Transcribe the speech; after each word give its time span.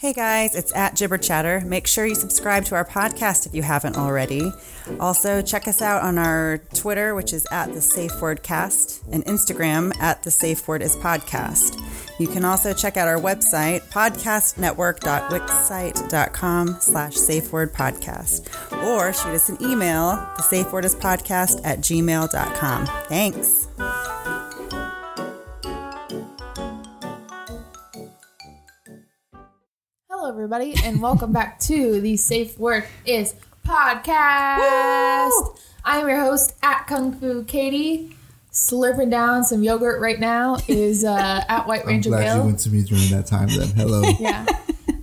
Hey 0.00 0.12
guys, 0.12 0.54
it's 0.54 0.72
at 0.76 0.94
Jibber 0.94 1.18
Chatter. 1.18 1.60
Make 1.66 1.88
sure 1.88 2.06
you 2.06 2.14
subscribe 2.14 2.64
to 2.66 2.76
our 2.76 2.84
podcast 2.84 3.46
if 3.46 3.54
you 3.54 3.64
haven't 3.64 3.96
already. 3.96 4.52
Also, 5.00 5.42
check 5.42 5.66
us 5.66 5.82
out 5.82 6.04
on 6.04 6.18
our 6.18 6.58
Twitter, 6.72 7.16
which 7.16 7.32
is 7.32 7.44
at 7.50 7.74
the 7.74 7.80
Safe 7.80 8.12
Word 8.20 8.44
Cast, 8.44 9.02
and 9.10 9.24
Instagram 9.24 9.92
at 9.98 10.22
the 10.22 10.30
Safe 10.30 10.68
Word 10.68 10.82
is 10.82 10.94
Podcast. 10.94 11.82
You 12.20 12.28
can 12.28 12.44
also 12.44 12.72
check 12.72 12.96
out 12.96 13.08
our 13.08 13.18
website, 13.18 13.80
podcastnetwork.wixsite.com 13.90 16.76
slash 16.80 17.14
safewordpodcast, 17.14 18.84
or 18.84 19.12
shoot 19.12 19.34
us 19.34 19.48
an 19.48 19.58
email, 19.60 20.10
the 20.36 20.42
Safe 20.42 20.72
Word 20.72 20.84
is 20.84 20.94
Podcast 20.94 21.60
at 21.64 21.80
gmail.com. 21.80 22.86
Thanks. 23.08 23.67
Everybody, 30.50 30.82
and 30.82 31.02
welcome 31.02 31.30
back 31.30 31.60
to 31.60 32.00
the 32.00 32.16
Safe 32.16 32.58
Word 32.58 32.86
is 33.04 33.34
podcast. 33.66 35.58
I'm 35.84 36.08
your 36.08 36.20
host 36.20 36.54
at 36.62 36.86
Kung 36.86 37.12
Fu 37.12 37.44
Katie. 37.44 38.16
Slurping 38.50 39.10
down 39.10 39.44
some 39.44 39.62
yogurt 39.62 40.00
right 40.00 40.18
now 40.18 40.56
is 40.66 41.04
uh, 41.04 41.44
at 41.50 41.66
White 41.66 41.82
I'm 41.82 41.88
Ranger 41.88 42.08
glad 42.08 42.38
you 42.38 42.44
went 42.44 42.60
to 42.60 42.70
me 42.70 42.80
during 42.80 43.10
that 43.10 43.26
time. 43.26 43.48
Then 43.48 43.68
hello. 43.72 44.10
Yeah, 44.18 44.46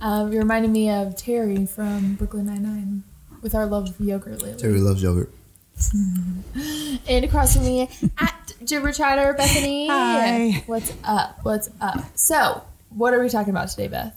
um, 0.00 0.32
you 0.32 0.40
reminded 0.40 0.72
me 0.72 0.90
of 0.90 1.16
Terry 1.16 1.64
from 1.64 2.16
Brooklyn 2.16 2.46
Nine 2.46 2.64
Nine 2.64 3.04
with 3.40 3.54
our 3.54 3.66
love 3.66 3.88
of 3.90 4.00
yogurt 4.00 4.42
lately. 4.42 4.60
Terry 4.60 4.80
loves 4.80 5.00
yogurt. 5.00 5.32
And 7.08 7.24
across 7.24 7.54
from 7.54 7.66
me 7.66 7.88
at 8.18 8.52
Jibber 8.64 8.90
Chatter, 8.90 9.32
Bethany. 9.34 9.86
Hi. 9.86 10.64
What's 10.66 10.92
up? 11.04 11.38
What's 11.44 11.70
up? 11.80 12.04
So, 12.18 12.64
what 12.90 13.14
are 13.14 13.20
we 13.20 13.28
talking 13.28 13.50
about 13.50 13.68
today, 13.68 13.88
Beth? 13.88 14.14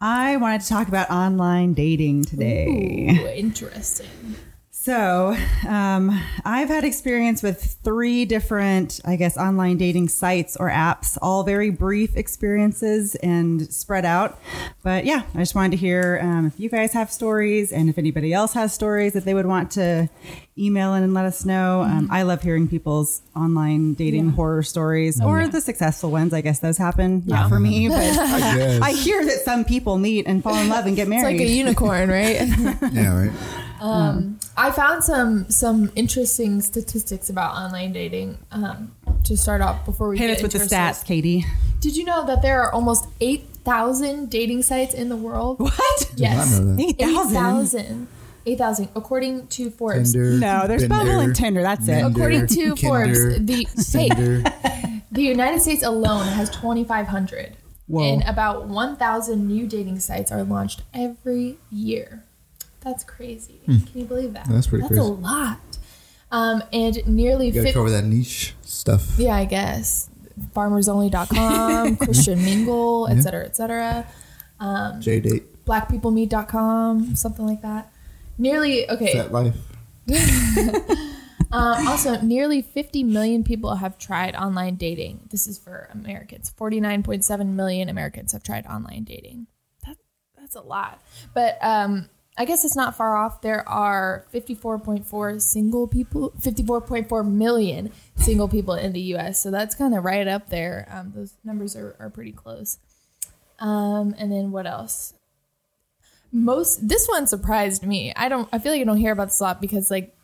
I 0.00 0.36
wanted 0.36 0.62
to 0.62 0.68
talk 0.68 0.88
about 0.88 1.10
online 1.10 1.74
dating 1.74 2.24
today. 2.24 2.66
Ooh, 2.66 3.28
interesting. 3.28 4.36
So, 4.82 5.36
um, 5.68 6.18
I've 6.42 6.68
had 6.68 6.84
experience 6.84 7.42
with 7.42 7.76
three 7.84 8.24
different, 8.24 8.98
I 9.04 9.16
guess, 9.16 9.36
online 9.36 9.76
dating 9.76 10.08
sites 10.08 10.56
or 10.56 10.70
apps, 10.70 11.18
all 11.20 11.42
very 11.42 11.68
brief 11.68 12.16
experiences 12.16 13.14
and 13.16 13.70
spread 13.70 14.06
out. 14.06 14.40
But 14.82 15.04
yeah, 15.04 15.24
I 15.34 15.38
just 15.40 15.54
wanted 15.54 15.72
to 15.72 15.76
hear 15.76 16.18
um, 16.22 16.46
if 16.46 16.58
you 16.58 16.70
guys 16.70 16.94
have 16.94 17.12
stories 17.12 17.72
and 17.72 17.90
if 17.90 17.98
anybody 17.98 18.32
else 18.32 18.54
has 18.54 18.72
stories 18.72 19.12
that 19.12 19.26
they 19.26 19.34
would 19.34 19.44
want 19.44 19.70
to 19.72 20.08
email 20.56 20.94
in 20.94 21.02
and 21.02 21.12
let 21.12 21.26
us 21.26 21.44
know. 21.44 21.82
Um, 21.82 22.08
I 22.10 22.22
love 22.22 22.42
hearing 22.42 22.66
people's 22.66 23.20
online 23.36 23.92
dating 23.92 24.30
horror 24.30 24.62
stories 24.62 25.20
or 25.20 25.46
the 25.46 25.60
successful 25.60 26.10
ones. 26.10 26.32
I 26.32 26.40
guess 26.40 26.60
those 26.60 26.78
happen. 26.78 27.22
Not 27.26 27.50
for 27.50 27.60
me, 27.60 27.88
but 27.90 27.98
I. 27.98 28.78
I 28.82 28.92
hear 28.92 29.26
that 29.26 29.40
some 29.44 29.66
people 29.66 29.98
meet 29.98 30.26
and 30.26 30.42
fall 30.42 30.56
in 30.56 30.70
love 30.70 30.86
and 30.86 30.96
get 30.96 31.06
married. 31.06 31.34
It's 31.34 31.40
like 31.42 31.50
a 31.50 31.52
unicorn, 31.52 32.08
right? 32.08 32.48
yeah, 32.92 33.26
right. 33.26 33.69
I 33.80 34.70
found 34.70 35.04
some 35.04 35.50
some 35.50 35.90
interesting 35.96 36.60
statistics 36.60 37.30
about 37.30 37.54
online 37.54 37.92
dating. 37.92 38.38
Um, 38.50 38.94
to 39.24 39.36
start 39.36 39.60
off, 39.60 39.84
before 39.84 40.08
we 40.08 40.18
Hit 40.18 40.28
get 40.28 40.36
us 40.38 40.42
with 40.42 40.52
the 40.52 40.62
into 40.62 40.74
our 40.76 40.92
stats, 40.92 41.04
Katie. 41.04 41.44
Did 41.80 41.96
you 41.96 42.04
know 42.04 42.26
that 42.26 42.42
there 42.42 42.62
are 42.62 42.72
almost 42.72 43.06
eight 43.20 43.46
thousand 43.64 44.30
dating 44.30 44.62
sites 44.62 44.94
in 44.94 45.08
the 45.08 45.16
world? 45.16 45.58
What? 45.60 46.12
Yes, 46.16 46.58
I 46.58 46.62
know 46.62 46.76
that. 46.76 46.82
Eight 46.82 46.96
eight 46.98 47.14
thousand. 47.14 47.34
thousand. 47.34 48.08
Eight 48.46 48.58
thousand, 48.58 48.88
according 48.94 49.48
to 49.48 49.70
Forbes. 49.70 50.12
Tinder. 50.12 50.38
No, 50.38 50.66
there's 50.66 50.82
Bender, 50.88 51.04
Bumble 51.04 51.20
and 51.20 51.36
Tinder. 51.36 51.62
That's 51.62 51.86
it. 51.86 52.02
Minder, 52.02 52.08
According 52.08 52.46
to 52.48 52.76
Forbes, 52.76 53.38
the 53.38 53.66
hey, 53.92 54.08
Tinder. 54.08 54.42
the 55.12 55.22
United 55.22 55.60
States 55.60 55.82
alone 55.82 56.26
has 56.26 56.48
twenty 56.50 56.84
five 56.84 57.06
hundred, 57.06 57.56
Whoa. 57.86 58.02
and 58.02 58.22
about 58.24 58.66
one 58.66 58.96
thousand 58.96 59.46
new 59.46 59.66
dating 59.66 60.00
sites 60.00 60.32
are 60.32 60.42
launched 60.42 60.82
every 60.94 61.58
year. 61.70 62.24
That's 62.80 63.04
crazy. 63.04 63.60
Can 63.66 63.86
you 63.94 64.04
believe 64.04 64.32
that? 64.34 64.48
That's 64.48 64.66
pretty 64.66 64.86
That's 64.88 64.98
a 64.98 65.02
lot. 65.02 65.58
Um, 66.32 66.62
and 66.72 67.06
nearly 67.06 67.46
You 67.48 67.52
gotta 67.52 67.66
50, 67.66 67.74
cover 67.74 67.90
that 67.90 68.04
niche 68.04 68.54
stuff. 68.62 69.18
Yeah, 69.18 69.34
I 69.34 69.44
guess. 69.44 70.08
Farmersonly.com, 70.54 71.96
Christian 71.96 72.42
Mingle, 72.42 73.08
et 73.08 73.20
cetera, 73.20 73.44
et 73.44 73.56
cetera. 73.56 74.06
JDate. 74.60 75.44
Blackpeoplemeet.com, 75.66 77.16
something 77.16 77.46
like 77.46 77.62
that. 77.62 77.92
Nearly, 78.38 78.88
okay. 78.88 79.12
Fat 79.12 79.32
life. 79.32 79.56
Um, 81.52 81.88
also, 81.88 82.20
nearly 82.20 82.62
50 82.62 83.02
million 83.02 83.42
people 83.42 83.74
have 83.74 83.98
tried 83.98 84.36
online 84.36 84.76
dating. 84.76 85.28
This 85.30 85.46
is 85.48 85.58
for 85.58 85.88
Americans. 85.92 86.52
49.7 86.56 87.46
million 87.48 87.88
Americans 87.88 88.32
have 88.32 88.44
tried 88.44 88.66
online 88.66 89.02
dating. 89.02 89.48
That, 89.84 89.96
that's 90.38 90.54
a 90.54 90.60
lot. 90.60 91.02
But 91.34 91.58
um, 91.60 92.08
I 92.36 92.44
guess 92.44 92.64
it's 92.64 92.76
not 92.76 92.96
far 92.96 93.16
off. 93.16 93.42
There 93.42 93.68
are 93.68 94.26
54.4 94.32 95.42
single 95.42 95.86
people, 95.86 96.32
54.4 96.40 97.30
million 97.30 97.92
single 98.16 98.48
people 98.48 98.74
in 98.74 98.92
the 98.92 99.00
US. 99.14 99.42
So 99.42 99.50
that's 99.50 99.74
kind 99.74 99.94
of 99.94 100.04
right 100.04 100.26
up 100.26 100.48
there. 100.48 100.88
Um, 100.90 101.12
those 101.14 101.34
numbers 101.44 101.76
are, 101.76 101.96
are 101.98 102.10
pretty 102.10 102.32
close. 102.32 102.78
Um, 103.58 104.14
and 104.18 104.32
then 104.32 104.52
what 104.52 104.66
else? 104.66 105.14
Most 106.32 106.88
this 106.88 107.08
one 107.08 107.26
surprised 107.26 107.84
me. 107.84 108.12
I 108.14 108.28
don't. 108.28 108.48
I 108.52 108.60
feel 108.60 108.72
like 108.72 108.80
I 108.80 108.84
don't 108.84 108.96
hear 108.96 109.12
about 109.12 109.28
this 109.28 109.40
a 109.40 109.44
lot 109.44 109.60
because 109.60 109.90
like 109.90 110.14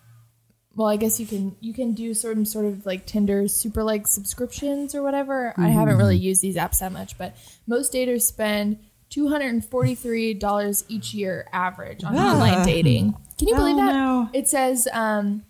well 0.77 0.87
i 0.87 0.97
guess 0.97 1.19
you 1.19 1.27
can 1.27 1.57
you 1.61 1.73
can 1.73 1.95
do 1.95 2.15
certain 2.15 2.45
sort 2.45 2.67
of 2.67 2.87
like 2.87 3.07
tinder 3.07 3.49
super 3.49 3.83
like 3.83 4.07
subscriptions 4.07 4.95
or 4.95 5.03
whatever 5.03 5.55
i 5.57 5.69
haven't 5.69 5.97
really 5.97 6.17
used 6.17 6.43
these 6.43 6.57
apps 6.57 6.81
that 6.81 6.93
much 6.93 7.19
but 7.19 7.35
most 7.67 7.93
daters 7.93 8.23
spend 8.23 8.79
$243 9.11 10.85
each 10.89 11.15
year 11.15 11.49
average 11.53 12.05
on 12.05 12.17
online 12.17 12.65
dating 12.65 13.15
can 13.39 13.49
you 13.49 13.55
Oh, 13.55 13.59
believe 13.59 13.77
that 13.77 13.93
no. 13.93 14.29
it 14.33 14.49
says 14.49 14.89
um, 14.93 15.45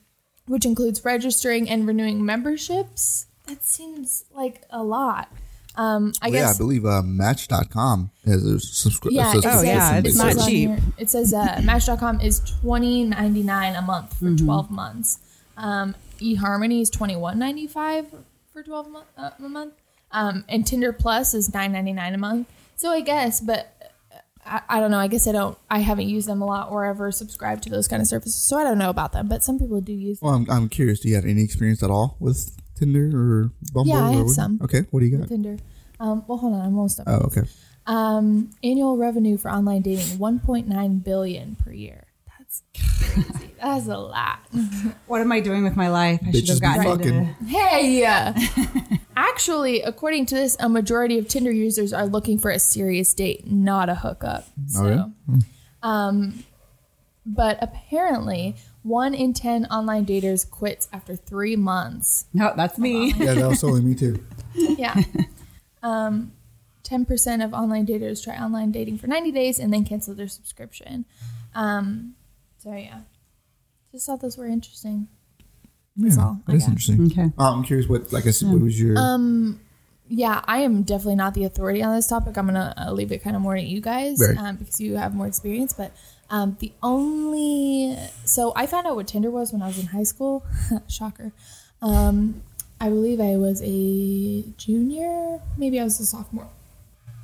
which 0.46 0.64
includes 0.64 1.04
registering 1.04 1.68
and 1.68 1.86
renewing 1.86 2.24
memberships 2.24 3.26
that 3.46 3.62
seems 3.64 4.24
like 4.34 4.62
a 4.70 4.82
lot 4.82 5.28
um, 5.76 6.12
i 6.22 6.28
Well, 6.28 6.34
yeah, 6.34 6.44
I 6.46 6.48
guess 6.48 6.58
believe 6.58 6.86
uh, 6.86 7.02
Match.com 7.02 8.10
has 8.24 8.44
a 8.46 8.58
subscription. 8.58 9.16
yeah, 9.18 9.32
it 9.32 9.36
Oh, 9.38 9.40
says, 9.42 9.64
yeah, 9.64 9.98
it 9.98 10.06
it's 10.06 10.16
says 10.18 10.36
not 10.36 10.48
cheap. 10.48 10.70
It 10.96 11.10
says 11.10 11.34
uh, 11.34 11.60
Match.com 11.62 12.22
is 12.22 12.40
twenty 12.40 13.04
ninety 13.04 13.42
nine 13.42 13.76
a 13.76 13.82
month 13.82 14.18
for 14.18 14.24
Mm-hmm. 14.24 14.46
twelve 14.46 14.70
months. 14.70 15.18
Um, 15.58 15.94
eHarmony 16.18 16.80
is 16.80 16.88
twenty 16.88 17.14
one 17.14 17.38
ninety 17.38 17.66
five 17.66 18.06
for 18.54 18.62
twelve 18.62 18.88
mo- 18.90 19.02
uh, 19.18 19.32
a 19.38 19.48
month, 19.50 19.74
um, 20.12 20.46
and 20.48 20.66
Tinder 20.66 20.94
Plus 20.94 21.34
is 21.34 21.52
nine 21.52 21.72
ninety 21.72 21.92
nine 21.92 22.14
a 22.14 22.18
month. 22.18 22.48
So 22.76 22.90
I 22.90 23.00
guess, 23.00 23.40
but 23.40 23.74
uh, 24.12 24.18
I, 24.44 24.76
I 24.76 24.80
don't 24.80 24.90
know. 24.90 24.98
I 24.98 25.08
guess 25.08 25.26
I 25.26 25.32
don't. 25.32 25.58
I 25.70 25.80
haven't 25.80 26.08
used 26.08 26.28
them 26.28 26.42
a 26.42 26.46
lot 26.46 26.70
or 26.70 26.84
ever 26.84 27.10
subscribed 27.10 27.62
to 27.64 27.70
those 27.70 27.88
kind 27.88 28.00
of 28.00 28.06
services, 28.06 28.34
so 28.34 28.58
I 28.58 28.64
don't 28.64 28.78
know 28.78 28.90
about 28.90 29.12
them. 29.12 29.28
But 29.28 29.42
some 29.42 29.58
people 29.58 29.80
do 29.80 29.92
use. 29.92 30.20
them. 30.20 30.26
Well, 30.26 30.36
I'm, 30.36 30.50
I'm 30.50 30.68
curious. 30.68 31.00
Do 31.00 31.08
you 31.08 31.14
have 31.16 31.24
any 31.24 31.42
experience 31.42 31.82
at 31.82 31.90
all 31.90 32.16
with 32.20 32.56
Tinder 32.76 33.10
or 33.14 33.50
Bumble? 33.72 33.88
Yeah, 33.88 34.04
I 34.04 34.12
have 34.12 34.28
some. 34.28 34.60
Okay, 34.62 34.82
what 34.90 35.00
do 35.00 35.06
you 35.06 35.18
got? 35.18 35.28
Tinder. 35.28 35.56
Um, 35.98 36.24
well, 36.28 36.38
hold 36.38 36.54
on. 36.54 36.60
I'm 36.60 36.76
almost 36.76 37.00
up. 37.00 37.06
Oh, 37.08 37.20
okay. 37.26 37.42
Um, 37.86 38.50
annual 38.62 38.96
revenue 38.96 39.36
for 39.38 39.50
online 39.50 39.82
dating 39.82 40.18
1.9 40.18 41.04
billion 41.04 41.56
per 41.56 41.72
year. 41.72 42.05
That's 42.74 43.12
crazy. 43.14 43.54
That's 43.62 43.86
a 43.88 43.96
lot. 43.98 44.38
What 45.06 45.20
am 45.20 45.30
I 45.30 45.38
doing 45.40 45.62
with 45.62 45.76
my 45.76 45.88
life? 45.88 46.20
I 46.26 46.32
should 46.32 46.44
Bitches 46.44 46.48
have 46.48 46.80
be 46.80 46.84
gotten 46.84 46.84
fucking. 46.84 47.14
into. 47.14 47.44
Hey, 47.44 48.04
uh, 48.04 48.34
actually, 49.16 49.82
according 49.82 50.26
to 50.26 50.34
this, 50.34 50.56
a 50.58 50.68
majority 50.68 51.16
of 51.18 51.28
Tinder 51.28 51.52
users 51.52 51.92
are 51.92 52.06
looking 52.06 52.38
for 52.38 52.50
a 52.50 52.58
serious 52.58 53.14
date, 53.14 53.46
not 53.50 53.88
a 53.88 53.94
hookup. 53.94 54.48
So, 54.66 54.82
really? 54.84 55.42
um, 55.82 56.44
but 57.24 57.58
apparently, 57.62 58.56
one 58.82 59.14
in 59.14 59.32
ten 59.32 59.66
online 59.66 60.04
daters 60.06 60.48
quits 60.50 60.88
after 60.92 61.14
three 61.14 61.54
months. 61.56 62.26
No, 62.34 62.52
that's 62.56 62.78
me. 62.78 63.12
Yeah, 63.12 63.34
that 63.34 63.48
was 63.48 63.60
totally 63.60 63.82
me 63.82 63.94
too. 63.94 64.24
Yeah. 64.54 65.00
Um, 65.82 66.32
10% 66.82 67.44
of 67.44 67.52
online 67.54 67.86
daters 67.86 68.24
try 68.24 68.36
online 68.36 68.72
dating 68.72 68.98
for 68.98 69.06
90 69.06 69.30
days 69.32 69.58
and 69.58 69.72
then 69.72 69.84
cancel 69.84 70.14
their 70.14 70.28
subscription. 70.28 71.04
Um, 71.54 72.14
so, 72.66 72.74
yeah. 72.74 73.00
Just 73.92 74.06
thought 74.06 74.20
those 74.20 74.36
were 74.36 74.46
interesting. 74.46 75.08
Yeah, 75.96 76.16
all 76.18 76.40
I 76.46 76.52
interesting. 76.54 77.06
Okay. 77.06 77.30
Uh, 77.38 77.52
I'm 77.52 77.62
curious. 77.62 77.88
What, 77.88 78.12
like 78.12 78.26
I 78.26 78.30
said, 78.30 78.50
what 78.50 78.60
was 78.60 78.78
your? 78.78 78.98
Um, 78.98 79.60
yeah, 80.08 80.42
I 80.44 80.58
am 80.58 80.82
definitely 80.82 81.14
not 81.16 81.34
the 81.34 81.44
authority 81.44 81.82
on 81.82 81.94
this 81.94 82.06
topic. 82.06 82.36
I'm 82.36 82.46
gonna 82.46 82.74
uh, 82.76 82.92
leave 82.92 83.12
it 83.12 83.22
kind 83.22 83.34
of 83.36 83.40
more 83.42 83.54
to 83.56 83.62
you 83.62 83.80
guys 83.80 84.18
Right. 84.20 84.36
um, 84.36 84.56
because 84.56 84.80
you 84.80 84.96
have 84.96 85.14
more 85.14 85.26
experience. 85.26 85.72
But 85.72 85.92
um, 86.28 86.56
the 86.60 86.72
only 86.82 87.96
so 88.24 88.52
I 88.54 88.66
found 88.66 88.86
out 88.86 88.96
what 88.96 89.06
Tinder 89.08 89.30
was 89.30 89.52
when 89.52 89.62
I 89.62 89.68
was 89.68 89.78
in 89.78 89.86
high 89.86 90.02
school. 90.02 90.44
Shocker. 90.88 91.32
Um, 91.80 92.42
I 92.80 92.88
believe 92.90 93.20
I 93.20 93.36
was 93.36 93.62
a 93.64 94.42
junior. 94.58 95.40
Maybe 95.56 95.80
I 95.80 95.84
was 95.84 95.98
a 96.00 96.04
sophomore. 96.04 96.48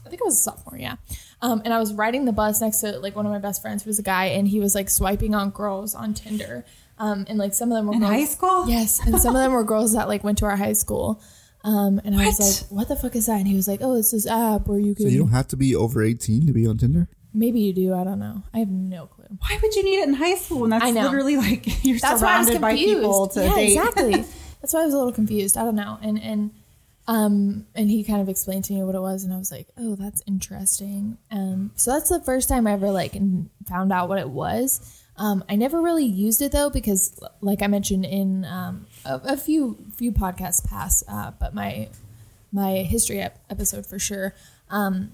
I 0.07 0.09
think 0.09 0.23
I 0.23 0.25
was 0.25 0.35
a 0.41 0.43
sophomore, 0.43 0.79
yeah. 0.79 0.97
Um, 1.43 1.61
and 1.65 1.75
I 1.75 1.79
was 1.81 1.93
riding 1.93 2.25
the 2.25 2.33
bus 2.33 2.61
next 2.61 2.79
to 2.79 2.99
like 3.01 3.15
one 3.17 3.27
of 3.27 3.33
my 3.33 3.39
best 3.41 3.61
friends 3.61 3.83
who 3.83 3.91
was 3.91 3.99
a 3.99 4.03
guy, 4.03 4.27
and 4.27 4.47
he 4.49 4.61
was 4.61 4.75
like 4.75 4.89
swiping 4.89 5.35
on 5.35 5.51
girls 5.51 5.95
on 5.95 6.15
Tinder. 6.15 6.65
Um, 6.99 7.27
and 7.29 7.37
like 7.39 7.53
some 7.53 7.71
of 7.73 7.77
them 7.77 7.87
were 7.89 7.95
In 7.95 8.01
girls, 8.01 8.13
high 8.13 8.25
school? 8.27 8.69
Yes, 8.69 9.01
and 9.05 9.21
some 9.21 9.35
of 9.35 9.43
them 9.43 9.53
were 9.53 9.65
girls 9.65 9.93
that 9.95 10.07
like 10.09 10.23
went 10.23 10.39
to 10.39 10.45
our 10.47 10.57
high 10.57 10.73
school. 10.75 11.21
Um, 11.65 12.01
and 12.05 12.15
I 12.15 12.27
was 12.27 12.39
like, 12.41 12.71
"What 12.71 12.89
the 12.89 12.97
fuck 12.97 13.15
is 13.17 13.27
that?" 13.27 13.39
And 13.39 13.49
he 13.49 13.55
was 13.55 13.67
like, 13.69 13.81
"Oh, 13.83 13.97
it's 13.97 14.11
this 14.13 14.27
app 14.27 14.67
where 14.69 14.79
you 14.79 14.95
can 14.95 15.07
So 15.07 15.11
you 15.13 15.19
don't 15.19 15.31
have 15.31 15.49
to 15.49 15.57
be 15.57 15.75
over 15.75 16.03
18 16.03 16.47
to 16.47 16.53
be 16.53 16.67
on 16.67 16.79
Tinder? 16.79 17.09
maybe 17.35 17.61
you 17.61 17.73
do. 17.73 17.95
I 17.95 18.05
don't 18.05 18.19
know. 18.19 18.43
I 18.55 18.59
have 18.59 18.69
no 18.69 19.07
clue." 19.07 19.27
Why 19.39 19.59
would 19.63 19.75
you 19.75 19.83
need 19.83 19.99
it 20.01 20.09
in 20.09 20.15
high 20.15 20.35
school? 20.37 20.65
And 20.65 20.73
that's 20.73 20.85
I 20.85 20.91
know. 20.91 21.03
literally 21.03 21.37
like 21.37 21.67
you're 21.85 21.99
That's 21.99 22.23
why 22.23 22.35
I 22.35 22.39
was 22.39 22.49
surrounded 22.49 22.61
by 22.61 22.71
confused. 22.77 22.95
people 23.01 23.27
to 23.29 23.45
yeah, 23.45 23.55
date. 23.55 23.73
exactly. 23.73 24.13
That's 24.61 24.75
why 24.75 24.83
I 24.83 24.85
was 24.85 24.95
a 24.95 24.99
little 24.99 25.13
confused. 25.13 25.57
I 25.57 25.65
don't 25.65 25.75
know. 25.75 25.99
And 26.03 26.21
and 26.21 26.51
um 27.09 27.67
and 27.75 27.91
he 27.91 28.05
kind 28.05 28.21
of 28.21 28.29
explained 28.29 28.65
to 28.67 28.73
me 28.73 28.83
what 28.83 28.95
it 28.95 29.01
was, 29.01 29.25
and 29.25 29.33
I 29.33 29.37
was 29.39 29.51
like, 29.51 29.69
"Oh, 29.77 29.97
that's 29.97 30.23
interesting." 30.27 31.19
Um, 31.31 31.73
so 31.75 31.93
that's 31.93 32.09
the 32.09 32.21
first 32.21 32.49
time 32.49 32.67
I 32.67 32.73
ever 32.73 32.91
like 32.91 33.13
found 33.69 33.93
out 33.93 34.09
what 34.09 34.19
it 34.19 34.29
was. 34.29 34.99
Um, 35.17 35.45
I 35.49 35.57
never 35.57 35.81
really 35.81 36.05
used 36.05 36.41
it 36.43 36.53
though 36.53 36.71
because, 36.71 37.19
like 37.41 37.63
I 37.63 37.67
mentioned 37.67 38.05
in 38.05 38.45
um, 38.45 38.87
a, 39.05 39.21
a 39.25 39.37
few 39.37 39.79
few 39.97 40.13
podcasts 40.13 40.67
past, 40.67 41.05
uh, 41.09 41.33
but 41.39 41.55
my 41.55 41.89
my 42.53 42.77
history 42.77 43.21
ep- 43.21 43.39
episode 43.51 43.87
for 43.87 43.99
sure. 43.99 44.35
Um, 44.71 45.13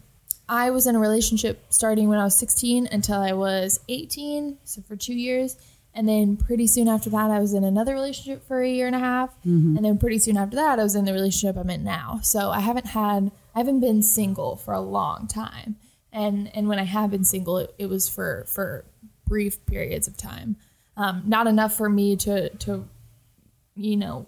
I 0.48 0.70
was 0.70 0.86
in 0.86 0.96
a 0.96 0.98
relationship 0.98 1.64
starting 1.68 2.08
when 2.08 2.18
I 2.18 2.24
was 2.24 2.38
16 2.38 2.88
until 2.90 3.20
I 3.20 3.32
was 3.32 3.80
18, 3.88 4.58
so 4.64 4.82
for 4.82 4.96
two 4.96 5.14
years. 5.14 5.56
And 5.94 6.08
then 6.08 6.36
pretty 6.36 6.66
soon 6.66 6.86
after 6.86 7.10
that, 7.10 7.30
I 7.30 7.40
was 7.40 7.54
in 7.54 7.64
another 7.64 7.92
relationship 7.94 8.46
for 8.46 8.62
a 8.62 8.68
year 8.68 8.86
and 8.86 8.94
a 8.94 9.00
half. 9.00 9.34
And 9.76 9.84
then 9.84 9.98
pretty 9.98 10.18
soon 10.18 10.36
after 10.36 10.54
that, 10.56 10.78
I 10.78 10.82
was 10.82 10.94
in 10.94 11.04
the 11.04 11.12
relationship 11.12 11.56
I'm 11.56 11.70
in 11.70 11.82
now. 11.82 12.20
So 12.22 12.50
I 12.50 12.60
haven't 12.60 12.86
had, 12.86 13.32
I 13.54 13.58
haven't 13.58 13.80
been 13.80 14.02
single 14.02 14.56
for 14.56 14.74
a 14.74 14.80
long 14.80 15.26
time. 15.26 15.76
And 16.12 16.54
and 16.54 16.68
when 16.68 16.78
I 16.78 16.84
have 16.84 17.10
been 17.10 17.24
single, 17.24 17.58
it, 17.58 17.74
it 17.78 17.86
was 17.86 18.08
for 18.08 18.44
for 18.46 18.84
brief 19.26 19.64
periods 19.66 20.08
of 20.08 20.16
time, 20.16 20.56
um, 20.96 21.22
not 21.26 21.46
enough 21.46 21.76
for 21.76 21.88
me 21.88 22.16
to 22.16 22.48
to 22.50 22.88
you 23.76 23.96
know 23.96 24.26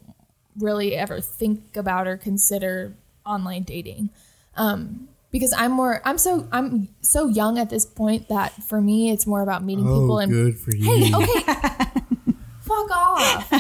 really 0.59 0.95
ever 0.97 1.21
think 1.21 1.77
about 1.77 2.07
or 2.07 2.17
consider 2.17 2.95
online 3.25 3.63
dating 3.63 4.11
um 4.57 5.09
because 5.31 5.53
i'm 5.57 5.73
more 5.73 6.01
i'm 6.05 6.19
so 6.19 6.47
i'm 6.53 6.89
so 7.01 7.29
young 7.29 7.59
at 7.59 7.71
this 7.71 7.87
point 7.87 8.29
that 8.29 8.53
for 8.65 8.81
me 8.81 9.11
it's 9.11 9.27
more 9.27 9.43
about 9.43 9.63
meeting 9.65 9.85
people 9.85 10.15
Oh, 10.15 10.19
and 10.19 10.31
good 10.33 10.59
for 10.59 10.75
you. 10.75 10.85
hey 10.85 11.15
okay 11.15 11.43
fuck 12.61 12.91
off 12.91 13.51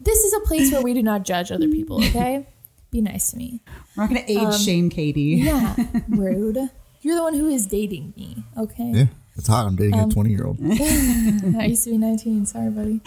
this 0.00 0.18
is 0.24 0.32
a 0.34 0.40
place 0.40 0.72
where 0.72 0.82
we 0.82 0.94
do 0.94 1.02
not 1.02 1.24
judge 1.24 1.50
other 1.52 1.68
people 1.68 1.96
okay 2.04 2.46
be 2.90 3.00
nice 3.00 3.30
to 3.32 3.36
me 3.36 3.60
We're 3.96 4.04
not 4.04 4.10
going 4.10 4.24
to 4.24 4.30
age 4.32 4.38
Um, 4.38 4.52
shame 4.52 4.90
Katie. 4.90 5.42
yeah 5.44 5.74
rude 6.08 6.58
you're 7.02 7.16
the 7.16 7.22
one 7.22 7.34
who 7.34 7.48
is 7.48 7.66
dating 7.66 8.14
me 8.16 8.44
okay 8.58 8.90
Yeah, 8.94 9.06
it's 9.36 9.48
hot. 9.48 9.66
I'm 9.66 9.76
dating 9.76 9.94
Um, 10.00 10.08
a 10.10 10.12
20 10.12 10.30
year 10.30 10.46
old. 10.46 10.58
I 10.64 11.66
used 11.66 11.84
to 11.84 11.90
be 11.90 11.98
19. 11.98 12.46
Sorry, 12.46 12.70
buddy. 12.70 13.00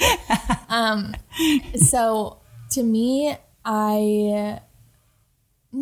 Um, 0.70 1.16
so 1.76 2.38
to 2.72 2.84
me, 2.84 3.36
I 3.66 4.62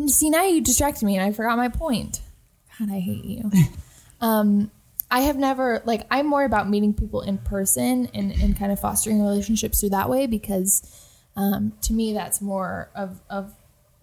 see 0.06 0.30
now 0.30 0.44
you 0.44 0.62
distracted 0.62 1.04
me 1.04 1.16
and 1.16 1.24
I 1.26 1.32
forgot 1.32 1.56
my 1.58 1.68
point. 1.68 2.20
God, 2.78 2.90
I 2.90 3.00
hate 3.00 3.24
you. 3.24 3.50
Um, 4.20 4.72
I 5.10 5.20
have 5.20 5.36
never 5.36 5.82
like 5.84 6.06
I'm 6.10 6.26
more 6.26 6.44
about 6.44 6.68
meeting 6.68 6.92
people 6.92 7.22
in 7.22 7.38
person 7.38 8.10
and, 8.12 8.32
and 8.32 8.58
kind 8.58 8.72
of 8.72 8.80
fostering 8.80 9.22
relationships 9.22 9.80
through 9.80 9.90
that 9.90 10.10
way 10.10 10.26
because 10.26 10.82
um, 11.36 11.72
to 11.82 11.92
me 11.92 12.12
that's 12.12 12.40
more 12.40 12.90
of 12.94 13.20
of 13.30 13.54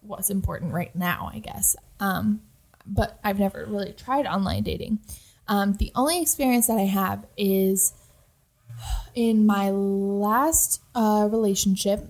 what's 0.01 0.29
important 0.29 0.73
right 0.73 0.95
now, 0.95 1.29
I 1.33 1.39
guess. 1.39 1.75
Um, 1.99 2.41
but 2.85 3.19
I've 3.23 3.39
never 3.39 3.65
really 3.65 3.93
tried 3.93 4.25
online 4.25 4.63
dating. 4.63 4.99
Um, 5.47 5.73
the 5.73 5.91
only 5.95 6.21
experience 6.21 6.67
that 6.67 6.77
I 6.77 6.85
have 6.85 7.25
is 7.37 7.93
in 9.13 9.45
my 9.45 9.69
last 9.69 10.81
uh, 10.93 11.27
relationship, 11.31 12.07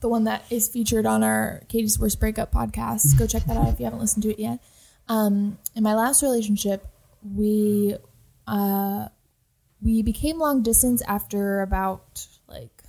the 0.00 0.08
one 0.08 0.24
that 0.24 0.44
is 0.50 0.68
featured 0.68 1.06
on 1.06 1.22
our 1.22 1.62
Katie's 1.68 1.98
Worst 1.98 2.20
Breakup 2.20 2.52
podcast. 2.52 3.18
Go 3.18 3.26
check 3.26 3.44
that 3.44 3.56
out 3.56 3.68
if 3.68 3.78
you 3.78 3.84
haven't 3.84 4.00
listened 4.00 4.22
to 4.24 4.30
it 4.30 4.38
yet. 4.38 4.60
Um, 5.08 5.58
in 5.74 5.82
my 5.82 5.94
last 5.94 6.22
relationship, 6.22 6.86
we 7.22 7.96
uh, 8.46 9.08
we 9.80 10.02
became 10.02 10.38
long 10.38 10.62
distance 10.62 11.02
after 11.02 11.62
about 11.62 12.26
like 12.48 12.82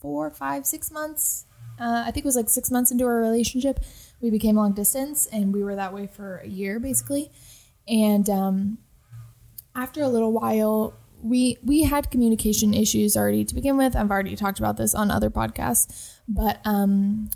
four, 0.00 0.30
five, 0.30 0.66
six 0.66 0.90
months. 0.90 1.46
Uh, 1.80 2.04
I 2.06 2.10
think 2.10 2.24
it 2.24 2.28
was 2.28 2.36
like 2.36 2.48
six 2.48 2.70
months 2.70 2.90
into 2.90 3.04
our 3.04 3.20
relationship. 3.20 3.80
We 4.20 4.30
became 4.30 4.56
long 4.56 4.72
distance, 4.72 5.26
and 5.26 5.52
we 5.52 5.64
were 5.64 5.74
that 5.74 5.92
way 5.92 6.06
for 6.06 6.38
a 6.38 6.48
year 6.48 6.78
basically. 6.78 7.30
And 7.88 8.28
um, 8.30 8.78
after 9.74 10.02
a 10.02 10.08
little 10.08 10.32
while, 10.32 10.94
we 11.22 11.58
we 11.62 11.82
had 11.82 12.10
communication 12.10 12.74
issues 12.74 13.16
already 13.16 13.44
to 13.44 13.54
begin 13.54 13.76
with. 13.76 13.96
I've 13.96 14.10
already 14.10 14.36
talked 14.36 14.58
about 14.58 14.76
this 14.76 14.94
on 14.94 15.10
other 15.10 15.30
podcasts, 15.30 16.18
but 16.28 16.60
um, 16.64 17.30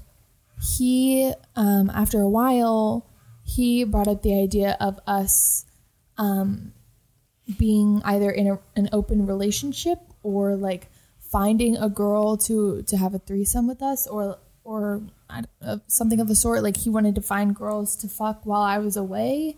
he 0.60 1.32
um, 1.54 1.90
after 1.90 2.20
a 2.20 2.28
while 2.28 3.06
he 3.46 3.84
brought 3.84 4.08
up 4.08 4.22
the 4.22 4.38
idea 4.38 4.76
of 4.80 4.98
us 5.06 5.64
um, 6.18 6.72
being 7.58 8.02
either 8.04 8.30
in 8.30 8.48
a, 8.48 8.58
an 8.74 8.88
open 8.92 9.24
relationship 9.24 10.00
or 10.22 10.56
like 10.56 10.88
finding 11.20 11.76
a 11.76 11.88
girl 11.88 12.36
to 12.36 12.82
to 12.82 12.96
have 12.96 13.14
a 13.14 13.18
threesome 13.20 13.68
with 13.68 13.82
us 13.82 14.06
or 14.06 14.38
or 14.64 15.00
something 15.86 16.18
of 16.18 16.26
the 16.26 16.34
sort. 16.34 16.62
Like 16.64 16.76
he 16.76 16.90
wanted 16.90 17.14
to 17.14 17.22
find 17.22 17.54
girls 17.54 17.96
to 17.98 18.08
fuck 18.08 18.44
while 18.44 18.62
I 18.62 18.78
was 18.78 18.96
away. 18.96 19.56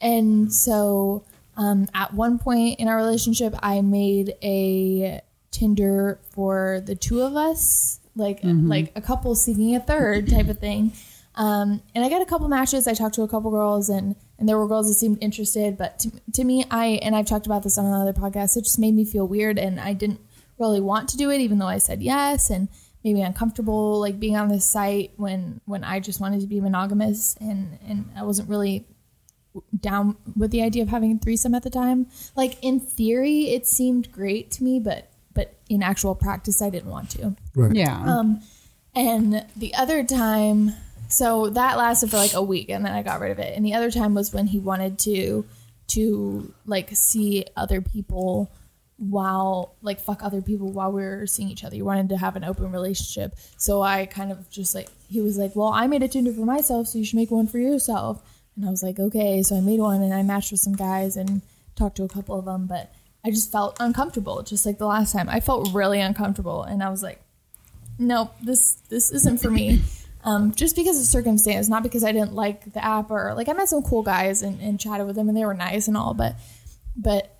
And 0.00 0.52
so 0.52 1.24
um, 1.58 1.88
at 1.92 2.14
one 2.14 2.38
point 2.38 2.80
in 2.80 2.88
our 2.88 2.96
relationship 2.96 3.54
I 3.62 3.82
made 3.82 4.34
a 4.42 5.20
Tinder 5.50 6.20
for 6.30 6.82
the 6.84 6.94
two 6.94 7.20
of 7.20 7.36
us 7.36 8.00
like 8.14 8.40
like 8.42 8.92
a 8.96 9.00
couple 9.00 9.34
seeking 9.34 9.76
a 9.76 9.80
third 9.80 10.28
type 10.28 10.48
of 10.48 10.58
thing 10.58 10.92
um, 11.36 11.82
and 11.94 12.04
I 12.04 12.08
got 12.08 12.22
a 12.22 12.26
couple 12.26 12.48
matches. 12.48 12.88
I 12.88 12.94
talked 12.94 13.14
to 13.16 13.22
a 13.22 13.28
couple 13.28 13.50
girls, 13.50 13.88
and 13.88 14.16
and 14.38 14.48
there 14.48 14.56
were 14.56 14.66
girls 14.66 14.88
that 14.88 14.94
seemed 14.94 15.18
interested. 15.20 15.76
But 15.76 15.98
to, 16.00 16.10
to 16.32 16.44
me, 16.44 16.64
I 16.70 16.98
and 17.02 17.14
I've 17.14 17.26
talked 17.26 17.46
about 17.46 17.62
this 17.62 17.76
on 17.76 17.84
another 17.84 18.12
podcast. 18.12 18.56
It 18.56 18.64
just 18.64 18.78
made 18.78 18.94
me 18.94 19.04
feel 19.04 19.26
weird, 19.26 19.58
and 19.58 19.78
I 19.78 19.92
didn't 19.92 20.20
really 20.58 20.80
want 20.80 21.10
to 21.10 21.16
do 21.16 21.30
it, 21.30 21.40
even 21.40 21.58
though 21.58 21.66
I 21.66 21.78
said 21.78 22.02
yes, 22.02 22.48
and 22.48 22.68
maybe 23.04 23.20
uncomfortable 23.20 24.00
like 24.00 24.18
being 24.18 24.36
on 24.36 24.48
this 24.48 24.64
site 24.64 25.12
when 25.16 25.60
when 25.66 25.84
I 25.84 26.00
just 26.00 26.20
wanted 26.20 26.40
to 26.40 26.46
be 26.46 26.60
monogamous, 26.60 27.36
and 27.38 27.78
and 27.86 28.10
I 28.16 28.22
wasn't 28.22 28.48
really 28.48 28.86
down 29.78 30.16
with 30.36 30.50
the 30.50 30.62
idea 30.62 30.82
of 30.82 30.88
having 30.88 31.12
a 31.12 31.18
threesome 31.18 31.54
at 31.54 31.62
the 31.62 31.70
time. 31.70 32.06
Like 32.34 32.56
in 32.62 32.80
theory, 32.80 33.50
it 33.50 33.66
seemed 33.66 34.10
great 34.10 34.50
to 34.52 34.64
me, 34.64 34.80
but 34.80 35.10
but 35.34 35.54
in 35.68 35.82
actual 35.82 36.14
practice, 36.14 36.62
I 36.62 36.70
didn't 36.70 36.90
want 36.90 37.10
to. 37.10 37.36
Right. 37.54 37.74
Yeah. 37.74 38.02
Um, 38.02 38.40
and 38.94 39.44
the 39.54 39.74
other 39.74 40.02
time, 40.02 40.72
so 41.08 41.50
that 41.50 41.78
lasted 41.78 42.10
for 42.10 42.16
like 42.16 42.34
a 42.34 42.42
week, 42.42 42.68
and 42.68 42.84
then 42.84 42.92
I 42.92 43.02
got 43.02 43.20
rid 43.20 43.32
of 43.32 43.38
it. 43.38 43.56
And 43.56 43.64
the 43.64 43.74
other 43.74 43.90
time 43.90 44.14
was 44.14 44.32
when 44.32 44.46
he 44.46 44.58
wanted 44.58 44.98
to 45.00 45.44
to 45.88 46.52
like 46.66 46.90
see 46.94 47.44
other 47.56 47.80
people 47.80 48.50
while 48.98 49.74
like 49.82 50.00
fuck 50.00 50.22
other 50.22 50.40
people 50.40 50.70
while 50.70 50.90
we 50.90 51.02
were 51.02 51.26
seeing 51.26 51.50
each 51.50 51.64
other. 51.64 51.76
He 51.76 51.82
wanted 51.82 52.08
to 52.08 52.16
have 52.16 52.36
an 52.36 52.44
open 52.44 52.72
relationship. 52.72 53.34
So 53.56 53.82
I 53.82 54.06
kind 54.06 54.32
of 54.32 54.48
just 54.50 54.74
like 54.74 54.88
he 55.08 55.20
was 55.20 55.38
like, 55.38 55.54
"Well, 55.54 55.68
I 55.68 55.86
made 55.86 56.02
a 56.02 56.08
Tinder 56.08 56.32
for 56.32 56.44
myself, 56.44 56.88
so 56.88 56.98
you 56.98 57.04
should 57.04 57.16
make 57.16 57.30
one 57.30 57.46
for 57.46 57.58
yourself." 57.58 58.22
And 58.56 58.66
I 58.66 58.70
was 58.70 58.82
like, 58.82 58.98
"Okay." 58.98 59.42
So 59.42 59.56
I 59.56 59.60
made 59.60 59.80
one, 59.80 60.02
and 60.02 60.14
I 60.14 60.22
matched 60.22 60.50
with 60.50 60.60
some 60.60 60.74
guys 60.74 61.16
and 61.16 61.42
talked 61.76 61.96
to 61.98 62.04
a 62.04 62.08
couple 62.08 62.38
of 62.38 62.46
them, 62.46 62.66
but 62.66 62.92
I 63.24 63.30
just 63.30 63.52
felt 63.52 63.76
uncomfortable, 63.80 64.42
just 64.42 64.64
like 64.64 64.78
the 64.78 64.86
last 64.86 65.12
time. 65.12 65.28
I 65.28 65.40
felt 65.40 65.72
really 65.74 66.00
uncomfortable, 66.00 66.62
and 66.62 66.82
I 66.82 66.88
was 66.88 67.02
like, 67.02 67.20
nope, 67.98 68.34
this 68.42 68.76
this 68.88 69.10
isn't 69.12 69.40
for 69.40 69.50
me. 69.50 69.82
Um, 70.26 70.52
just 70.52 70.74
because 70.74 70.98
of 70.98 71.06
circumstance, 71.06 71.68
not 71.68 71.84
because 71.84 72.02
I 72.02 72.10
didn't 72.10 72.34
like 72.34 72.72
the 72.72 72.84
app 72.84 73.12
or 73.12 73.32
like 73.34 73.48
I 73.48 73.52
met 73.52 73.68
some 73.68 73.82
cool 73.82 74.02
guys 74.02 74.42
and, 74.42 74.60
and 74.60 74.78
chatted 74.78 75.06
with 75.06 75.14
them 75.14 75.28
and 75.28 75.36
they 75.36 75.44
were 75.44 75.54
nice 75.54 75.86
and 75.86 75.96
all, 75.96 76.14
but 76.14 76.34
but 76.96 77.32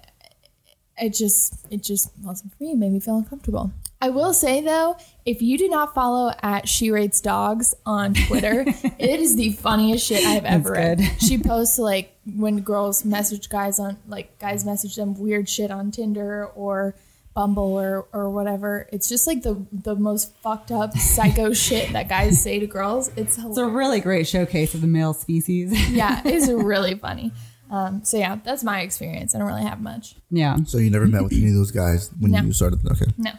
it 0.97 1.11
just 1.11 1.67
it 1.71 1.83
just 1.83 2.13
wasn't 2.23 2.57
for 2.57 2.63
me. 2.63 2.73
It 2.73 2.77
made 2.77 2.93
me 2.93 3.01
feel 3.01 3.17
uncomfortable. 3.17 3.73
I 4.01 4.11
will 4.11 4.33
say 4.33 4.61
though, 4.61 4.97
if 5.25 5.43
you 5.43 5.59
do 5.59 5.69
not 5.69 5.95
follow 5.95 6.33
at 6.43 6.69
She 6.69 6.91
Rates 6.91 7.21
Dogs 7.21 7.75
on 7.85 8.15
Twitter, 8.15 8.65
it 8.99 9.21
is 9.21 9.37
the 9.37 9.53
funniest 9.53 10.07
shit 10.07 10.25
I've 10.25 10.45
ever 10.45 10.73
read. 10.73 11.01
She 11.19 11.39
posts 11.39 11.79
like 11.79 12.17
when 12.25 12.61
girls 12.61 13.05
message 13.05 13.49
guys 13.49 13.81
on 13.81 13.99
like 14.07 14.39
guys 14.39 14.65
message 14.65 14.97
them 14.97 15.15
weird 15.15 15.49
shit 15.49 15.71
on 15.71 15.91
Tinder 15.91 16.47
or 16.55 16.95
Bumble 17.37 17.79
or 17.79 18.07
or 18.13 18.31
whatever. 18.31 18.89
It's 18.91 19.09
just 19.09 19.27
like 19.29 19.43
the 19.43 19.65
the 19.71 19.95
most 19.95 20.35
fucked 20.39 20.73
up 20.73 20.97
psycho 20.97 21.53
shit 21.67 21.93
that 21.93 22.09
guys 22.09 22.43
say 22.43 22.59
to 22.59 22.67
girls. 22.67 23.11
It's 23.15 23.39
it's 23.39 23.59
a 23.59 23.67
really 23.67 24.01
great 24.01 24.27
showcase 24.27 24.75
of 24.75 24.81
the 24.81 24.87
male 24.87 25.13
species. 25.15 25.71
yeah, 25.91 26.23
it's 26.25 26.49
really 26.73 26.95
funny. 26.97 27.33
Um, 27.71 28.05
so 28.05 28.17
yeah, 28.17 28.39
that's 28.43 28.65
my 28.65 28.81
experience. 28.81 29.35
I 29.35 29.39
don't 29.39 29.49
really 29.49 29.65
have 29.65 29.81
much. 29.83 30.17
yeah. 30.31 30.57
So 30.67 30.79
you 30.79 30.89
never 30.91 31.07
met 31.07 31.23
with 31.25 31.33
any 31.35 31.49
of 31.49 31.55
those 31.55 31.71
guys 31.73 32.11
when 32.19 32.31
No. 32.31 32.41
you 32.43 32.53
started? 32.53 32.81
Okay. 32.91 33.07
No, 33.19 33.33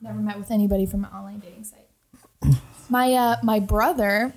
never 0.00 0.18
met 0.20 0.38
with 0.38 0.50
anybody 0.50 0.86
from 0.86 1.04
an 1.04 1.10
online 1.10 1.40
dating 1.40 1.64
site. 1.64 2.58
My 2.88 3.12
uh, 3.14 3.36
my 3.42 3.58
brother, 3.60 4.34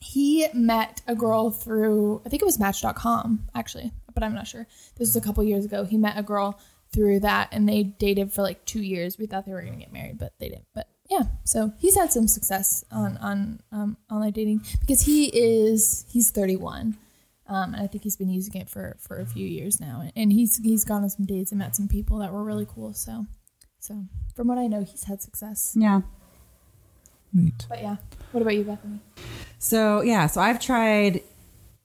he 0.00 0.46
met 0.54 1.00
a 1.06 1.14
girl 1.14 1.50
through 1.50 2.22
I 2.24 2.28
think 2.28 2.42
it 2.42 2.44
was 2.44 2.58
Match.com 2.58 3.48
actually, 3.54 3.90
but 4.14 4.22
I'm 4.22 4.34
not 4.34 4.46
sure. 4.46 4.66
This 4.96 5.08
was 5.08 5.16
a 5.16 5.20
couple 5.20 5.42
years 5.44 5.64
ago. 5.64 5.84
He 5.84 5.96
met 5.96 6.16
a 6.16 6.22
girl 6.22 6.58
through 6.92 7.20
that, 7.20 7.48
and 7.52 7.68
they 7.68 7.82
dated 7.82 8.32
for 8.32 8.42
like 8.42 8.64
two 8.64 8.82
years. 8.82 9.18
We 9.18 9.26
thought 9.26 9.46
they 9.46 9.52
were 9.52 9.62
gonna 9.62 9.76
get 9.76 9.92
married, 9.92 10.18
but 10.18 10.32
they 10.38 10.48
didn't. 10.48 10.66
But 10.74 10.88
yeah, 11.08 11.22
so 11.44 11.72
he's 11.78 11.96
had 11.96 12.12
some 12.12 12.28
success 12.28 12.84
on 12.90 13.16
on 13.18 13.60
um, 13.72 13.96
online 14.10 14.32
dating 14.32 14.62
because 14.80 15.02
he 15.02 15.26
is 15.26 16.04
he's 16.08 16.30
31. 16.30 16.96
Um, 17.50 17.72
and 17.72 17.82
I 17.82 17.86
think 17.86 18.04
he's 18.04 18.16
been 18.16 18.28
using 18.28 18.60
it 18.60 18.68
for, 18.68 18.98
for 19.00 19.18
a 19.20 19.24
few 19.24 19.46
years 19.46 19.80
now, 19.80 20.10
and 20.14 20.30
he's 20.30 20.58
he's 20.58 20.84
gone 20.84 21.02
on 21.02 21.08
some 21.08 21.24
dates 21.24 21.50
and 21.50 21.58
met 21.58 21.74
some 21.74 21.88
people 21.88 22.18
that 22.18 22.30
were 22.30 22.44
really 22.44 22.66
cool. 22.66 22.92
So, 22.92 23.24
so 23.80 24.04
from 24.36 24.48
what 24.48 24.58
I 24.58 24.66
know, 24.66 24.82
he's 24.82 25.04
had 25.04 25.22
success. 25.22 25.74
Yeah. 25.74 26.02
Neat. 27.32 27.66
But 27.68 27.80
yeah, 27.80 27.96
what 28.32 28.42
about 28.42 28.54
you, 28.54 28.64
Bethany? 28.64 29.00
So 29.58 30.02
yeah, 30.02 30.26
so 30.26 30.42
I've 30.42 30.60
tried 30.60 31.22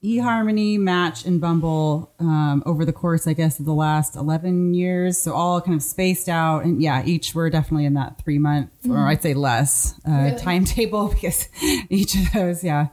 eHarmony, 0.04 0.78
Match, 0.78 1.26
and 1.26 1.40
Bumble 1.40 2.12
um, 2.20 2.62
over 2.66 2.84
the 2.84 2.92
course, 2.94 3.26
I 3.28 3.34
guess, 3.34 3.60
of 3.60 3.66
the 3.66 3.74
last 3.74 4.16
eleven 4.16 4.74
years. 4.74 5.18
So 5.18 5.34
all 5.34 5.62
kind 5.62 5.76
of 5.76 5.82
spaced 5.84 6.28
out, 6.28 6.66
and 6.66 6.82
yeah, 6.82 7.04
each 7.06 7.34
were 7.34 7.50
definitely 7.50 7.86
in 7.86 7.94
that 7.94 8.18
three 8.22 8.38
month, 8.40 8.70
or 8.90 8.98
I'd 9.08 9.22
say 9.22 9.34
less, 9.34 9.94
uh, 10.08 10.12
Really? 10.12 10.38
timetable 10.40 11.08
because 11.14 11.48
each 11.90 12.16
of 12.16 12.34
those, 12.34 12.64
yeah, 12.64 12.88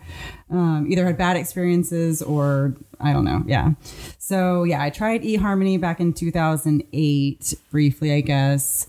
um, 0.51 0.87
either 0.89 1.05
had 1.05 1.19
bad 1.19 1.37
experiences 1.37 2.23
or 2.23 2.75
I 3.01 3.13
don't 3.13 3.25
know, 3.25 3.43
yeah. 3.47 3.71
So 4.19 4.63
yeah, 4.65 4.83
I 4.83 4.91
tried 4.91 5.23
eHarmony 5.23 5.81
back 5.81 5.99
in 6.01 6.13
two 6.13 6.31
thousand 6.31 6.85
eight 6.93 7.55
briefly, 7.71 8.13
I 8.13 8.21
guess 8.21 8.87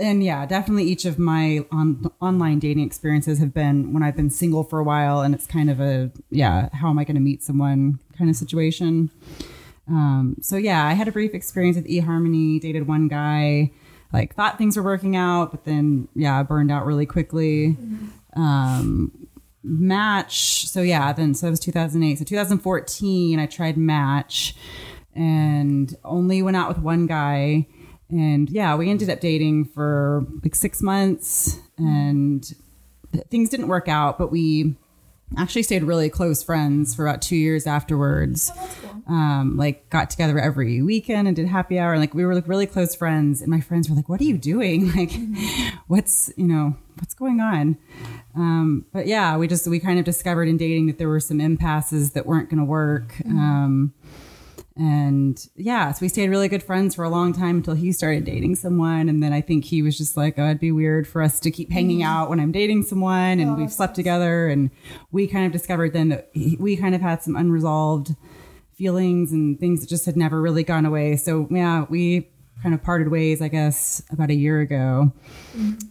and 0.00 0.24
yeah, 0.24 0.46
definitely 0.46 0.84
each 0.84 1.04
of 1.04 1.18
my 1.18 1.64
on, 1.70 2.10
online 2.20 2.58
dating 2.58 2.84
experiences 2.84 3.38
have 3.38 3.52
been 3.52 3.92
when 3.92 4.02
I've 4.02 4.16
been 4.16 4.30
single 4.30 4.64
for 4.64 4.78
a 4.78 4.84
while, 4.84 5.20
and 5.20 5.34
it's 5.34 5.46
kind 5.46 5.70
of 5.70 5.80
a 5.80 6.10
yeah, 6.30 6.70
how 6.72 6.88
am 6.88 6.98
I 6.98 7.04
going 7.04 7.16
to 7.16 7.20
meet 7.20 7.42
someone 7.42 8.00
kind 8.16 8.30
of 8.30 8.36
situation. 8.36 9.10
Um, 9.88 10.36
so 10.40 10.56
yeah, 10.56 10.86
I 10.86 10.94
had 10.94 11.08
a 11.08 11.12
brief 11.12 11.34
experience 11.34 11.76
with 11.76 11.86
eHarmony. 11.86 12.60
Dated 12.60 12.88
one 12.88 13.08
guy, 13.08 13.72
like 14.12 14.34
thought 14.34 14.56
things 14.56 14.76
were 14.76 14.82
working 14.82 15.16
out, 15.16 15.50
but 15.50 15.64
then 15.64 16.08
yeah, 16.14 16.42
burned 16.42 16.70
out 16.70 16.86
really 16.86 17.06
quickly. 17.06 17.76
Um, 18.34 19.28
Match. 19.62 20.66
So 20.68 20.80
yeah, 20.80 21.12
then 21.12 21.34
so 21.34 21.48
it 21.48 21.50
was 21.50 21.60
2008. 21.60 22.18
So 22.18 22.24
2014, 22.24 23.38
I 23.38 23.46
tried 23.46 23.76
Match, 23.76 24.54
and 25.14 25.94
only 26.04 26.40
went 26.42 26.56
out 26.56 26.68
with 26.68 26.78
one 26.78 27.06
guy. 27.06 27.66
And 28.10 28.50
yeah, 28.50 28.74
we 28.76 28.90
ended 28.90 29.10
up 29.10 29.20
dating 29.20 29.66
for 29.66 30.24
like 30.42 30.54
six 30.54 30.82
months, 30.82 31.58
and 31.78 32.44
things 33.28 33.48
didn't 33.50 33.68
work 33.68 33.88
out. 33.88 34.18
But 34.18 34.30
we 34.30 34.76
actually 35.38 35.62
stayed 35.62 35.84
really 35.84 36.10
close 36.10 36.42
friends 36.42 36.94
for 36.94 37.06
about 37.06 37.22
two 37.22 37.36
years 37.36 37.66
afterwards. 37.66 38.50
Um, 39.06 39.56
like 39.56 39.88
got 39.90 40.10
together 40.10 40.38
every 40.38 40.82
weekend 40.82 41.26
and 41.26 41.36
did 41.36 41.46
happy 41.46 41.78
hour. 41.78 41.92
And 41.92 42.00
like 42.00 42.14
we 42.14 42.24
were 42.24 42.34
like 42.34 42.46
really 42.48 42.66
close 42.66 42.94
friends. 42.94 43.40
And 43.40 43.50
my 43.50 43.60
friends 43.60 43.88
were 43.88 43.96
like, 43.96 44.08
"What 44.08 44.20
are 44.20 44.24
you 44.24 44.38
doing? 44.38 44.92
Like, 45.00 45.12
what's 45.86 46.32
you 46.36 46.46
know 46.46 46.76
what's 46.96 47.14
going 47.14 47.40
on?" 47.40 47.78
Um, 48.34 48.86
but 48.92 49.06
yeah, 49.06 49.36
we 49.36 49.48
just 49.48 49.66
we 49.66 49.80
kind 49.80 49.98
of 49.98 50.04
discovered 50.04 50.48
in 50.48 50.56
dating 50.56 50.86
that 50.86 50.98
there 50.98 51.08
were 51.08 51.20
some 51.20 51.40
impasses 51.40 52.12
that 52.12 52.26
weren't 52.26 52.50
going 52.50 52.58
to 52.58 52.64
work. 52.64 53.14
Um, 53.24 53.94
and 54.80 55.46
yeah, 55.56 55.92
so 55.92 55.98
we 56.00 56.08
stayed 56.08 56.30
really 56.30 56.48
good 56.48 56.62
friends 56.62 56.94
for 56.94 57.04
a 57.04 57.10
long 57.10 57.34
time 57.34 57.56
until 57.56 57.74
he 57.74 57.92
started 57.92 58.24
dating 58.24 58.54
someone. 58.54 59.10
And 59.10 59.22
then 59.22 59.30
I 59.30 59.42
think 59.42 59.66
he 59.66 59.82
was 59.82 59.98
just 59.98 60.16
like, 60.16 60.38
oh, 60.38 60.46
it'd 60.46 60.58
be 60.58 60.72
weird 60.72 61.06
for 61.06 61.20
us 61.20 61.38
to 61.40 61.50
keep 61.50 61.70
hanging 61.70 61.98
mm-hmm. 61.98 62.08
out 62.08 62.30
when 62.30 62.40
I'm 62.40 62.50
dating 62.50 62.84
someone. 62.84 63.40
And 63.40 63.58
we've 63.58 63.70
slept 63.70 63.94
together. 63.94 64.48
And 64.48 64.70
we 65.12 65.26
kind 65.26 65.44
of 65.44 65.52
discovered 65.52 65.92
then 65.92 66.08
that 66.08 66.30
he, 66.32 66.56
we 66.58 66.78
kind 66.78 66.94
of 66.94 67.02
had 67.02 67.22
some 67.22 67.36
unresolved 67.36 68.16
feelings 68.72 69.32
and 69.32 69.60
things 69.60 69.82
that 69.82 69.90
just 69.90 70.06
had 70.06 70.16
never 70.16 70.40
really 70.40 70.62
gone 70.62 70.86
away. 70.86 71.16
So 71.16 71.46
yeah, 71.50 71.84
we 71.90 72.30
kind 72.62 72.74
of 72.74 72.82
parted 72.82 73.08
ways, 73.08 73.40
I 73.42 73.48
guess, 73.48 74.02
about 74.10 74.30
a 74.30 74.34
year 74.34 74.60
ago. 74.60 75.12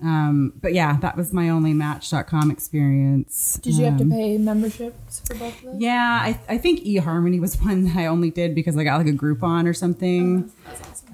Um, 0.01 0.53
but 0.61 0.73
yeah, 0.73 0.97
that 1.01 1.17
was 1.17 1.33
my 1.33 1.49
only 1.49 1.73
Match.com 1.73 2.51
experience. 2.51 3.59
Did 3.61 3.75
you 3.75 3.85
have 3.85 3.97
to 3.97 4.03
Um, 4.03 4.11
pay 4.11 4.37
memberships 4.37 5.19
for 5.27 5.35
both 5.35 5.57
of 5.59 5.63
those? 5.73 5.81
yeah, 5.81 6.19
I, 6.21 6.39
I 6.47 6.57
think 6.57 6.81
eHarmony 6.81 7.39
was 7.39 7.59
one 7.61 7.83
that 7.85 7.95
I 7.95 8.05
only 8.05 8.29
did 8.31 8.55
because 8.55 8.77
I 8.77 8.83
got 8.83 8.97
like 8.97 9.07
a 9.07 9.11
Groupon 9.17 9.67
or 9.67 9.73
something. 9.73 10.51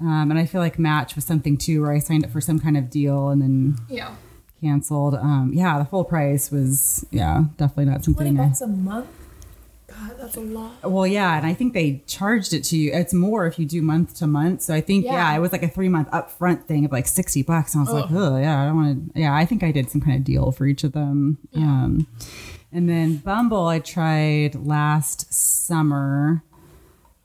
Um, 0.00 0.30
and 0.30 0.38
I 0.38 0.44
feel 0.46 0.60
like 0.60 0.78
Match 0.78 1.14
was 1.14 1.24
something 1.24 1.56
too 1.56 1.82
where 1.82 1.92
I 1.92 1.98
signed 2.00 2.24
up 2.24 2.30
for 2.30 2.40
some 2.40 2.58
kind 2.60 2.76
of 2.76 2.90
deal 2.90 3.30
and 3.30 3.40
then 3.40 3.76
Yeah, 3.88 4.14
canceled. 4.60 5.14
Um, 5.14 5.52
yeah, 5.54 5.78
the 5.78 5.84
full 5.86 6.04
price 6.04 6.50
was, 6.50 7.06
yeah, 7.10 7.44
definitely 7.56 7.86
not 7.86 8.02
twenty 8.04 8.16
something. 8.36 8.40
I, 8.40 8.46
bucks 8.48 8.60
a 8.60 8.66
month. 8.66 9.06
God, 9.88 10.16
that's 10.18 10.36
a 10.36 10.40
lot. 10.40 10.82
well, 10.82 11.06
yeah, 11.06 11.36
and 11.36 11.46
I 11.46 11.54
think 11.54 11.72
they 11.72 12.02
charged 12.06 12.52
it 12.52 12.64
to 12.64 12.76
you. 12.76 12.92
It's 12.92 13.14
more 13.14 13.46
if 13.46 13.58
you 13.58 13.66
do 13.66 13.80
month 13.82 14.16
to 14.18 14.26
month. 14.26 14.62
So 14.62 14.74
I 14.74 14.80
think, 14.80 15.04
yeah, 15.04 15.12
Yeah. 15.12 15.36
it 15.36 15.40
was 15.40 15.52
like 15.52 15.62
a 15.62 15.68
three 15.68 15.88
month 15.88 16.10
upfront 16.10 16.64
thing 16.64 16.84
of 16.84 16.90
like 16.92 17.06
60 17.06 17.42
bucks. 17.42 17.74
And 17.74 17.86
I 17.88 17.92
was 17.92 18.02
like, 18.02 18.10
oh, 18.10 18.36
yeah, 18.36 18.62
I 18.62 18.66
don't 18.66 18.76
want 18.76 19.14
to. 19.14 19.20
Yeah, 19.20 19.34
I 19.34 19.44
think 19.46 19.62
I 19.62 19.70
did 19.70 19.88
some 19.90 20.00
kind 20.00 20.16
of 20.16 20.24
deal 20.24 20.50
for 20.50 20.66
each 20.66 20.82
of 20.82 20.92
them. 20.92 21.38
Um, 21.54 22.08
and 22.72 22.88
then 22.88 23.18
Bumble, 23.18 23.66
I 23.68 23.78
tried 23.78 24.56
last 24.56 25.32
summer 25.32 26.42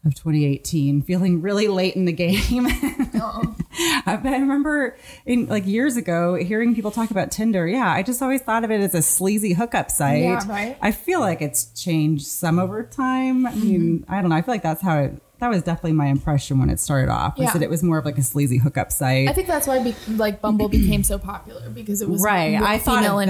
of 0.03 0.15
2018, 0.15 1.03
feeling 1.03 1.41
really 1.41 1.67
late 1.67 1.95
in 1.95 2.05
the 2.05 2.11
game. 2.11 2.65
I 3.23 4.19
I 4.23 4.37
remember 4.37 4.97
in 5.25 5.45
like 5.47 5.65
years 5.67 5.95
ago 5.97 6.35
hearing 6.35 6.73
people 6.75 6.91
talk 6.91 7.11
about 7.11 7.31
Tinder. 7.31 7.67
Yeah, 7.67 7.91
I 7.91 8.03
just 8.03 8.21
always 8.21 8.41
thought 8.41 8.63
of 8.63 8.71
it 8.71 8.81
as 8.81 8.95
a 8.95 9.01
sleazy 9.01 9.53
hookup 9.53 9.91
site. 9.91 10.23
Yeah, 10.23 10.41
right. 10.47 10.77
I 10.81 10.91
feel 10.91 11.19
like 11.19 11.41
it's 11.41 11.65
changed 11.81 12.25
some 12.27 12.59
over 12.59 12.83
time. 12.83 13.45
I 13.45 13.53
mean, 13.55 14.05
I 14.09 14.21
don't 14.21 14.29
know. 14.29 14.35
I 14.35 14.41
feel 14.41 14.53
like 14.53 14.63
that's 14.63 14.81
how 14.81 14.99
it. 14.99 15.21
That 15.39 15.49
was 15.49 15.63
definitely 15.63 15.93
my 15.93 16.05
impression 16.05 16.59
when 16.59 16.69
it 16.69 16.79
started 16.79 17.09
off. 17.09 17.35
Was 17.35 17.45
Yeah. 17.45 17.53
that 17.53 17.63
it 17.63 17.69
was 17.69 17.81
more 17.81 17.97
of 17.97 18.05
like 18.05 18.17
a 18.19 18.21
sleazy 18.21 18.57
hookup 18.59 18.91
site. 18.91 19.27
I 19.27 19.33
think 19.33 19.47
that's 19.47 19.65
why 19.65 19.81
be- 19.83 19.95
like 20.15 20.39
Bumble 20.39 20.67
became 20.69 21.03
so 21.03 21.17
popular 21.17 21.67
because 21.71 22.03
it 22.03 22.09
was 22.09 22.21
right. 22.23 22.61
I 22.61 22.77
thought 22.77 23.01
that 23.01 23.13
one 23.15 23.29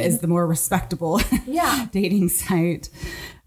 is 0.00 0.20
the 0.20 0.28
more 0.28 0.46
respectable 0.46 1.20
Yeah. 1.46 1.88
dating 1.92 2.30
site. 2.30 2.88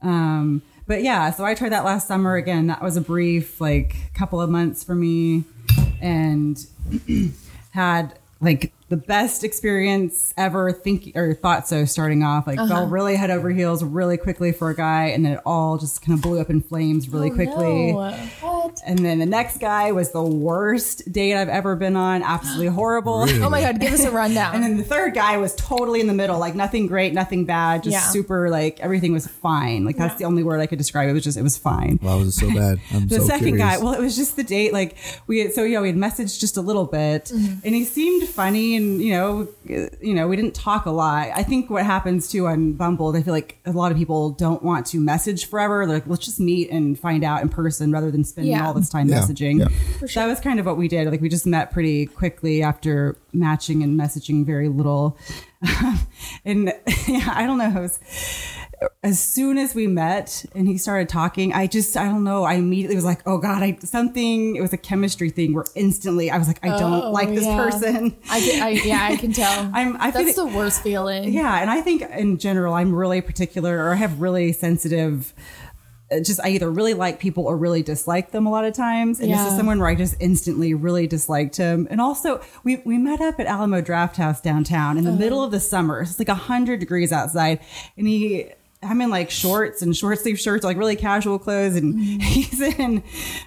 Um, 0.03 0.62
but 0.88 1.04
yeah, 1.04 1.32
so 1.32 1.46
I 1.46 1.56
tried 1.56 1.72
that 1.72 1.86
last 1.86 2.08
summer 2.08 2.36
again. 2.36 2.68
That 2.68 2.82
was 2.82 2.98
a 2.98 3.01
brief 3.01 3.60
like 3.60 3.96
couple 4.13 4.42
of 4.42 4.50
months 4.50 4.84
for 4.84 4.96
me, 4.96 5.44
and 6.01 6.63
had 7.72 8.18
like 8.42 8.72
the 8.88 8.98
best 8.98 9.44
experience 9.44 10.32
ever 10.38 10.72
thinking 10.72 11.12
or 11.18 11.34
thought 11.34 11.68
so 11.68 11.86
starting 11.86 12.22
off 12.24 12.46
like 12.46 12.60
Uh-huh. 12.60 12.68
fell 12.68 12.88
really 12.88 13.15
head 13.15 13.32
over 13.32 13.50
heels 13.50 13.84
really 13.84 14.15
quickly 14.15 14.51
for 14.51 14.70
a 14.70 14.75
guy 14.75 15.06
and 15.08 15.25
then 15.25 15.34
it 15.34 15.39
all 15.46 15.77
just 15.80 16.04
kind 16.04 16.15
of 16.15 16.22
blew 16.22 16.39
up 16.39 16.51
in 16.51 16.62
flames 16.62 17.10
really 17.10 17.32
Oh, 17.32 17.34
quickly 17.36 17.92
no. 17.94 17.98
What? 18.42 18.80
and 18.86 19.00
then 19.00 19.18
the 19.18 19.25
next 19.25 19.58
guy 19.58 19.92
was 19.92 20.12
the 20.12 20.22
worst 20.22 21.12
date 21.12 21.34
I've 21.36 21.50
ever 21.50 21.75
been 21.75 21.96
on 21.96 22.22
absolutely 22.22 22.68
horrible 22.80 23.25
Really? 23.25 23.42
Oh 23.42 23.50
my 23.50 23.62
god, 23.62 23.80
give 23.80 23.92
us 23.94 24.04
a 24.04 24.12
rundown. 24.12 24.54
and 24.54 24.63
then 24.63 24.77
the 24.77 24.84
third 24.84 25.15
guy 25.15 25.38
was 25.38 25.56
totally 25.56 26.00
in 26.00 26.06
the 26.08 26.13
middle, 26.13 26.38
like 26.38 26.54
nothing 26.54 26.86
great, 26.86 27.13
nothing 27.13 27.46
bad, 27.46 27.82
just 27.84 27.94
Yeah. 27.94 28.01
super 28.01 28.50
like 28.51 28.80
everything 28.82 29.13
was 29.13 29.25
fine. 29.25 29.84
Like 29.86 29.98
that's 29.98 30.13
Yeah. 30.13 30.18
the 30.20 30.25
only 30.25 30.44
word 30.44 30.60
I 30.60 30.68
could 30.68 30.77
describe 30.77 31.08
it. 31.08 31.12
It 31.12 31.13
was 31.13 31.24
just 31.24 31.38
it 31.38 31.44
was 31.44 31.58
fine. 31.58 31.98
Why 32.04 32.15
was 32.15 32.27
it 32.27 32.32
so 32.39 32.54
bad? 32.54 32.80
I'm 32.94 33.08
The 33.08 33.20
so 33.20 33.25
second 33.25 33.48
curious. 33.58 33.65
guy, 33.65 33.84
well, 33.84 33.94
it 33.94 34.00
was 34.00 34.15
just 34.15 34.36
the 34.36 34.44
date. 34.44 34.74
Like 34.74 34.96
we, 35.25 35.39
had, 35.39 35.54
so 35.54 35.63
yeah, 35.63 35.82
we 35.82 35.88
had 35.88 35.98
messaged 35.98 36.39
just 36.39 36.56
a 36.58 36.62
little 36.62 36.86
bit, 36.86 37.32
and 37.32 37.74
he 37.75 37.84
seemed 37.84 38.27
funny, 38.27 38.75
and 38.75 39.01
you 39.01 39.12
know, 39.13 39.48
you 39.65 40.13
know, 40.13 40.27
we 40.27 40.36
didn't 40.36 40.53
talk 40.55 40.86
a 40.86 40.91
lot. 40.91 41.29
I 41.34 41.44
think 41.44 41.70
what 41.70 41.86
happens 41.86 42.29
too 42.29 42.48
on 42.48 42.74
Bumble, 42.74 43.15
I 43.15 43.22
feel 43.24 43.34
like 43.34 43.58
a 43.65 43.72
lot 43.72 43.91
of 43.91 43.98
people 43.98 44.32
don't 44.32 44.62
want 44.63 44.86
to 44.88 45.00
message 45.00 45.48
forever. 45.50 45.86
They're 45.86 45.96
like, 45.98 46.08
let's 46.08 46.25
just 46.25 46.39
meet 46.39 46.70
and 46.70 46.98
find 47.00 47.24
out 47.24 47.41
in 47.41 47.50
person 47.50 47.91
rather 47.91 48.12
than 48.12 48.24
spending 48.24 48.53
Yeah. 48.53 48.67
all 48.67 48.74
this 48.74 48.89
time 48.89 49.08
Yeah, 49.10 49.20
messaging. 49.22 49.60
yeah. 49.60 50.08
So 50.08 50.20
that 50.22 50.27
was 50.27 50.39
kind 50.39 50.60
of 50.60 50.65
what 50.65 50.77
we 50.77 50.88
did. 50.88 51.10
Like 51.10 51.22
we 51.22 51.29
just 51.29 51.46
met 51.48 51.72
pretty 51.72 52.05
quickly 52.05 52.62
after 52.63 53.17
matching 53.34 53.84
and 53.84 54.00
messaging 54.00 54.46
very 54.46 54.70
little. 54.70 55.17
and 56.46 56.65
yeah, 57.08 57.34
I 57.34 57.46
don't 57.46 57.58
know. 57.58 57.67
It 57.70 57.82
was, 57.82 58.00
as 59.03 59.20
soon 59.20 59.58
as 59.58 59.74
we 59.75 59.88
met 59.88 60.46
and 60.55 60.67
he 60.67 60.77
started 60.77 61.08
talking, 61.10 61.53
I 61.53 61.67
just, 61.67 61.96
I 61.96 62.05
don't 62.05 62.24
know. 62.24 62.44
I 62.44 62.55
immediately 62.55 62.96
was 62.96 63.05
like, 63.05 63.22
oh 63.25 63.38
God, 63.38 63.62
I 63.63 63.77
something, 63.84 64.55
it 64.55 64.62
was 64.62 64.74
a 64.74 64.77
chemistry 64.77 65.29
thing 65.29 65.53
where 65.53 65.65
instantly 65.75 66.29
I 66.32 66.38
was 66.38 66.48
like, 66.48 66.60
I 66.63 66.77
don't 66.77 67.03
Oh, 67.03 67.12
like 67.12 67.29
this 67.29 67.46
yeah. 67.46 67.58
person. 67.58 68.15
I, 68.29 68.39
can, 68.41 68.63
I 68.63 68.70
yeah, 68.70 69.08
I 69.12 69.15
can 69.17 69.32
tell. 69.32 69.72
I'm- 69.74 69.98
I 70.00 70.12
That's 70.12 70.36
the 70.36 70.46
worst 70.46 70.82
feeling. 70.84 71.32
Yeah, 71.32 71.62
and 71.62 71.70
I 71.70 71.82
think 71.82 72.01
in 72.01 72.38
general, 72.38 72.74
I'm 72.74 72.94
really 72.94 73.22
particular 73.22 73.86
or 73.86 73.91
I 73.94 73.96
have 73.96 74.20
really 74.22 74.51
sensitive. 74.51 75.34
uh, 76.12 76.20
Just 76.20 76.39
I 76.44 76.50
either 76.50 76.70
really 76.70 76.94
like 76.94 77.20
people 77.20 77.46
or 77.46 77.55
really 77.58 77.82
dislike 77.84 78.32
them 78.32 78.46
a 78.46 78.51
lot 78.51 78.65
of 78.65 78.74
times, 78.74 79.20
and 79.20 79.32
this 79.32 79.39
is 79.48 79.55
someone 79.58 79.79
where 79.79 79.88
I 79.88 79.96
just 79.96 80.15
instantly 80.20 80.74
really 80.74 81.08
disliked 81.08 81.58
him. 81.58 81.88
And 81.89 82.00
also, 82.01 82.41
we 82.63 82.77
we 82.86 82.98
met 82.98 83.22
up 83.22 83.39
at 83.39 83.46
Alamo 83.48 83.82
Drafthouse 83.82 84.41
downtown 84.41 84.98
in 84.98 85.05
Uh-huh. 85.08 85.15
the 85.15 85.24
middle 85.24 85.44
of 85.44 85.51
the 85.51 85.60
summer. 85.60 86.01
It's 86.01 86.20
like 86.20 86.27
hundred 86.29 86.79
degrees 86.79 87.12
outside, 87.12 87.60
and 87.98 88.08
he. 88.08 88.51
I'm 88.84 89.01
in 89.01 89.10
like 89.10 89.32
shorts 89.32 89.82
and 89.82 89.96
short 89.96 90.20
sleeve 90.20 90.39
shirts, 90.39 90.63
like 90.63 90.77
really 90.77 90.96
casual 90.96 91.39
clothes, 91.39 91.75
and 91.75 91.96
Mm-hmm. 91.96 92.20
he's 92.22 92.62
in 92.62 93.01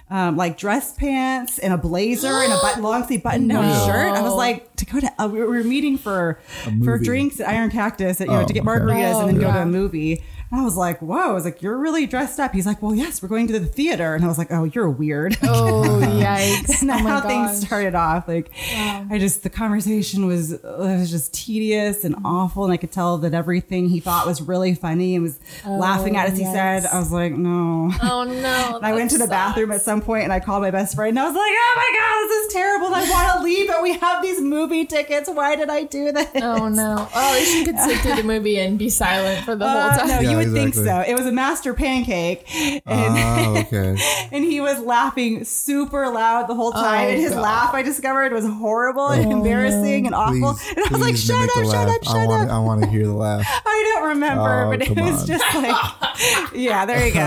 um, 0.09 0.35
like 0.35 0.57
dress 0.57 0.93
pants 0.93 1.59
and 1.59 1.71
a 1.73 1.77
blazer 1.77 2.27
and 2.27 2.51
a 2.51 2.57
button, 2.61 2.83
long 2.83 3.05
sleeve 3.07 3.23
button 3.23 3.47
down 3.47 3.65
No. 3.67 3.85
shirt. 3.85 4.13
I 4.13 4.21
was 4.21 4.33
like, 4.33 4.75
to 4.77 4.85
go 4.85 4.99
to 4.99 5.11
uh, 5.21 5.27
we 5.27 5.39
were 5.43 5.63
meeting 5.63 5.97
for 5.97 6.39
for 6.83 6.97
drinks 6.97 7.39
at 7.39 7.47
Iron 7.47 7.69
Cactus, 7.69 8.19
you 8.19 8.25
know, 8.27 8.41
Oh, 8.41 8.45
to 8.45 8.53
get 8.53 8.61
okay. 8.61 8.69
margaritas 8.69 9.15
Oh, 9.15 9.19
and 9.21 9.29
then 9.29 9.39
go 9.39 9.51
to 9.51 9.61
a 9.61 9.65
movie. 9.65 10.23
And 10.51 10.61
I 10.61 10.63
was 10.63 10.75
like, 10.75 10.99
whoa. 10.99 11.29
I 11.29 11.31
was 11.33 11.45
like, 11.45 11.61
you're 11.61 11.77
really 11.77 12.07
dressed 12.07 12.39
up. 12.39 12.53
He's 12.53 12.65
like, 12.65 12.81
well, 12.81 12.95
yes, 12.95 13.21
we're 13.21 13.27
going 13.29 13.45
to 13.47 13.59
the 13.59 13.65
theater. 13.67 14.15
And 14.15 14.23
I 14.25 14.27
was 14.27 14.37
like, 14.39 14.51
oh, 14.51 14.63
you're 14.63 14.89
weird. 14.89 15.37
Oh 15.43 15.83
yikes! 16.03 16.81
And 16.81 16.89
oh 16.91 16.97
how 16.97 17.19
gosh. 17.21 17.27
things 17.29 17.67
started 17.67 17.93
off. 17.93 18.27
Like, 18.27 18.51
I 18.73 19.17
just, 19.19 19.43
the 19.43 19.49
conversation 19.51 20.25
was, 20.25 20.53
it 20.53 20.63
was 20.63 21.11
just 21.11 21.33
tedious 21.33 22.03
and 22.03 22.15
awful. 22.25 22.63
And 22.63 22.73
I 22.73 22.77
could 22.77 22.91
tell 22.91 23.17
that 23.19 23.33
everything 23.35 23.89
he 23.89 23.99
thought 23.99 24.25
was 24.25 24.41
really 24.41 24.73
funny 24.73 25.13
and 25.15 25.23
was 25.23 25.39
laughing 25.67 26.15
at 26.17 26.29
as 26.29 26.37
he 26.37 26.43
yes. 26.43 26.53
said. 26.83 26.85
I 26.91 26.97
was 26.99 27.11
like, 27.11 27.33
no. 27.33 27.91
Oh 28.01 28.23
no! 28.23 28.77
And 28.79 28.85
I 28.85 28.93
went 28.93 29.11
to 29.11 29.17
the 29.17 29.27
bathroom 29.27 29.71
at 29.71 29.81
some 29.81 30.01
point 30.01 30.23
and 30.23 30.31
I 30.33 30.39
called 30.39 30.61
my 30.63 30.71
best 30.71 30.95
friend 30.95 31.09
and 31.09 31.19
I 31.19 31.25
was 31.25 31.35
like, 31.35 31.51
oh 31.53 31.73
my 31.75 31.97
God, 31.99 32.29
this 32.29 32.45
is 32.47 32.53
terrible. 32.53 32.87
And 32.87 32.95
I 32.95 33.09
want 33.09 33.37
to 33.37 33.43
leave, 33.43 33.67
but 33.67 33.83
we 33.83 33.93
have 33.97 34.21
these 34.23 34.39
movie 34.41 34.85
tickets. 34.85 35.29
Why 35.29 35.55
did 35.55 35.69
I 35.69 35.83
do 35.83 36.11
this? 36.11 36.29
Oh 36.35 36.69
no! 36.69 37.07
Oh, 37.13 37.33
at 37.33 37.39
least 37.39 37.55
you 37.57 37.65
could 37.65 37.77
sit 37.79 37.99
through 37.99 38.15
the 38.15 38.23
movie 38.23 38.59
and 38.59 38.79
be 38.79 38.89
silent 38.89 39.43
for 39.45 39.55
the 39.55 39.67
whole 39.67 39.77
Uh, 39.77 39.97
time. 39.97 40.07
no, 40.07 40.19
Yeah, 40.21 40.31
you 40.31 40.37
would 40.45 40.53
think 40.53 40.73
so. 40.75 41.03
It 41.07 41.15
was 41.15 41.25
a 41.25 41.31
master 41.31 41.73
pancake, 41.73 42.45
ah, 42.85 42.87
and, 42.87 43.57
Oh, 43.57 43.61
okay. 43.61 43.97
and 44.31 44.43
he 44.43 44.61
was 44.61 44.79
laughing 44.79 45.43
super 45.43 46.07
loud 46.09 46.47
the 46.47 46.55
whole 46.55 46.71
time. 46.71 47.05
Oh, 47.05 47.09
and 47.09 47.19
his 47.19 47.33
God. 47.33 47.41
laugh, 47.41 47.73
I 47.73 47.81
discovered, 47.83 48.31
was 48.33 48.45
horrible 48.45 49.09
and 49.09 49.27
oh, 49.27 49.31
embarrassing 49.37 50.05
and 50.05 50.15
awful. 50.15 50.53
Please, 50.53 50.73
and 50.75 50.85
I 50.85 50.89
was 50.91 51.01
like, 51.01 51.15
"Shut 51.15 51.49
up, 51.57 51.65
shut 51.65 51.67
laugh. 51.67 51.89
up, 51.95 52.03
shut 52.03 52.15
I 52.15 52.25
want, 52.27 52.49
up." 52.49 52.55
I 52.55 52.59
want 52.59 52.83
to 52.83 52.89
hear 52.89 53.05
the 53.05 53.13
laugh. 53.13 53.45
I 53.65 53.93
don't 53.95 54.07
remember, 54.09 54.65
Oh, 54.65 54.69
but 54.71 54.81
it 54.81 54.89
was 54.97 55.21
on. 55.21 55.27
just 55.27 55.55
like, 55.55 55.75
yeah, 56.55 56.85
there 56.85 57.05
you 57.07 57.13
go. 57.13 57.19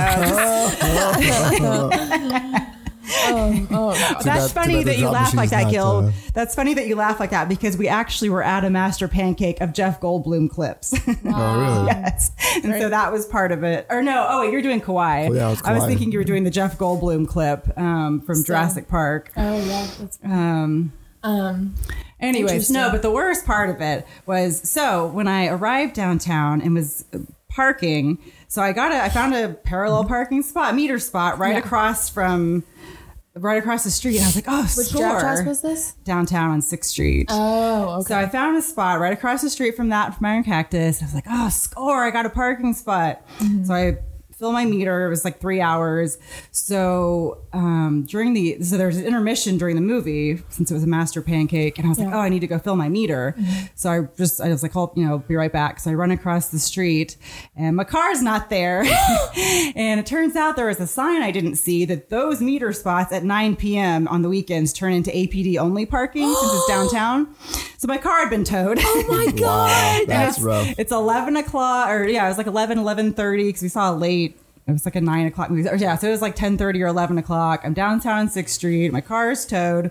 Oh, 3.25 3.67
oh 3.71 3.93
God. 3.95 3.95
That's 3.95 4.25
bad- 4.25 4.43
too 4.43 4.49
funny 4.55 4.75
bad 4.75 4.81
the 4.87 4.91
that 4.93 4.99
you 4.99 5.09
laugh 5.09 5.35
like 5.35 5.51
that, 5.51 5.63
not, 5.65 5.71
Gil. 5.73 5.87
uh, 6.09 6.13
That's 6.35 6.55
funny 6.55 6.75
that 6.75 6.87
you 6.87 6.97
laugh 6.97 7.21
like 7.21 7.31
that 7.31 7.49
because 7.49 7.77
we 7.77 7.89
actually 7.89 8.31
were 8.31 8.43
at 8.43 8.65
a 8.65 8.71
master 8.71 9.07
pancake 9.09 9.61
of 9.61 9.73
Jeff 9.73 10.01
Goldblum 10.01 10.51
clips. 10.51 10.93
Oh, 11.25 11.61
really? 11.61 11.87
yes. 11.87 12.31
And 12.63 12.75
so 12.81 12.89
that 12.89 13.13
was 13.13 13.27
part 13.27 13.53
of 13.53 13.63
it. 13.65 13.87
Or 13.91 14.03
no, 14.03 14.27
oh 14.29 14.41
wait, 14.41 14.53
you're 14.53 14.63
doing 14.63 14.81
Kauai. 14.81 15.29
Oh, 15.29 15.33
yeah, 15.33 15.47
it 15.47 15.51
was 15.51 15.63
I 15.65 15.73
was 15.73 15.85
thinking 15.85 16.11
you 16.13 16.19
were 16.19 16.25
doing 16.25 16.45
the 16.45 16.51
Jeff 16.51 16.79
Goldblum 16.79 17.27
clip 17.29 17.67
um, 17.79 18.21
from 18.21 18.43
Jurassic 18.45 18.89
Park. 18.89 19.33
Oh 19.37 19.57
yeah. 19.67 19.87
That's, 19.99 20.19
Um, 20.25 20.93
um. 21.23 21.75
anyways, 22.21 22.71
no, 22.71 22.91
but 22.91 23.03
the 23.03 23.11
worst 23.11 23.47
part 23.47 23.71
of 23.71 23.81
it 23.81 24.07
was 24.27 24.69
so 24.69 25.07
when 25.07 25.29
I 25.29 25.47
arrived 25.49 25.95
downtown 25.95 26.61
and 26.61 26.75
was 26.75 27.05
parking, 27.49 28.19
so 28.49 28.63
I 28.63 28.73
got 28.73 28.93
a, 28.93 29.03
I 29.03 29.09
found 29.09 29.35
a 29.35 29.51
parallel 29.51 30.05
parking 30.05 30.43
spot, 30.43 30.75
meter 30.75 30.99
spot 30.99 31.39
right 31.39 31.53
Yeah. 31.53 31.59
across 31.59 32.09
from, 32.09 32.65
right 33.35 33.59
across 33.59 33.85
the 33.85 33.91
street. 33.91 34.21
I 34.21 34.27
was 34.27 34.37
like, 34.37 34.45
oh, 34.49 34.63
Which 34.63 34.87
score. 34.89 35.19
draft 35.19 35.47
was 35.47 35.63
this? 35.63 35.93
downtown 36.05 36.51
on 36.51 36.61
Sixth 36.63 36.91
Street. 36.91 37.27
Oh, 37.31 38.01
okay. 38.01 38.09
So 38.09 38.19
I 38.19 38.29
found 38.29 38.57
a 38.57 38.63
spot 38.63 39.01
right 39.01 39.13
across 39.13 39.43
the 39.43 39.51
street 39.51 39.77
from 39.77 39.89
that 39.91 40.15
from 40.17 40.27
Iron 40.27 40.45
Cactus. 40.45 41.03
I 41.03 41.07
was 41.07 41.15
like, 41.15 41.27
oh, 41.29 41.49
score! 41.49 42.05
I 42.05 42.11
got 42.11 42.27
a 42.27 42.31
parking 42.31 42.75
spot. 42.75 43.27
Mm-hmm. 43.39 43.65
So 43.65 43.75
I 43.75 43.99
fill 44.43 44.51
my 44.51 44.65
meter. 44.65 45.07
It 45.07 45.09
was 45.09 45.25
like 45.25 45.41
three 45.41 45.61
hours. 45.61 46.19
So 46.51 47.45
um, 47.53 48.05
during 48.09 48.35
the 48.35 48.61
so 48.61 48.77
there 48.77 48.89
was 48.89 48.97
an 48.97 49.07
intermission 49.07 49.57
during 49.57 49.77
the 49.77 49.83
movie 49.83 50.43
since 50.49 50.69
it 50.69 50.75
was 50.75 50.83
a 50.83 50.89
master 50.89 51.23
pancake, 51.23 51.79
and 51.79 51.87
I 51.87 51.89
was 51.89 52.01
like, 52.01 52.13
oh, 52.13 52.19
I 52.19 52.29
need 52.29 52.41
to 52.41 52.49
go 52.49 52.59
fill 52.59 52.75
my 52.75 52.89
meter. 52.89 53.37
So 53.77 53.89
I 53.89 54.01
just 54.17 54.41
I 54.41 54.49
was 54.49 54.65
like, 54.65 54.75
oh, 54.75 54.93
you 54.97 55.07
know, 55.07 55.19
be 55.19 55.37
right 55.37 55.53
back. 55.53 55.79
So 55.79 55.93
I 55.93 55.95
run 55.95 56.11
across 56.11 56.49
the 56.49 56.59
street, 56.59 57.17
and 57.55 57.77
my 57.77 57.85
car's 57.85 58.21
not 58.21 58.51
there. 58.51 58.83
and 59.77 60.01
it 60.01 60.07
turns 60.07 60.35
out 60.35 60.57
there 60.57 60.67
was 60.67 60.81
a 60.81 60.89
sign 60.89 61.23
I 61.23 61.31
didn't 61.31 61.55
see 61.55 61.85
that 61.85 62.11
those 62.11 62.41
meter 62.41 62.73
spots 62.73 63.13
at 63.13 63.23
9 63.23 63.55
p.m. 63.55 64.09
on 64.09 64.23
the 64.23 64.29
weekends 64.29 64.73
turn 64.73 64.93
into 64.93 65.13
APD 65.13 65.57
only 65.57 65.87
parking 65.87 66.27
since 66.35 66.53
it's 66.53 66.67
downtown. 66.69 67.33
So 67.79 67.87
my 67.87 67.99
car 67.99 68.21
had 68.21 68.31
been 68.31 68.45
towed. 68.45 68.79
oh 68.81 69.05
my 69.09 69.27
God. 69.37 69.69
Wow, 69.69 70.05
that's 70.07 70.39
it's, 70.39 70.45
rough. 70.45 70.75
It's 70.79 70.91
11 70.93 71.37
o'clock, 71.37 71.91
or 71.91 72.05
yeah, 72.05 72.27
it 72.27 72.29
was 72.29 72.39
like 72.39 72.49
11, 72.49 72.79
11.30 72.79 73.47
because 73.47 73.63
we 73.63 73.69
saw 73.69 73.93
it 73.93 73.99
late. 73.99 74.32
It 74.67 74.73
was 74.73 74.85
like 74.85 74.95
a 74.97 75.01
9 75.01 75.27
o'clock 75.27 75.51
movie. 75.51 75.69
Or 75.69 75.75
yeah, 75.75 75.97
so 75.97 76.09
it 76.09 76.13
was 76.13 76.23
like 76.23 76.37
10.30 76.37 76.83
or 76.83 76.87
11 76.87 77.19
o'clock. 77.19 77.63
I'm 77.65 77.75
downtown 77.75 78.29
6th 78.29 78.49
Street. 78.49 78.93
My 78.93 79.01
car 79.01 79.33
is 79.33 79.45
towed. 79.45 79.91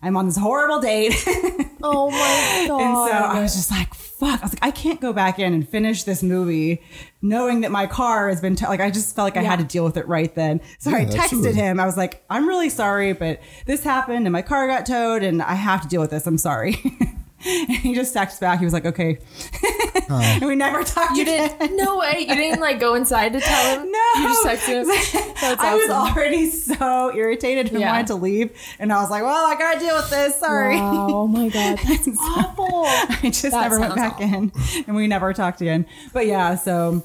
I'm 0.00 0.16
on 0.16 0.26
this 0.26 0.36
horrible 0.36 0.80
date. 0.80 1.14
Oh 1.82 2.10
my 2.10 2.64
God. 2.66 2.80
And 2.80 3.10
so 3.10 3.38
I 3.38 3.40
was 3.42 3.54
just 3.54 3.70
like, 3.70 3.94
fuck. 3.94 4.40
I 4.40 4.44
was 4.44 4.54
like, 4.54 4.64
I 4.64 4.70
can't 4.70 5.00
go 5.00 5.12
back 5.12 5.38
in 5.38 5.52
and 5.52 5.68
finish 5.68 6.02
this 6.02 6.22
movie 6.22 6.82
knowing 7.22 7.60
that 7.60 7.70
my 7.70 7.86
car 7.86 8.28
has 8.28 8.40
been, 8.40 8.56
t- 8.56 8.66
like, 8.66 8.80
I 8.80 8.90
just 8.90 9.14
felt 9.14 9.26
like 9.26 9.36
I 9.36 9.42
had 9.42 9.58
to 9.58 9.64
deal 9.64 9.84
with 9.84 9.96
it 9.96 10.08
right 10.08 10.34
then. 10.34 10.60
So 10.78 10.90
I 10.90 11.04
texted 11.04 11.18
absolutely. 11.18 11.52
him. 11.52 11.78
I 11.78 11.86
was 11.86 11.96
like, 11.96 12.24
I'm 12.30 12.48
really 12.48 12.70
sorry, 12.70 13.12
but 13.12 13.40
this 13.66 13.84
happened 13.84 14.26
and 14.26 14.32
my 14.32 14.42
car 14.42 14.66
got 14.66 14.86
towed 14.86 15.22
and 15.22 15.42
I 15.42 15.54
have 15.54 15.82
to 15.82 15.88
deal 15.88 16.00
with 16.00 16.10
this. 16.10 16.26
I'm 16.26 16.38
sorry. 16.38 16.76
and 17.46 17.70
he 17.78 17.94
just 17.94 18.14
texted 18.14 18.40
back. 18.40 18.58
He 18.58 18.64
was 18.64 18.74
like, 18.74 18.86
okay. 18.86 19.18
and 20.08 20.44
we 20.46 20.54
never 20.56 20.82
talked 20.84 21.16
you 21.16 21.22
again. 21.22 21.56
didn't. 21.58 21.76
No 21.76 21.98
way. 21.98 22.26
You 22.28 22.34
didn't 22.34 22.60
like 22.60 22.80
go 22.80 22.94
inside 22.94 23.32
to 23.34 23.40
tell 23.40 23.80
him. 23.80 23.90
No, 23.90 23.98
You 24.16 24.22
just 24.28 24.44
texted 24.46 24.82
him. 24.82 24.86
That's 25.40 25.60
I 25.62 25.74
was 25.74 25.90
already 25.90 26.50
so 26.50 27.14
irritated 27.14 27.70
and 27.72 27.80
Yeah. 27.80 27.92
wanted 27.92 28.06
to 28.08 28.14
leave, 28.16 28.50
and 28.78 28.92
I 28.92 29.00
was 29.00 29.10
like, 29.10 29.22
"Well, 29.22 29.46
I 29.46 29.54
gotta 29.56 29.78
deal 29.78 29.96
with 29.96 30.10
this. 30.10 30.36
Sorry." 30.38 30.76
Wow, 30.76 31.06
oh 31.10 31.26
my 31.26 31.48
God. 31.48 31.78
That's 31.86 32.08
awful. 32.08 32.84
I 32.86 33.18
just 33.24 33.42
That 33.42 33.62
never 33.62 33.80
went 33.80 33.94
sounds 33.94 34.12
back 34.12 34.20
in, 34.20 34.52
and 34.86 34.96
we 34.96 35.06
never 35.06 35.32
talked 35.32 35.60
again. 35.60 35.86
But 36.12 36.26
yeah, 36.26 36.54
so, 36.56 37.02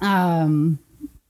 um, 0.00 0.78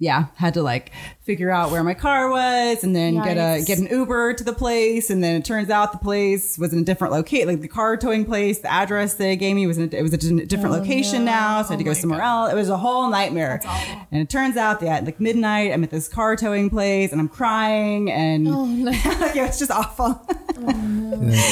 yeah, 0.03 0.27
had 0.37 0.55
to 0.55 0.63
like 0.63 0.91
figure 1.21 1.51
out 1.51 1.71
where 1.71 1.85
my 1.85 1.93
car 1.95 2.29
was, 2.31 2.83
and 2.83 2.97
then 2.97 3.15
get 3.23 3.37
a 3.37 3.63
get 3.65 3.79
an 3.79 3.87
Uber 3.87 4.33
to 4.35 4.43
the 4.43 4.53
place, 4.55 5.11
and 5.11 5.23
then 5.23 5.37
it 5.37 5.45
turns 5.45 5.69
out 5.71 5.93
the 5.93 5.99
place 5.99 6.59
was 6.59 6.73
in 6.73 6.79
a 6.79 6.83
different 6.83 7.13
location, 7.13 7.47
like 7.49 7.61
the 7.61 7.69
car 7.69 7.97
towing 7.99 8.25
place. 8.25 8.59
The 8.61 8.73
address 8.73 9.15
they 9.15 9.37
gave 9.37 9.55
me 9.55 9.67
was 9.67 9.77
in 9.79 9.93
a, 9.93 9.97
it 9.97 10.03
was 10.03 10.13
a 10.15 10.17
different 10.17 10.75
Oh, 10.75 10.79
location 10.79 11.25
no. 11.27 11.31
now, 11.33 11.63
so 11.63 11.69
I 11.69 11.73
had 11.77 11.79
to 11.81 11.85
Oh 11.85 11.93
go 11.93 11.93
somewhere 11.93 12.19
God. 12.21 12.45
else. 12.45 12.53
It 12.55 12.57
was 12.57 12.69
a 12.71 12.79
whole 12.79 13.09
nightmare. 13.11 13.61
And 14.11 14.21
it 14.23 14.31
turns 14.31 14.57
out 14.57 14.81
that 14.81 15.05
like 15.05 15.21
midnight, 15.21 15.71
I'm 15.73 15.85
at 15.85 15.91
this 15.91 16.09
car 16.09 16.35
towing 16.35 16.71
place, 16.71 17.13
and 17.13 17.21
I'm 17.21 17.29
crying, 17.29 18.11
and 18.11 18.49
Oh 18.49 18.65
no. 18.65 18.91
like, 18.91 19.37
it 19.37 19.43
was 19.43 19.59
just 19.59 19.71
awful. 19.71 20.27
Yeah, 20.61 20.73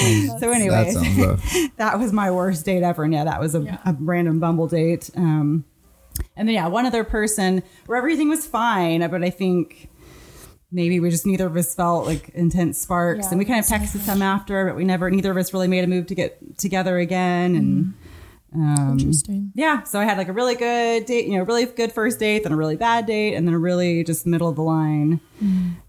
please. 0.00 0.30
so 0.40 0.50
anyway, 0.50 0.90
sounds 0.90 1.18
rough. 1.18 1.54
that 1.76 1.98
was 1.98 2.12
my 2.12 2.30
worst 2.30 2.64
date 2.64 2.82
ever. 2.82 3.04
And 3.04 3.12
yeah, 3.12 3.24
that 3.24 3.40
was 3.40 3.54
a, 3.54 3.60
Yeah. 3.60 3.78
a 3.84 3.94
random 3.98 4.38
Bumble 4.40 4.66
date. 4.66 5.10
Um, 5.16 5.64
and 6.36 6.48
then 6.48 6.54
yeah, 6.54 6.66
one 6.66 6.86
other 6.86 7.04
person 7.04 7.62
where 7.86 7.98
everything 7.98 8.28
was 8.28 8.46
fine, 8.46 9.08
but 9.10 9.22
I 9.22 9.30
think 9.30 9.88
maybe 10.70 11.00
we 11.00 11.10
just 11.10 11.24
neither 11.24 11.46
of 11.46 11.56
us 11.56 11.74
felt 11.74 12.06
like 12.06 12.28
intense 12.30 12.78
sparks, 12.78 13.24
Yeah, 13.26 13.30
and 13.30 13.38
we 13.38 13.44
kind 13.44 13.58
of 13.60 13.66
texted 13.66 14.00
some 14.00 14.22
after, 14.22 14.66
but 14.66 14.76
we 14.76 14.84
never 14.84 15.10
neither 15.10 15.30
of 15.30 15.36
us 15.36 15.52
really 15.52 15.68
made 15.68 15.84
a 15.84 15.86
move 15.86 16.06
to 16.06 16.14
get 16.14 16.58
together 16.58 16.98
again. 16.98 17.54
And 17.56 17.94
um, 18.54 18.98
Interesting. 18.98 19.52
yeah, 19.54 19.82
so 19.82 19.98
I 19.98 20.04
had 20.04 20.18
like 20.18 20.28
a 20.28 20.32
really 20.32 20.54
good 20.54 21.06
date, 21.06 21.26
you 21.26 21.36
know, 21.36 21.44
really 21.44 21.64
good 21.66 21.92
first 21.92 22.18
date, 22.18 22.42
then 22.44 22.52
a 22.52 22.56
really 22.56 22.76
bad 22.76 23.06
date, 23.06 23.34
and 23.34 23.46
then 23.46 23.54
a 23.54 23.58
really 23.58 24.04
just 24.04 24.26
middle 24.26 24.48
of 24.48 24.56
the 24.56 24.62
line. 24.62 25.20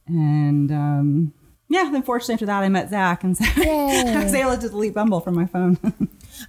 And 0.08 0.72
um, 0.72 1.34
yeah, 1.69 1.89
then 1.91 2.01
fortunately 2.03 2.34
after 2.34 2.45
that, 2.47 2.63
I 2.63 2.69
met 2.69 2.89
Zach, 2.89 3.23
and 3.23 3.38
so 3.38 3.45
I 3.47 4.23
was 4.23 4.34
able 4.34 4.58
to 4.58 4.69
delete 4.69 4.93
Bumble 4.93 5.21
from 5.21 5.36
my 5.36 5.45
phone. 5.45 5.77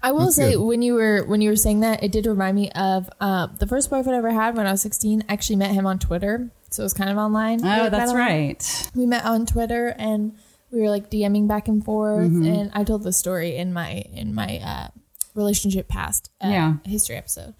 I 0.02 0.12
will 0.12 0.24
That's 0.24 0.37
say 0.37 0.52
good. 0.54 0.61
when 0.64 0.83
you 0.83 0.94
were 0.94 1.24
when 1.26 1.40
you 1.40 1.50
were 1.50 1.56
saying 1.56 1.80
that, 1.80 2.02
it 2.02 2.12
did 2.12 2.26
remind 2.26 2.54
me 2.56 2.70
of 2.72 3.09
uh, 3.20 3.46
the 3.59 3.66
first 3.66 3.90
boyfriend 3.90 4.14
I 4.14 4.18
ever 4.18 4.30
had 4.30 4.56
when 4.56 4.66
I 4.66 4.70
was 4.72 4.83
16. 4.83 5.24
I 5.28 5.33
actually 5.33 5.56
met 5.56 5.72
him 5.72 5.87
on 5.87 5.98
Twitter, 5.98 6.50
so 6.70 6.83
it 6.83 6.85
was 6.85 6.94
kind 6.94 7.11
of 7.11 7.16
online. 7.18 7.61
Oh, 7.64 7.68
like, 7.68 7.90
that's 7.90 8.12
met 8.12 8.18
right. 8.18 8.90
We 8.94 9.06
met 9.06 9.24
on 9.24 9.46
Twitter 9.46 9.94
and 9.98 10.37
we 10.70 10.80
were 10.80 10.88
like 10.90 11.11
DMing 11.11 11.48
back 11.48 11.66
and 11.68 11.85
forth, 11.85 12.30
Mm-hmm. 12.30 12.44
and 12.46 12.70
I 12.74 12.85
told 12.85 13.02
the 13.02 13.12
story 13.12 13.56
in 13.56 13.72
my 13.72 13.90
in 14.12 14.35
my 14.35 14.59
uh, 14.64 14.88
relationship 15.35 15.88
past 15.88 16.30
uh, 16.42 16.48
Yeah. 16.48 16.74
history 16.85 17.16
episode. 17.16 17.54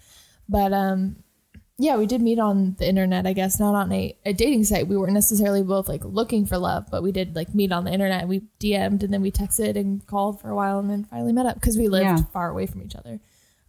But 0.47 0.73
um, 0.73 1.17
yeah, 1.81 1.97
we 1.97 2.05
did 2.05 2.21
meet 2.21 2.37
on 2.37 2.75
the 2.77 2.87
internet. 2.87 3.25
I 3.25 3.33
guess 3.33 3.59
not 3.59 3.73
on 3.73 3.91
a, 3.91 4.15
a 4.25 4.33
dating 4.33 4.63
site. 4.65 4.87
We 4.87 4.95
weren't 4.95 5.13
necessarily 5.13 5.63
both 5.63 5.87
like 5.89 6.05
looking 6.05 6.45
for 6.45 6.57
love, 6.57 6.85
but 6.91 7.01
we 7.01 7.11
did 7.11 7.35
like 7.35 7.55
meet 7.55 7.71
on 7.71 7.83
the 7.85 7.91
internet. 7.91 8.27
We 8.27 8.41
DM'd 8.59 9.03
and 9.03 9.11
then 9.11 9.21
we 9.21 9.31
texted 9.31 9.75
and 9.75 10.05
called 10.05 10.39
for 10.39 10.49
a 10.49 10.55
while, 10.55 10.77
and 10.79 10.89
then 10.89 11.03
finally 11.05 11.33
met 11.33 11.45
up 11.47 11.55
because 11.55 11.77
we 11.77 11.87
lived 11.87 12.03
Yeah. 12.05 12.21
far 12.31 12.49
away 12.49 12.67
from 12.67 12.83
each 12.83 12.95
other. 12.95 13.19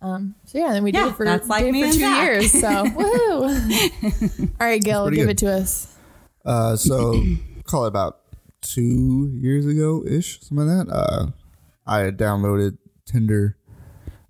Um, 0.03 0.35
so 0.44 0.59
yeah, 0.59 0.72
then 0.72 0.83
we 0.85 0.90
Yeah, 0.92 1.05
did 1.05 1.12
it 1.12 1.16
for, 1.16 1.25
that's 1.25 1.48
like 1.48 1.61
did 1.64 1.68
it 1.68 1.72
me 1.72 1.83
for 1.87 1.92
two 1.94 2.01
Zach. 2.01 2.22
years. 2.25 2.51
So 2.53 2.68
woohoo! 2.96 4.51
All 4.61 4.66
right, 4.66 4.83
Gil, 4.83 5.09
give 5.11 5.20
good. 5.27 5.31
it 5.31 5.38
to 5.38 5.51
us. 5.53 5.96
Uh, 6.44 6.77
so 6.77 7.22
call 7.64 7.85
it 7.85 7.88
about 7.88 8.18
two 8.61 9.31
years 9.40 9.64
ago 9.64 10.05
ish, 10.07 10.40
something 10.40 10.66
like 10.66 10.87
that. 10.88 10.92
Uh, 10.92 11.27
I 11.87 12.01
had 12.01 12.18
downloaded 12.18 12.79
Tinder. 13.07 13.57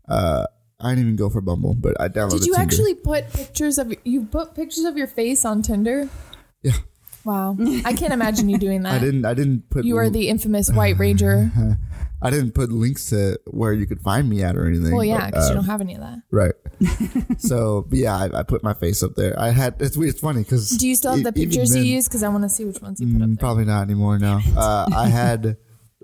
Uh, 0.08 0.46
I 0.82 0.90
didn't 0.90 1.04
even 1.04 1.16
go 1.16 1.30
for 1.30 1.40
Bumble, 1.40 1.74
but 1.74 2.00
I 2.00 2.08
downloaded. 2.08 2.40
Did 2.40 2.46
you 2.46 2.54
Tinder. 2.54 2.62
actually 2.62 2.94
put 2.94 3.32
pictures 3.32 3.78
of 3.78 3.94
you 4.04 4.24
put 4.24 4.54
pictures 4.54 4.84
of 4.84 4.96
your 4.96 5.06
face 5.06 5.44
on 5.44 5.62
Tinder? 5.62 6.08
Yeah, 6.62 6.72
Wow, 7.24 7.56
I 7.84 7.92
can't 7.92 8.12
imagine 8.12 8.48
you 8.48 8.58
doing 8.58 8.82
that. 8.84 8.94
I 8.94 8.98
didn't. 8.98 9.24
I 9.24 9.34
didn't 9.34 9.70
put. 9.70 9.84
You 9.84 9.96
are 9.98 10.10
the 10.10 10.28
infamous 10.28 10.70
White 10.70 10.98
Ranger. 10.98 11.50
I 12.24 12.30
didn't 12.30 12.52
put 12.52 12.70
links 12.70 13.06
to 13.10 13.36
where 13.46 13.72
you 13.72 13.84
could 13.84 14.00
find 14.00 14.28
me 14.30 14.44
at 14.44 14.56
or 14.56 14.66
anything. 14.66 14.94
Well, 14.94 15.04
yeah, 15.04 15.26
because 15.26 15.46
uh, 15.46 15.48
you 15.48 15.54
don't 15.56 15.64
have 15.64 15.80
any 15.80 15.94
of 15.94 16.00
that. 16.00 16.20
Right. 16.30 16.54
so, 17.40 17.84
but 17.88 17.98
yeah, 17.98 18.16
I, 18.16 18.38
I 18.38 18.42
put 18.44 18.62
my 18.62 18.74
face 18.74 19.02
up 19.02 19.16
there. 19.16 19.38
I 19.38 19.50
had 19.50 19.74
it's 19.80 19.96
weird. 19.96 20.10
It's 20.10 20.20
funny 20.20 20.42
because 20.42 20.70
Do 20.70 20.86
you 20.86 20.94
still 20.94 21.14
have 21.14 21.24
the 21.24 21.32
pictures 21.32 21.74
you 21.74 21.82
use? 21.82 22.06
Because 22.06 22.22
I 22.22 22.28
want 22.28 22.44
to 22.44 22.48
see 22.48 22.64
which 22.64 22.80
ones 22.80 23.00
you 23.00 23.06
put 23.08 23.14
up 23.14 23.20
there. 23.20 23.28
Mm, 23.28 23.40
Probably 23.40 23.64
not 23.64 23.82
anymore. 23.82 24.18
now. 24.20 24.40
Uh, 24.56 24.88
I 24.94 25.08
had 25.08 25.56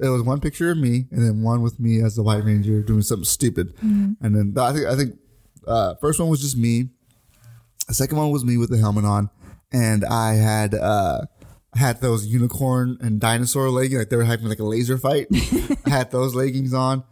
it 0.03 0.09
was 0.09 0.23
one 0.23 0.41
picture 0.41 0.71
of 0.71 0.79
me 0.79 1.07
and 1.11 1.25
then 1.25 1.43
one 1.43 1.63
with 1.63 1.79
me 1.81 2.01
as 2.03 2.15
the 2.17 2.23
White 2.23 2.45
Ranger 2.45 2.83
doing 2.83 3.03
something 3.03 3.25
stupid, 3.25 3.75
Mm-hmm. 3.77 4.25
and 4.25 4.35
then 4.55 4.55
I 4.63 4.73
think 4.73 4.87
I 4.87 4.97
think 4.97 5.19
uh, 5.67 5.95
first 6.01 6.19
one 6.21 6.29
was 6.29 6.41
just 6.41 6.57
me, 6.57 6.91
The 7.89 7.95
second 7.95 8.17
one 8.19 8.31
was 8.31 8.45
me 8.45 8.57
with 8.57 8.71
the 8.71 8.79
helmet 8.79 9.05
on, 9.05 9.31
and 9.73 10.05
I 10.05 10.35
had 10.35 10.75
uh, 10.75 11.23
had 11.75 12.01
those 12.01 12.27
unicorn 12.27 12.97
and 13.01 13.21
dinosaur 13.21 13.69
leggings, 13.71 13.99
like 14.01 14.09
they 14.09 14.17
were 14.17 14.25
having 14.25 14.49
like 14.49 14.59
a 14.61 14.65
laser 14.65 14.97
fight. 14.99 15.27
I 15.87 15.91
had 15.91 16.11
those 16.11 16.35
leggings 16.35 16.73
on. 16.75 17.05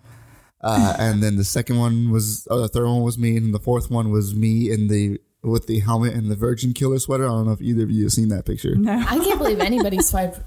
Uh, 0.62 0.96
and 0.99 1.22
then 1.22 1.37
the 1.37 1.44
second 1.44 1.79
one 1.79 2.11
was, 2.11 2.49
oh, 2.51 2.61
the 2.61 2.66
third 2.68 2.87
one 2.87 3.03
was 3.03 3.18
me, 3.18 3.37
and 3.37 3.55
the 3.55 3.59
fourth 3.61 3.90
one 3.90 4.11
was 4.11 4.35
me 4.35 4.70
in 4.70 4.88
the 4.88 5.20
with 5.42 5.66
the 5.66 5.79
helmet 5.81 6.14
and 6.14 6.29
the 6.31 6.35
Virgin 6.35 6.72
Killer 6.72 6.99
sweater. 6.99 7.25
I 7.25 7.29
don't 7.29 7.46
know 7.46 7.53
if 7.53 7.61
either 7.62 7.85
of 7.85 7.90
you 7.90 8.05
have 8.05 8.12
seen 8.12 8.31
that 8.31 8.46
picture. 8.46 8.75
No. 8.75 8.92
I 8.99 9.18
can't 9.18 9.38
believe 9.38 9.61
anybody 9.61 9.99
swiped. 10.03 10.40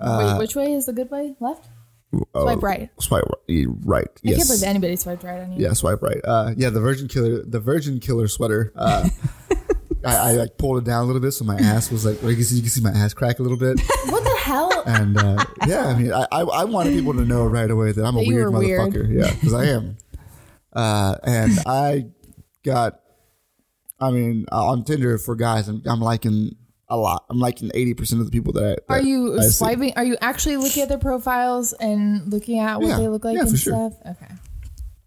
Wait, 0.00 0.38
which 0.38 0.56
way 0.56 0.72
is 0.74 0.86
the 0.86 0.92
good 0.92 1.10
way? 1.10 1.36
Left? 1.40 1.68
Oh, 2.34 2.42
Swipe 2.44 2.62
right. 2.62 2.90
Swipe 3.00 3.24
right. 3.48 3.66
right. 3.84 4.04
I 4.04 4.20
can't 4.26 4.36
Yes. 4.38 4.48
believe 4.48 4.62
anybody 4.64 4.96
swiped 4.96 5.22
right 5.24 5.40
on 5.40 5.52
you. 5.52 5.64
Yeah, 5.66 5.72
swipe 5.72 6.02
right. 6.02 6.20
Uh, 6.24 6.52
yeah, 6.56 6.68
the 6.70 6.80
Virgin 6.80 7.08
Killer, 7.08 7.42
the 7.42 7.58
Virgin 7.60 8.00
Killer 8.00 8.28
sweater. 8.28 8.72
Uh, 8.76 9.08
I, 10.04 10.16
I 10.16 10.32
like 10.32 10.58
pulled 10.58 10.78
it 10.78 10.84
down 10.84 11.04
a 11.04 11.06
little 11.06 11.22
bit, 11.22 11.32
so 11.32 11.44
my 11.44 11.56
ass 11.56 11.90
was 11.90 12.04
like, 12.04 12.20
you 12.22 12.34
can 12.34 12.44
see, 12.44 12.56
you 12.56 12.62
can 12.62 12.70
see 12.70 12.82
my 12.82 12.90
ass 12.90 13.14
crack 13.14 13.38
a 13.38 13.42
little 13.42 13.56
bit. 13.58 13.80
What 14.06 14.24
the 14.24 14.36
hell? 14.42 14.82
And 14.84 15.16
uh, 15.16 15.44
yeah, 15.66 15.86
I 15.86 15.98
mean, 15.98 16.12
I, 16.12 16.26
I 16.32 16.40
I 16.42 16.64
wanted 16.64 16.92
people 16.94 17.14
to 17.14 17.24
know 17.24 17.46
right 17.46 17.70
away 17.70 17.92
that 17.92 18.04
I'm 18.04 18.16
a 18.16 18.18
That 18.18 18.26
you 18.26 18.34
weird 18.34 18.52
were 18.52 18.58
weird. 18.58 18.80
motherfucker. 18.92 19.14
Yeah, 19.24 19.32
because 19.32 19.54
I 19.54 19.66
am. 19.66 19.96
Uh, 20.72 21.16
and 21.22 21.52
I 21.64 22.06
got, 22.64 23.00
I 24.00 24.10
mean, 24.10 24.46
uh, 24.50 24.66
on 24.66 24.84
Tinder 24.84 25.16
for 25.18 25.36
guys, 25.36 25.68
I'm, 25.68 25.82
I'm 25.86 26.00
liking 26.00 26.56
a 26.92 26.96
lot. 26.96 27.24
I'm 27.30 27.38
liking 27.38 27.70
80 27.74 27.94
percent 27.94 28.20
of 28.20 28.26
the 28.26 28.30
people 28.32 28.52
that 28.54 28.80
I. 28.88 28.94
Are 28.94 29.02
you 29.02 29.38
I 29.38 29.42
see. 29.44 29.50
swiping? 29.50 29.92
Are 29.96 30.04
you 30.04 30.16
actually 30.20 30.56
looking 30.58 30.82
at 30.82 30.88
their 30.88 30.98
profiles 30.98 31.72
and 31.74 32.30
looking 32.32 32.58
at 32.58 32.80
what 32.80 32.88
Yeah. 32.88 32.98
they 32.98 33.08
look 33.08 33.24
like 33.24 33.34
Yeah, 33.36 33.42
and 33.42 33.50
for 33.50 33.56
sure. 33.56 33.90
stuff? 33.90 34.16
Okay. 34.16 34.32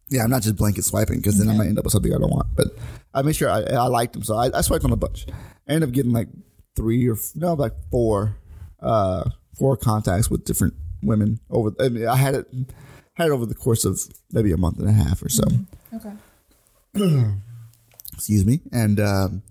Yeah, 0.10 0.24
I'm 0.24 0.30
not 0.30 0.44
just 0.44 0.56
blanket 0.56 0.84
swiping 0.86 1.18
because 1.18 1.38
then 1.38 1.50
I 1.50 1.58
might 1.58 1.68
end 1.68 1.78
up 1.80 1.86
with 1.86 1.92
something 1.94 2.14
I 2.14 2.18
don't 2.18 2.30
want. 2.32 2.48
But 2.56 2.68
I 3.14 3.22
made 3.22 3.36
sure 3.36 3.50
I, 3.50 3.62
I 3.64 3.88
liked 3.88 4.14
them, 4.14 4.24
so 4.24 4.36
I, 4.38 4.50
I 4.56 4.62
swiped 4.62 4.86
on 4.86 4.92
a 4.92 4.96
bunch. 4.96 5.26
I 5.68 5.74
ended 5.74 5.90
up 5.90 5.94
getting 5.96 6.12
like 6.12 6.28
three 6.76 7.08
or 7.10 7.16
no, 7.36 7.54
like 7.54 7.74
four, 7.90 8.36
uh, 8.82 9.30
four 9.58 9.78
contacts 9.78 10.30
with 10.30 10.44
different 10.46 10.74
women 11.02 11.40
over. 11.50 11.72
I, 11.80 11.90
mean, 11.90 12.08
I 12.08 12.16
had 12.18 12.36
it 12.36 12.48
had 13.16 13.28
it 13.28 13.32
over 13.32 13.46
the 13.46 13.56
course 13.56 13.84
of 13.86 14.00
maybe 14.32 14.52
a 14.52 14.58
month 14.58 14.78
and 14.80 14.88
a 14.90 14.92
half 14.92 15.24
or 15.24 15.30
so. 15.30 15.44
Okay. 15.94 16.14
Excuse 18.14 18.46
me, 18.46 18.62
and 18.72 19.00
um, 19.00 19.42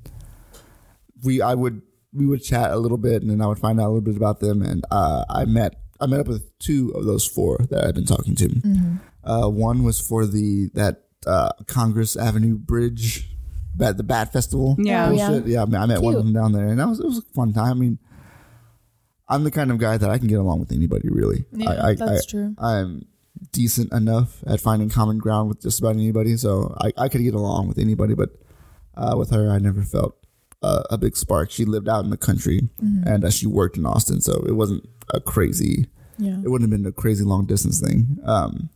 we 1.23 1.43
I 1.43 1.55
would 1.55 1.83
we 2.15 2.27
would 2.27 2.43
chat 2.43 2.71
a 2.71 2.77
little 2.77 2.99
bit, 2.99 3.23
and 3.23 3.31
then 3.31 3.41
I 3.41 3.47
would 3.47 3.59
find 3.59 3.81
out 3.81 3.87
a 3.87 3.93
little 3.93 4.01
bit 4.01 4.17
about 4.17 4.41
them. 4.41 4.63
And 4.63 4.85
uh, 4.91 5.25
I 5.29 5.45
met 5.45 5.81
I 6.01 6.07
met 6.07 6.21
up 6.21 6.29
with 6.29 6.57
two 6.59 6.91
of 6.95 7.05
those 7.05 7.27
four 7.27 7.59
that 7.71 7.85
I've 7.85 7.95
been 7.95 8.07
talking 8.07 8.35
to. 8.37 8.99
Uh, 9.25 9.49
one 9.49 9.83
was 9.83 10.01
for 10.01 10.27
the 10.27 10.71
that 10.75 11.05
uh, 11.27 11.51
Congress 11.67 12.17
Avenue 12.17 12.57
Bridge, 12.57 13.31
bat, 13.75 13.97
the 13.97 14.03
Bat 14.03 14.33
Festival. 14.33 14.77
Yeah. 14.79 15.09
Oh, 15.09 15.13
yeah. 15.13 15.41
yeah. 15.45 15.63
I, 15.63 15.65
mean, 15.65 15.77
I 15.77 15.87
met 15.87 16.03
one 16.03 16.15
of 16.15 16.25
them 16.25 16.33
down 16.33 16.53
there, 16.53 16.67
and 16.67 16.79
that 16.79 16.89
was 16.89 17.01
it 17.01 17.07
was 17.07 17.19
a 17.19 17.35
fun 17.35 17.53
time. 17.53 17.71
I 17.71 17.75
mean, 17.75 17.99
I'm 19.29 19.45
the 19.45 19.51
kind 19.51 19.71
of 19.71 19.79
guy 19.79 19.97
that 19.97 20.11
I 20.11 20.19
can 20.19 20.29
get 20.29 20.39
along 20.39 20.61
with 20.61 20.73
anybody. 20.73 21.09
Really, 21.09 21.45
Yeah, 21.53 21.71
I, 21.71 21.89
I, 21.89 21.95
that's 21.95 22.27
I, 22.27 22.31
true. 22.31 22.55
I'm 22.59 23.07
decent 23.53 23.93
enough 23.93 24.43
at 24.47 24.61
finding 24.61 24.89
common 24.91 25.19
ground 25.19 25.49
with 25.49 25.63
just 25.63 25.81
about 25.81 25.95
anybody, 25.95 26.37
so 26.37 26.77
I, 26.81 26.93
I 26.97 27.09
could 27.09 27.23
get 27.23 27.35
along 27.35 27.69
with 27.69 27.79
anybody. 27.79 28.15
But 28.15 28.31
uh, 28.97 29.15
with 29.17 29.31
her, 29.31 29.51
I 29.51 29.59
never 29.59 29.83
felt 29.83 30.24
uh, 30.65 30.83
a 30.91 30.99
big 30.99 31.17
spark. 31.17 31.51
She 31.51 31.65
lived 31.65 31.89
out 31.89 32.05
in 32.05 32.11
the 32.11 32.17
country, 32.17 32.69
and 33.07 33.25
uh, 33.25 33.31
she 33.31 33.47
worked 33.47 33.77
in 33.77 33.85
Austin, 33.85 34.21
so 34.21 34.45
it 34.47 34.53
wasn't 34.53 34.89
a 35.13 35.21
crazy. 35.21 35.87
Yeah. 36.19 36.39
It 36.43 36.49
wouldn't 36.49 36.71
have 36.71 36.79
been 36.79 36.89
a 36.89 36.93
crazy 36.93 37.25
long 37.25 37.45
distance 37.45 37.81
thing. 37.81 38.19
Um, 38.25 38.71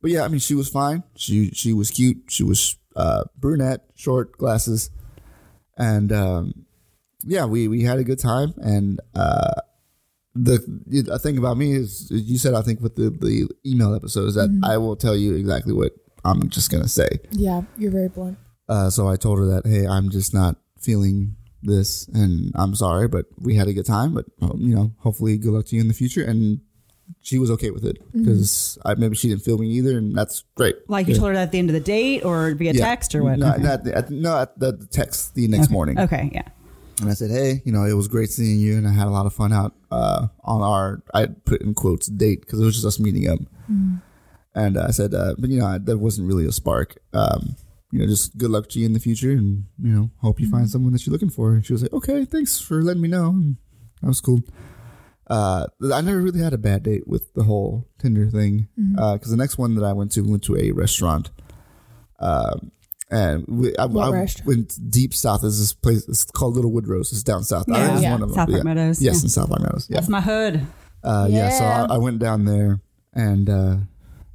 but 0.00 0.10
yeah, 0.10 0.24
I 0.24 0.28
mean, 0.28 0.40
she 0.40 0.54
was 0.54 0.68
fine. 0.68 1.02
She 1.16 1.50
she 1.50 1.72
was 1.72 1.90
cute. 1.90 2.24
She 2.28 2.42
was 2.42 2.76
uh, 2.96 3.24
brunette, 3.36 3.82
short 3.94 4.32
glasses, 4.38 4.90
and 5.76 6.10
um, 6.12 6.66
yeah, 7.24 7.44
we 7.44 7.68
we 7.68 7.82
had 7.82 7.98
a 7.98 8.04
good 8.04 8.18
time. 8.18 8.54
And 8.56 9.00
uh, 9.14 9.60
the 10.34 10.58
the 10.86 11.18
thing 11.18 11.38
about 11.38 11.56
me 11.56 11.74
is, 11.74 12.08
you 12.10 12.38
said 12.38 12.54
I 12.54 12.62
think 12.62 12.80
with 12.80 12.96
the 12.96 13.10
the 13.10 13.48
email 13.66 13.94
episode 13.94 14.26
is 14.26 14.34
that 14.34 14.50
I 14.64 14.78
will 14.78 14.96
tell 14.96 15.16
you 15.16 15.34
exactly 15.34 15.72
what 15.72 15.92
I'm 16.24 16.48
just 16.48 16.70
gonna 16.70 16.88
say. 16.88 17.08
Yeah, 17.30 17.62
you're 17.76 17.92
very 17.92 18.08
blunt. 18.08 18.38
Uh, 18.68 18.88
so 18.90 19.06
I 19.08 19.16
told 19.16 19.38
her 19.38 19.46
that, 19.46 19.66
hey, 19.66 19.86
I'm 19.86 20.08
just 20.08 20.32
not 20.32 20.56
feeling 20.82 21.36
this, 21.62 22.08
and 22.08 22.52
I'm 22.54 22.74
sorry, 22.74 23.08
but 23.08 23.26
we 23.38 23.54
had 23.54 23.68
a 23.68 23.72
good 23.72 23.86
time. 23.86 24.14
But 24.14 24.26
um, 24.40 24.58
you 24.60 24.74
know, 24.74 24.92
hopefully, 24.98 25.36
good 25.38 25.52
luck 25.52 25.66
to 25.66 25.76
you 25.76 25.80
in 25.82 25.88
the 25.88 25.94
future. 25.94 26.24
And 26.24 26.60
she 27.20 27.38
was 27.38 27.50
okay 27.52 27.70
with 27.70 27.84
it 27.84 27.98
because 28.12 28.78
I 28.84 28.94
maybe 28.94 29.14
she 29.16 29.28
didn't 29.28 29.42
feel 29.42 29.58
me 29.58 29.68
either, 29.68 29.98
and 29.98 30.16
that's 30.16 30.44
great. 30.54 30.76
Like 30.88 31.08
you 31.08 31.14
told 31.14 31.28
her 31.28 31.34
that 31.34 31.42
at 31.44 31.52
the 31.52 31.58
end 31.58 31.68
of 31.70 31.74
the 31.74 31.80
date 31.80 32.24
or 32.24 32.54
via 32.54 32.72
Yeah. 32.72 32.84
text 32.84 33.14
or 33.14 33.22
what? 33.22 33.38
No, 33.38 33.52
okay. 33.52 33.62
not 33.62 33.84
the, 33.84 33.96
at, 33.96 34.10
no, 34.10 34.38
at 34.38 34.58
the, 34.58 34.86
text 34.90 35.34
the 35.34 35.46
next 35.48 35.70
morning. 35.70 35.98
okay, 36.00 36.30
yeah. 36.32 36.42
And 37.00 37.10
I 37.10 37.14
said, 37.14 37.30
hey, 37.30 37.62
you 37.64 37.72
know, 37.72 37.84
it 37.84 37.94
was 37.94 38.06
great 38.08 38.30
seeing 38.30 38.60
you, 38.60 38.76
and 38.76 38.86
I 38.86 38.92
had 38.92 39.06
a 39.06 39.10
lot 39.10 39.26
of 39.26 39.32
fun 39.34 39.52
out 39.52 39.74
uh, 39.90 40.28
on 40.44 40.62
our, 40.62 41.02
I 41.12 41.26
put 41.26 41.60
in 41.60 41.74
quotes, 41.74 42.06
date, 42.06 42.40
because 42.42 42.60
it 42.60 42.64
was 42.64 42.74
just 42.74 42.86
us 42.86 43.00
meeting 43.00 43.28
up. 43.28 43.40
And 44.54 44.78
I 44.78 44.90
said, 44.90 45.12
uh, 45.14 45.34
but, 45.38 45.50
you 45.50 45.58
know, 45.58 45.66
I, 45.66 45.78
that 45.78 45.98
wasn't 45.98 46.28
really 46.28 46.46
a 46.46 46.52
spark. 46.52 46.98
Um, 47.12 47.56
you 47.92 47.98
know, 47.98 48.06
just 48.06 48.36
good 48.38 48.50
luck 48.50 48.68
to 48.70 48.80
you 48.80 48.86
in 48.86 48.94
the 48.94 48.98
future, 48.98 49.30
and, 49.30 49.66
you 49.80 49.92
know, 49.92 50.10
hope 50.22 50.40
you 50.40 50.48
find 50.50 50.68
someone 50.68 50.92
that 50.94 51.06
you're 51.06 51.12
looking 51.12 51.30
for. 51.30 51.52
And 51.52 51.64
she 51.64 51.72
was 51.74 51.82
like, 51.82 51.92
okay, 51.92 52.24
thanks 52.24 52.58
for 52.58 52.82
letting 52.82 53.02
me 53.02 53.08
know. 53.08 53.28
And 53.28 53.56
that 54.00 54.08
was 54.08 54.20
cool. 54.20 54.40
Uh, 55.28 55.66
I 55.92 56.00
never 56.00 56.20
really 56.20 56.40
had 56.40 56.52
a 56.54 56.58
bad 56.58 56.82
date 56.82 57.06
with 57.06 57.32
the 57.34 57.44
whole 57.44 57.86
Tinder 57.98 58.28
thing. 58.30 58.68
Because 58.76 59.30
the 59.30 59.36
next 59.36 59.58
one 59.58 59.74
that 59.76 59.84
I 59.84 59.92
went 59.92 60.10
to, 60.12 60.22
we 60.22 60.30
went 60.30 60.42
to 60.44 60.56
a 60.56 60.72
restaurant. 60.72 61.30
Um, 62.18 62.72
and 63.10 63.44
we, 63.46 63.76
I, 63.76 63.84
I 63.84 64.10
restaurant? 64.10 64.46
went 64.46 64.90
deep 64.90 65.12
south. 65.12 65.42
There's 65.42 65.58
this 65.58 65.74
place. 65.74 66.08
It's 66.08 66.24
called 66.24 66.54
Little 66.56 66.72
Woodrow's. 66.72 67.12
It's 67.12 67.22
down 67.22 67.44
south. 67.44 67.66
Yeah. 67.68 67.98
Yeah. 68.00 68.12
one 68.12 68.22
of 68.22 68.28
them. 68.30 68.36
South 68.36 68.48
Park 68.48 68.56
yeah. 68.56 68.62
Meadows, 68.62 69.02
Yes, 69.02 69.16
yeah. 69.16 69.42
in 69.42 69.48
Southpark 69.48 69.60
Meadows. 69.60 69.86
Yeah. 69.90 69.96
That's 69.96 70.08
my 70.08 70.20
hood. 70.22 70.66
Uh, 71.04 71.28
yeah. 71.30 71.50
So 71.50 71.64
I, 71.64 71.94
I 71.94 71.98
went 71.98 72.18
down 72.20 72.46
there, 72.46 72.80
and 73.12 73.50
uh, 73.50 73.76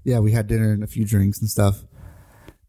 yeah, 0.04 0.20
we 0.20 0.32
had 0.32 0.46
dinner 0.48 0.72
and 0.72 0.84
a 0.84 0.88
few 0.88 1.06
drinks 1.06 1.40
and 1.42 1.50
stuff. 1.50 1.84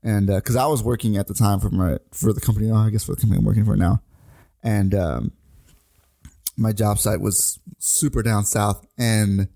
And 0.02 0.28
because 0.28 0.56
I 0.56 0.66
was 0.66 0.82
working 0.82 1.16
at 1.16 1.26
the 1.26 1.34
time 1.34 1.60
for 1.60 1.70
my 1.70 1.98
for 2.12 2.32
the 2.32 2.40
company, 2.40 2.70
oh, 2.70 2.76
I 2.76 2.90
guess 2.90 3.04
for 3.04 3.14
the 3.14 3.20
company 3.20 3.38
I'm 3.40 3.44
working 3.44 3.64
for 3.64 3.76
now, 3.76 4.00
and 4.62 4.94
um, 4.94 5.32
my 6.56 6.72
job 6.72 6.98
site 6.98 7.20
was 7.20 7.58
super 7.78 8.22
down 8.22 8.44
south. 8.44 8.86
And 8.96 9.48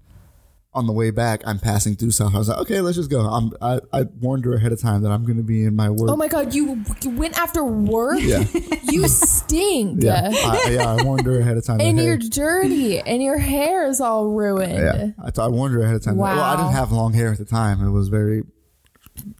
on 0.74 0.86
the 0.86 0.92
way 0.92 1.10
back, 1.10 1.42
I'm 1.46 1.58
passing 1.58 1.96
through 1.96 2.12
south. 2.12 2.34
I 2.34 2.38
was 2.38 2.48
like, 2.48 2.58
okay, 2.58 2.80
let's 2.80 2.96
just 2.96 3.10
go. 3.10 3.20
I'm, 3.20 3.52
I 3.60 3.80
I 3.92 4.02
warned 4.20 4.44
her 4.46 4.54
ahead 4.54 4.72
of 4.72 4.80
time 4.80 5.02
that 5.02 5.10
I'm 5.10 5.24
going 5.24 5.36
to 5.36 5.42
be 5.42 5.64
in 5.64 5.76
my 5.76 5.90
work. 5.90 6.10
Oh 6.10 6.16
my 6.16 6.28
god, 6.28 6.54
you, 6.54 6.82
went 7.04 7.38
after 7.38 7.62
work? 7.62 8.18
yeah, 8.20 8.44
You 8.90 9.06
stink. 9.06 10.02
yeah, 10.02 10.30
I, 10.32 10.70
yeah. 10.70 10.94
I 10.94 11.02
warned 11.04 11.26
her 11.26 11.38
ahead 11.38 11.56
of 11.56 11.66
time. 11.66 11.80
And 11.80 11.98
hey, 11.98 12.06
you're 12.06 12.16
dirty 12.16 12.98
and 13.00 13.22
your 13.22 13.38
hair 13.38 13.86
is 13.86 14.00
all 14.00 14.28
ruined. 14.30 14.72
Yeah, 14.72 15.10
I, 15.38 15.48
warned 15.48 15.74
her 15.74 15.82
ahead 15.82 15.96
of 15.96 16.04
time. 16.04 16.16
Well, 16.16 16.40
I 16.40 16.56
didn't 16.56 16.72
have 16.72 16.90
long 16.90 17.12
hair 17.12 17.32
at 17.32 17.38
the 17.38 17.44
time. 17.44 17.84
It 17.86 17.90
was 17.90 18.08
very 18.08 18.42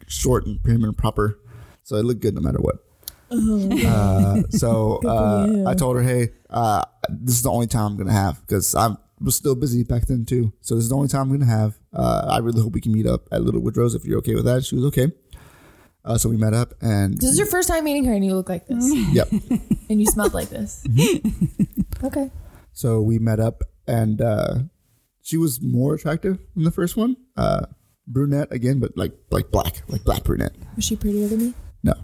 short 0.06 0.46
and 0.46 0.62
prim 0.62 0.84
and 0.84 0.96
proper, 0.96 1.38
so 1.82 1.96
it 1.96 2.04
looked 2.04 2.20
good 2.20 2.34
no 2.34 2.40
matter 2.40 2.58
what. 2.58 2.76
Uh, 3.30 4.42
so 4.50 5.00
uh, 5.06 5.64
I 5.66 5.74
told 5.74 5.96
her, 5.96 6.02
"Hey, 6.02 6.30
uh, 6.50 6.84
this 7.08 7.36
is 7.36 7.42
the 7.42 7.50
only 7.50 7.66
time 7.66 7.92
I'm 7.92 7.96
gonna 7.96 8.12
have 8.12 8.40
because 8.46 8.74
I 8.74 8.94
was 9.20 9.34
still 9.34 9.54
busy 9.54 9.84
back 9.84 10.06
then 10.06 10.24
too. 10.24 10.52
So 10.60 10.74
this 10.74 10.84
is 10.84 10.90
the 10.90 10.96
only 10.96 11.08
time 11.08 11.22
I'm 11.22 11.32
gonna 11.32 11.50
have. 11.50 11.78
Uh, 11.92 12.28
I 12.30 12.38
really 12.38 12.60
hope 12.60 12.72
we 12.74 12.80
can 12.80 12.92
meet 12.92 13.06
up 13.06 13.28
at 13.32 13.42
Little 13.42 13.60
Woodrow's 13.60 13.94
if 13.94 14.04
you're 14.04 14.18
okay 14.18 14.34
with 14.34 14.44
that." 14.44 14.64
She 14.64 14.74
was 14.76 14.84
okay. 14.86 15.12
Uh, 16.04 16.18
so 16.18 16.28
we 16.28 16.36
met 16.36 16.52
up, 16.52 16.74
and 16.82 17.14
This 17.14 17.30
is 17.30 17.38
your 17.38 17.46
first 17.46 17.68
time 17.68 17.84
meeting 17.84 18.04
her 18.06 18.12
and 18.12 18.24
you 18.24 18.34
look 18.34 18.48
like 18.48 18.66
this. 18.66 18.84
yep. 19.12 19.28
and 19.88 20.00
you 20.00 20.06
smelled 20.06 20.34
like 20.34 20.48
this. 20.50 20.84
Mm-hmm. 20.88 22.06
okay. 22.06 22.30
So 22.72 23.00
we 23.00 23.20
met 23.20 23.38
up, 23.38 23.62
and 23.86 24.20
uh, 24.20 24.54
she 25.22 25.36
was 25.36 25.62
more 25.62 25.94
attractive 25.94 26.38
than 26.56 26.64
the 26.64 26.72
first 26.72 26.96
one. 26.96 27.16
Uh, 28.12 28.14
brunette 28.14 28.52
again, 28.52 28.78
but 28.80 28.96
like 28.96 29.12
like 29.30 29.50
black, 29.50 29.82
like 29.88 30.04
black 30.04 30.24
brunette. 30.24 30.54
Was 30.76 30.84
she 30.84 30.96
prettier 30.96 31.28
than 31.28 31.38
me? 31.38 31.54
No, 31.82 31.94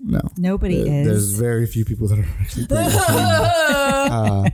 no. 0.00 0.20
Nobody 0.36 0.82
There- 0.84 1.04
There's 1.04 1.32
very 1.32 1.66
few 1.66 1.84
people 1.84 2.08
that 2.08 2.18
are 2.18 2.28
actually 2.40 2.66
pretty 2.66 2.84
uh, 3.08 4.48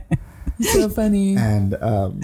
So 0.61 0.89
funny. 0.89 1.35
and 1.35 1.75
um, 1.81 2.21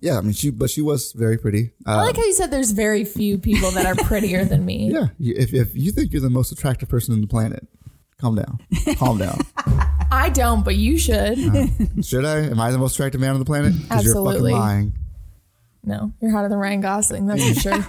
yeah, 0.00 0.18
I 0.18 0.20
mean 0.20 0.32
she, 0.32 0.50
but 0.50 0.70
she 0.70 0.80
was 0.82 1.12
very 1.12 1.38
pretty. 1.38 1.72
I 1.86 1.94
Uh, 1.94 1.96
like 2.06 2.16
how 2.16 2.22
you 2.24 2.32
said 2.32 2.50
there's 2.50 2.70
very 2.72 3.04
few 3.04 3.38
people 3.38 3.70
that 3.72 3.86
are 3.86 3.94
prettier 4.04 4.44
than 4.44 4.64
me. 4.64 4.90
yeah, 4.92 5.08
if 5.18 5.52
if 5.54 5.74
you 5.76 5.92
think 5.92 6.12
you're 6.12 6.22
the 6.22 6.30
most 6.30 6.52
attractive 6.52 6.88
person 6.88 7.14
on 7.14 7.20
the 7.20 7.26
planet, 7.26 7.66
calm 8.20 8.34
down, 8.36 8.58
calm 8.96 9.18
down. 9.18 9.40
I 10.10 10.30
don't, 10.30 10.64
but 10.64 10.76
you 10.76 10.96
should. 10.96 11.38
Should 12.02 12.24
I? 12.24 12.38
Am 12.46 12.58
I 12.58 12.70
the 12.70 12.78
most 12.78 12.94
attractive 12.94 13.20
man 13.20 13.32
on 13.34 13.38
the 13.40 13.44
planet? 13.44 13.72
'Cause 13.74 14.04
You're 14.04 14.12
Absolutely. 14.16 14.52
fucking 14.52 14.60
lying. 14.66 14.92
No, 15.84 16.12
you're 16.20 16.30
hotter 16.32 16.48
than 16.48 16.58
Ryan 16.58 16.80
Gosling, 16.82 17.26
that's 17.26 17.48
for 17.48 17.60
sure. 17.60 17.84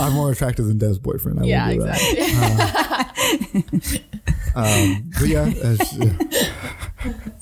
I'm 0.00 0.12
more 0.12 0.30
attractive 0.30 0.66
than 0.66 0.78
Dev's 0.78 0.98
boyfriend. 0.98 1.38
I 1.38 1.42
will 1.42 1.48
yeah, 1.48 1.72
do 1.72 1.82
that. 1.82 2.00
exactly. 3.72 4.04
Um, 4.54 5.10
but 5.18 5.28
yeah, 5.28 5.50
uh, 5.64 5.76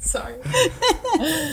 Sorry. 0.01 0.35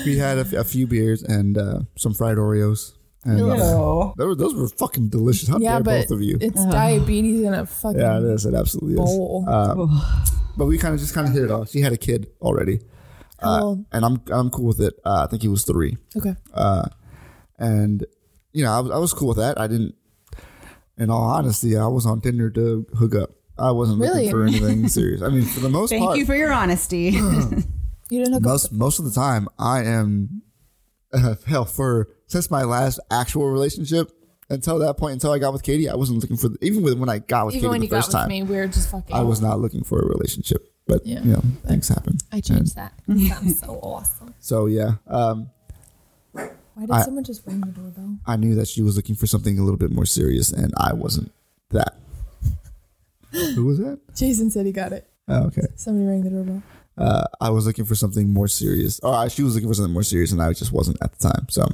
we 0.06 0.16
had 0.20 0.38
a, 0.38 0.42
f- 0.42 0.54
a 0.54 0.64
few 0.64 0.86
beers 0.86 1.24
and 1.24 1.58
uh, 1.58 1.80
some 1.96 2.14
fried 2.14 2.38
Oreos, 2.38 2.94
And 3.26 3.42
uh, 3.42 3.56
Ew. 3.56 4.14
they 4.20 4.26
were, 4.26 4.36
those 4.36 4.54
were 4.54 4.68
fucking 4.68 5.10
delicious. 5.10 5.50
How 5.50 5.58
Yeah, 5.58 5.74
dare 5.78 5.84
but 5.84 6.02
both 6.02 6.12
of 6.12 6.22
you? 6.22 6.38
it's 6.40 6.64
diabetes 6.68 7.42
in 7.42 7.56
a 7.56 7.66
fucking 7.66 8.00
Yeah, 8.00 8.20
it 8.20 8.26
is. 8.26 8.46
It 8.46 8.54
absolutely 8.54 8.94
is. 9.04 9.10
bowl. 9.10 9.46
Uh, 9.48 9.88
but 10.58 10.66
we 10.68 10.78
kind 10.78 10.94
of 10.94 11.00
just 11.00 11.16
kind 11.16 11.28
of 11.28 11.34
hit 11.34 11.44
it 11.44 11.50
off. 11.50 11.70
She 11.72 11.82
had 11.82 11.92
a 11.92 11.98
kid 11.98 12.28
already, 12.40 12.82
uh, 13.42 13.60
old? 13.64 13.86
and 13.92 14.06
I'm 14.06 14.22
I'm 14.32 14.52
cool 14.52 14.66
with 14.68 14.80
it. 14.82 14.94
Uh, 15.04 15.24
I 15.24 15.28
think 15.28 15.42
he 15.42 15.48
was 15.48 15.64
three, 15.64 15.98
Okay. 16.16 16.36
And 17.58 18.06
you 18.54 18.64
know 18.64 18.72
I, 18.72 18.80
was- 18.80 18.92
I 18.92 18.98
was 18.98 19.14
cool 19.14 19.30
with 19.30 19.38
that. 19.38 19.60
I 19.60 19.68
didn't. 19.68 19.96
In 21.00 21.12
all 21.12 21.22
honesty, 21.24 21.78
I 21.78 21.86
was 21.88 22.06
on 22.08 22.22
Tinder 22.22 22.50
to 22.52 22.86
hook 22.98 23.14
up. 23.14 23.30
I 23.60 23.70
wasn't 23.72 24.00
Really? 24.02 24.26
looking 24.26 24.32
for 24.32 24.44
anything 24.44 24.88
serious. 25.00 25.22
I 25.22 25.30
mean, 25.30 25.44
for 25.44 25.60
the 25.60 25.70
most 25.70 25.92
Thank 25.92 26.04
part, 26.04 26.18
you 26.18 26.26
for 26.26 26.36
your 26.36 26.52
honesty. 26.52 27.12
You 28.10 28.20
didn't 28.20 28.36
hook 28.36 28.44
up. 28.44 28.50
most 28.50 28.72
most 28.72 29.00
of 29.00 29.06
the 29.06 29.12
time, 29.12 29.50
I 29.60 29.84
am 29.84 30.42
uh, 31.14 31.36
hell 31.46 31.66
for 31.66 32.08
since 32.28 32.50
my 32.50 32.64
last 32.64 33.00
actual 33.12 33.50
relationship 33.50 34.10
until 34.50 34.80
that 34.80 34.96
point, 34.96 35.14
until 35.14 35.32
I 35.34 35.40
got 35.40 35.52
with 35.52 35.62
Katie, 35.62 35.90
I 35.90 35.96
wasn't 35.96 36.22
looking 36.22 36.38
for 36.38 36.50
even 36.62 36.84
with 36.84 36.98
when 36.98 37.10
I 37.10 37.20
got 37.20 37.46
with 37.48 37.56
Even 37.56 37.64
Katie 37.64 37.70
when 37.72 37.80
the 37.82 37.86
you 37.88 37.90
got 37.92 37.98
first 37.98 38.08
with 38.10 38.16
time. 38.16 38.30
me, 38.30 38.44
we 38.44 38.56
were 38.56 38.68
just 38.68 38.90
fucking. 38.90 39.14
I 39.14 39.22
was 39.24 39.42
not 39.42 39.60
looking 39.60 39.84
for 39.84 40.00
a 40.00 40.06
relationship, 40.08 40.72
but 40.88 41.06
Yeah. 41.06 41.20
you 41.22 41.34
know 41.34 41.42
things 41.68 41.90
happen. 41.90 42.18
I 42.32 42.40
changed 42.40 42.76
that. 42.76 42.94
I'm 43.10 43.50
so 43.50 43.74
awesome. 43.84 44.34
So 44.40 44.68
yeah, 44.68 44.94
um, 45.08 45.50
Why 46.78 46.86
did 46.86 46.92
I- 46.92 47.02
someone 47.06 47.24
just 47.24 47.42
ring 47.48 47.62
the 47.62 47.72
doorbell? 47.72 48.20
I 48.28 48.36
knew 48.36 48.54
that 48.54 48.68
she 48.68 48.84
was 48.84 48.96
looking 48.96 49.16
for 49.16 49.26
something 49.26 49.58
a 49.58 49.64
little 49.64 49.80
bit 49.80 49.90
more 49.90 50.06
serious, 50.06 50.52
and 50.52 50.72
I 50.78 50.94
wasn't 50.94 51.32
that. 51.72 51.98
Who 53.32 53.66
was 53.66 53.80
that? 53.80 54.00
Jason 54.16 54.52
said 54.52 54.68
he 54.68 54.72
got 54.72 54.94
it. 54.94 55.10
Oh, 55.28 55.46
okay. 55.48 55.64
Somebody 55.76 56.06
rang 56.06 56.22
the 56.24 56.30
doorbell. 56.30 56.62
Uh, 56.96 57.26
I 57.42 57.50
was 57.50 57.66
looking 57.66 57.86
for 57.86 57.96
something 57.96 58.32
more 58.32 58.48
serious. 58.48 59.00
Or 59.00 59.12
uh, 59.12 59.28
she 59.28 59.42
was 59.42 59.56
looking 59.56 59.70
for 59.70 59.74
something 59.74 59.92
more 59.94 60.04
serious, 60.04 60.32
and 60.32 60.40
I 60.40 60.54
just 60.54 60.72
wasn't 60.72 60.98
at 61.02 61.14
the 61.18 61.30
time. 61.30 61.48
So, 61.50 61.68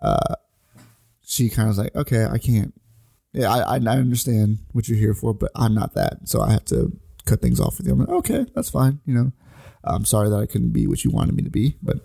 uh, 0.00 0.34
she 1.24 1.48
kind 1.48 1.68
of 1.68 1.76
was 1.76 1.78
like, 1.78 1.96
"Okay, 1.96 2.26
I 2.26 2.36
can't. 2.36 2.74
Yeah, 3.32 3.50
I, 3.50 3.76
I 3.76 3.78
I 3.78 3.96
understand 3.96 4.58
what 4.72 4.88
you're 4.88 4.98
here 4.98 5.14
for, 5.14 5.32
but 5.32 5.50
I'm 5.56 5.74
not 5.74 5.94
that. 5.94 6.28
So 6.28 6.42
I 6.42 6.50
have 6.52 6.66
to 6.66 6.92
cut 7.24 7.40
things 7.40 7.60
off 7.60 7.78
with 7.78 7.86
you." 7.86 7.94
I'm 7.94 8.00
like, 8.00 8.08
"Okay, 8.10 8.44
that's 8.54 8.68
fine. 8.68 9.00
You 9.06 9.14
know, 9.14 9.32
I'm 9.84 10.04
sorry 10.04 10.28
that 10.28 10.36
I 10.36 10.44
couldn't 10.46 10.72
be 10.72 10.86
what 10.86 11.02
you 11.02 11.10
wanted 11.10 11.34
me 11.34 11.42
to 11.44 11.50
be, 11.50 11.76
but 11.82 12.00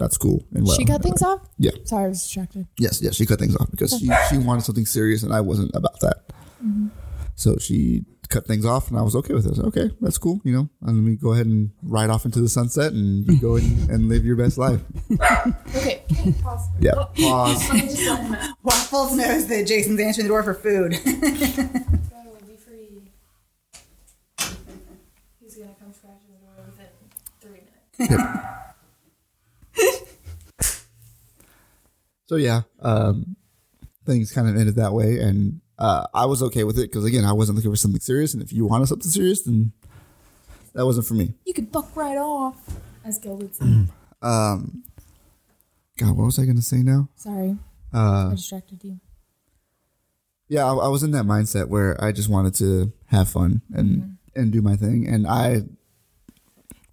that's 0.00 0.18
cool." 0.18 0.44
And 0.52 0.66
well, 0.66 0.76
she 0.76 0.84
cut 0.84 1.02
things 1.02 1.22
off? 1.22 1.46
Yeah. 1.58 1.70
Sorry, 1.84 2.06
I 2.06 2.08
was 2.08 2.22
distracted. 2.22 2.66
Yes, 2.78 3.00
yes, 3.00 3.14
she 3.14 3.26
cut 3.26 3.38
things 3.38 3.54
off 3.56 3.70
because 3.70 3.96
she, 3.96 4.10
she 4.28 4.38
wanted 4.38 4.64
something 4.64 4.86
serious 4.86 5.22
and 5.22 5.32
I 5.32 5.40
wasn't 5.40 5.70
about 5.74 6.00
that. 6.00 6.28
Mm-hmm. 6.64 6.88
So 7.36 7.56
she 7.58 8.04
cut 8.28 8.46
things 8.46 8.64
off 8.64 8.88
and 8.90 8.98
I 8.98 9.02
was 9.02 9.14
okay 9.16 9.34
with 9.34 9.44
it. 9.44 9.48
I 9.48 9.50
was 9.50 9.60
okay, 9.60 9.90
that's 10.00 10.18
cool. 10.18 10.40
You 10.44 10.52
know, 10.52 10.68
and 10.82 10.96
let 10.96 11.04
me 11.04 11.16
go 11.16 11.32
ahead 11.32 11.46
and 11.46 11.70
ride 11.82 12.10
off 12.10 12.24
into 12.24 12.40
the 12.40 12.48
sunset 12.48 12.92
and 12.92 13.26
you 13.30 13.38
go 13.38 13.56
and, 13.56 13.90
and 13.90 14.08
live 14.08 14.24
your 14.24 14.36
best 14.36 14.56
life. 14.56 14.80
Okay, 15.68 16.02
pause. 16.42 16.68
Yeah. 16.80 16.92
Pause. 17.18 17.68
Let 17.68 17.74
me 17.74 17.80
just 17.88 18.06
let 18.08 18.20
him 18.20 18.34
out. 18.34 18.56
Waffles 18.62 19.16
knows 19.16 19.46
that 19.48 19.66
Jason's 19.66 20.00
answering 20.00 20.26
the 20.26 20.32
door 20.32 20.42
for 20.42 20.54
food. 20.54 20.98
Go. 24.40 24.46
He's 25.40 25.56
gonna 25.56 25.74
come 25.80 25.92
scratching 25.92 26.30
the 26.30 26.46
door 26.46 26.66
within 26.66 26.86
three 27.40 27.62
minutes. 27.98 28.56
So 32.30 32.36
yeah, 32.36 32.60
um, 32.78 33.34
things 34.06 34.30
kind 34.30 34.48
of 34.48 34.54
ended 34.56 34.76
that 34.76 34.92
way, 34.92 35.18
and 35.18 35.60
uh, 35.80 36.06
I 36.14 36.26
was 36.26 36.44
okay 36.44 36.62
with 36.62 36.78
it 36.78 36.82
because 36.82 37.04
again, 37.04 37.24
I 37.24 37.32
wasn't 37.32 37.56
looking 37.56 37.72
for 37.72 37.76
something 37.76 38.00
serious, 38.00 38.34
and 38.34 38.40
if 38.40 38.52
you 38.52 38.64
wanted 38.66 38.86
something 38.86 39.10
serious, 39.10 39.42
then 39.42 39.72
that 40.74 40.86
wasn't 40.86 41.08
for 41.08 41.14
me. 41.14 41.34
You 41.44 41.52
could 41.54 41.72
fuck 41.72 41.96
right 41.96 42.16
off, 42.16 42.54
as 43.04 43.18
Gil 43.18 43.34
would 43.34 43.52
say. 43.56 43.66
Um, 44.22 44.84
God, 45.98 46.16
what 46.16 46.26
was 46.26 46.38
I 46.38 46.44
gonna 46.44 46.62
say 46.62 46.84
now? 46.84 47.08
Sorry, 47.16 47.56
Uh, 47.92 48.28
I 48.28 48.34
distracted 48.36 48.84
you. 48.84 49.00
yeah, 50.46 50.66
I, 50.66 50.72
I 50.72 50.88
was 50.88 51.02
in 51.02 51.10
that 51.10 51.24
mindset 51.24 51.66
where 51.66 51.98
I 52.04 52.12
just 52.12 52.28
wanted 52.28 52.54
to 52.56 52.92
have 53.06 53.28
fun 53.28 53.62
and 53.74 54.18
and 54.36 54.52
do 54.52 54.62
my 54.62 54.76
thing, 54.76 55.08
and 55.08 55.26
I, 55.26 55.62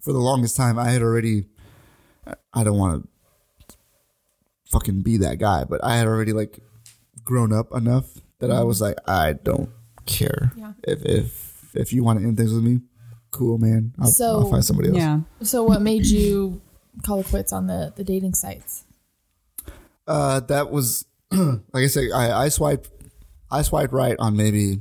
for 0.00 0.12
the 0.12 0.18
longest 0.18 0.56
time, 0.56 0.80
I 0.80 0.90
had 0.90 1.00
already, 1.02 1.44
I 2.52 2.64
don't 2.64 2.78
want 2.78 3.02
to 3.04 3.08
fucking 4.70 5.02
be 5.02 5.16
that 5.18 5.38
guy, 5.38 5.64
but 5.64 5.82
I 5.84 5.96
had 5.96 6.06
already 6.06 6.32
like 6.32 6.58
grown 7.24 7.52
up 7.52 7.72
enough 7.74 8.06
that 8.40 8.50
I 8.50 8.62
was 8.62 8.80
like, 8.80 8.96
I 9.06 9.32
don't 9.34 9.70
care 10.06 10.52
Yeah. 10.56 10.72
if 10.84 11.04
if 11.04 11.70
if 11.74 11.92
you 11.92 12.02
want 12.04 12.18
to 12.20 12.24
end 12.24 12.36
things 12.36 12.52
with 12.52 12.62
me, 12.64 12.80
cool, 13.30 13.58
man. 13.58 13.92
I'll, 13.98 14.06
So- 14.10 14.40
I'll 14.40 14.50
find 14.50 14.64
somebody 14.64 14.88
else. 14.88 14.98
yeah. 14.98 15.20
So, 15.42 15.62
what 15.62 15.82
made 15.82 16.06
you 16.06 16.60
call 17.04 17.20
it 17.20 17.26
quits 17.26 17.52
on 17.52 17.66
the 17.66 17.92
the 17.96 18.04
dating 18.04 18.34
sites? 18.34 18.84
Uh, 20.06 20.40
that 20.40 20.70
was 20.70 21.04
like 21.30 21.60
I 21.84 21.86
said, 21.88 22.10
I, 22.14 22.44
I 22.44 22.48
swiped, 22.48 22.88
I 23.50 23.60
swiped 23.62 23.92
right 23.92 24.16
on 24.18 24.36
maybe 24.36 24.80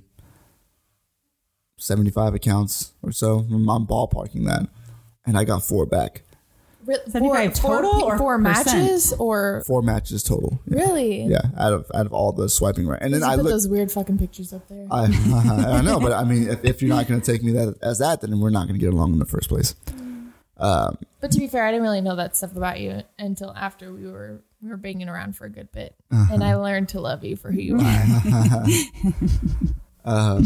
seventy-five 1.77 2.33
accounts 2.33 2.93
or 3.01 3.11
so. 3.11 3.39
I'm 3.39 3.65
ballparking 3.85 4.45
that, 4.45 4.67
and 5.25 5.37
I 5.37 5.43
got 5.43 5.63
four 5.63 5.85
back, 5.85 6.23
Re- 6.87 6.95
75 7.07 7.53
total 7.53 8.03
or 8.03 8.17
four 8.17 8.37
matches 8.37 9.13
or 9.19 9.61
four 9.67 9.81
matches 9.81 10.23
total. 10.23 10.59
Yeah, 10.65 10.79
really? 10.79 11.23
yeah 11.25 11.41
out 11.57 11.73
of 11.73 11.85
out 11.93 12.05
of 12.07 12.13
all 12.13 12.31
the 12.31 12.47
swiping 12.49 12.87
right, 12.87 13.01
and 13.01 13.13
then 13.13 13.21
You 13.21 13.27
I 13.27 13.35
put 13.35 13.43
looked. 13.43 13.49
those 13.53 13.67
weird 13.67 13.91
fucking 13.91 14.17
pictures 14.17 14.53
up 14.53 14.67
there. 14.69 14.87
I, 14.89 15.03
I 15.77 15.81
know, 15.81 15.99
but 15.99 16.13
I 16.13 16.23
mean, 16.23 16.49
if, 16.49 16.63
if 16.63 16.81
you're 16.81 16.95
not 16.95 17.05
going 17.07 17.19
to 17.21 17.31
take 17.31 17.43
me 17.43 17.51
that 17.51 17.75
as 17.83 17.99
that, 17.99 18.21
then 18.21 18.39
we're 18.39 18.49
not 18.51 18.67
going 18.67 18.79
to 18.79 18.83
get 18.85 18.93
along 18.93 19.11
in 19.13 19.19
the 19.19 19.25
first 19.25 19.49
place. 19.49 19.75
Um, 20.59 20.97
But 21.21 21.29
to 21.31 21.39
be 21.39 21.47
fair, 21.47 21.65
I 21.65 21.71
didn't 21.71 21.83
really 21.83 22.01
know 22.01 22.15
that 22.15 22.35
stuff 22.37 22.55
about 22.55 22.79
you 22.79 23.03
until 23.19 23.53
after 23.55 23.93
we 23.93 24.07
were 24.07 24.41
we 24.63 24.69
were 24.69 24.77
banging 24.77 25.07
around 25.09 25.35
for 25.35 25.45
a 25.45 25.49
good 25.51 25.71
bit, 25.71 25.93
Uh-huh. 26.09 26.33
and 26.33 26.43
I 26.43 26.55
learned 26.55 26.89
to 26.89 26.99
love 27.01 27.23
you 27.23 27.35
for 27.35 27.51
who 27.51 27.59
you 27.61 27.79
are. 27.83 28.65
um, 30.05 30.45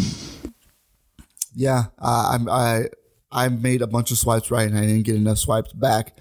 yeah, 1.55 1.83
I, 1.99 2.31
I'm- 2.33 2.49
I 2.49 2.85
I 3.33 3.47
made 3.47 3.81
a 3.81 3.87
bunch 3.87 4.11
of 4.11 4.17
swipes 4.17 4.51
right, 4.51 4.67
and 4.67 4.77
I 4.77 4.81
didn't 4.81 5.03
get 5.03 5.15
enough 5.15 5.37
swipes 5.37 5.71
back. 5.71 6.17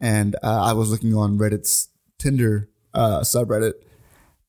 And 0.00 0.36
uh, 0.42 0.62
I 0.62 0.72
was 0.72 0.90
looking 0.90 1.14
on 1.14 1.38
Reddit's 1.38 1.88
Tinder 2.18 2.68
uh, 2.94 3.20
subreddit, 3.20 3.74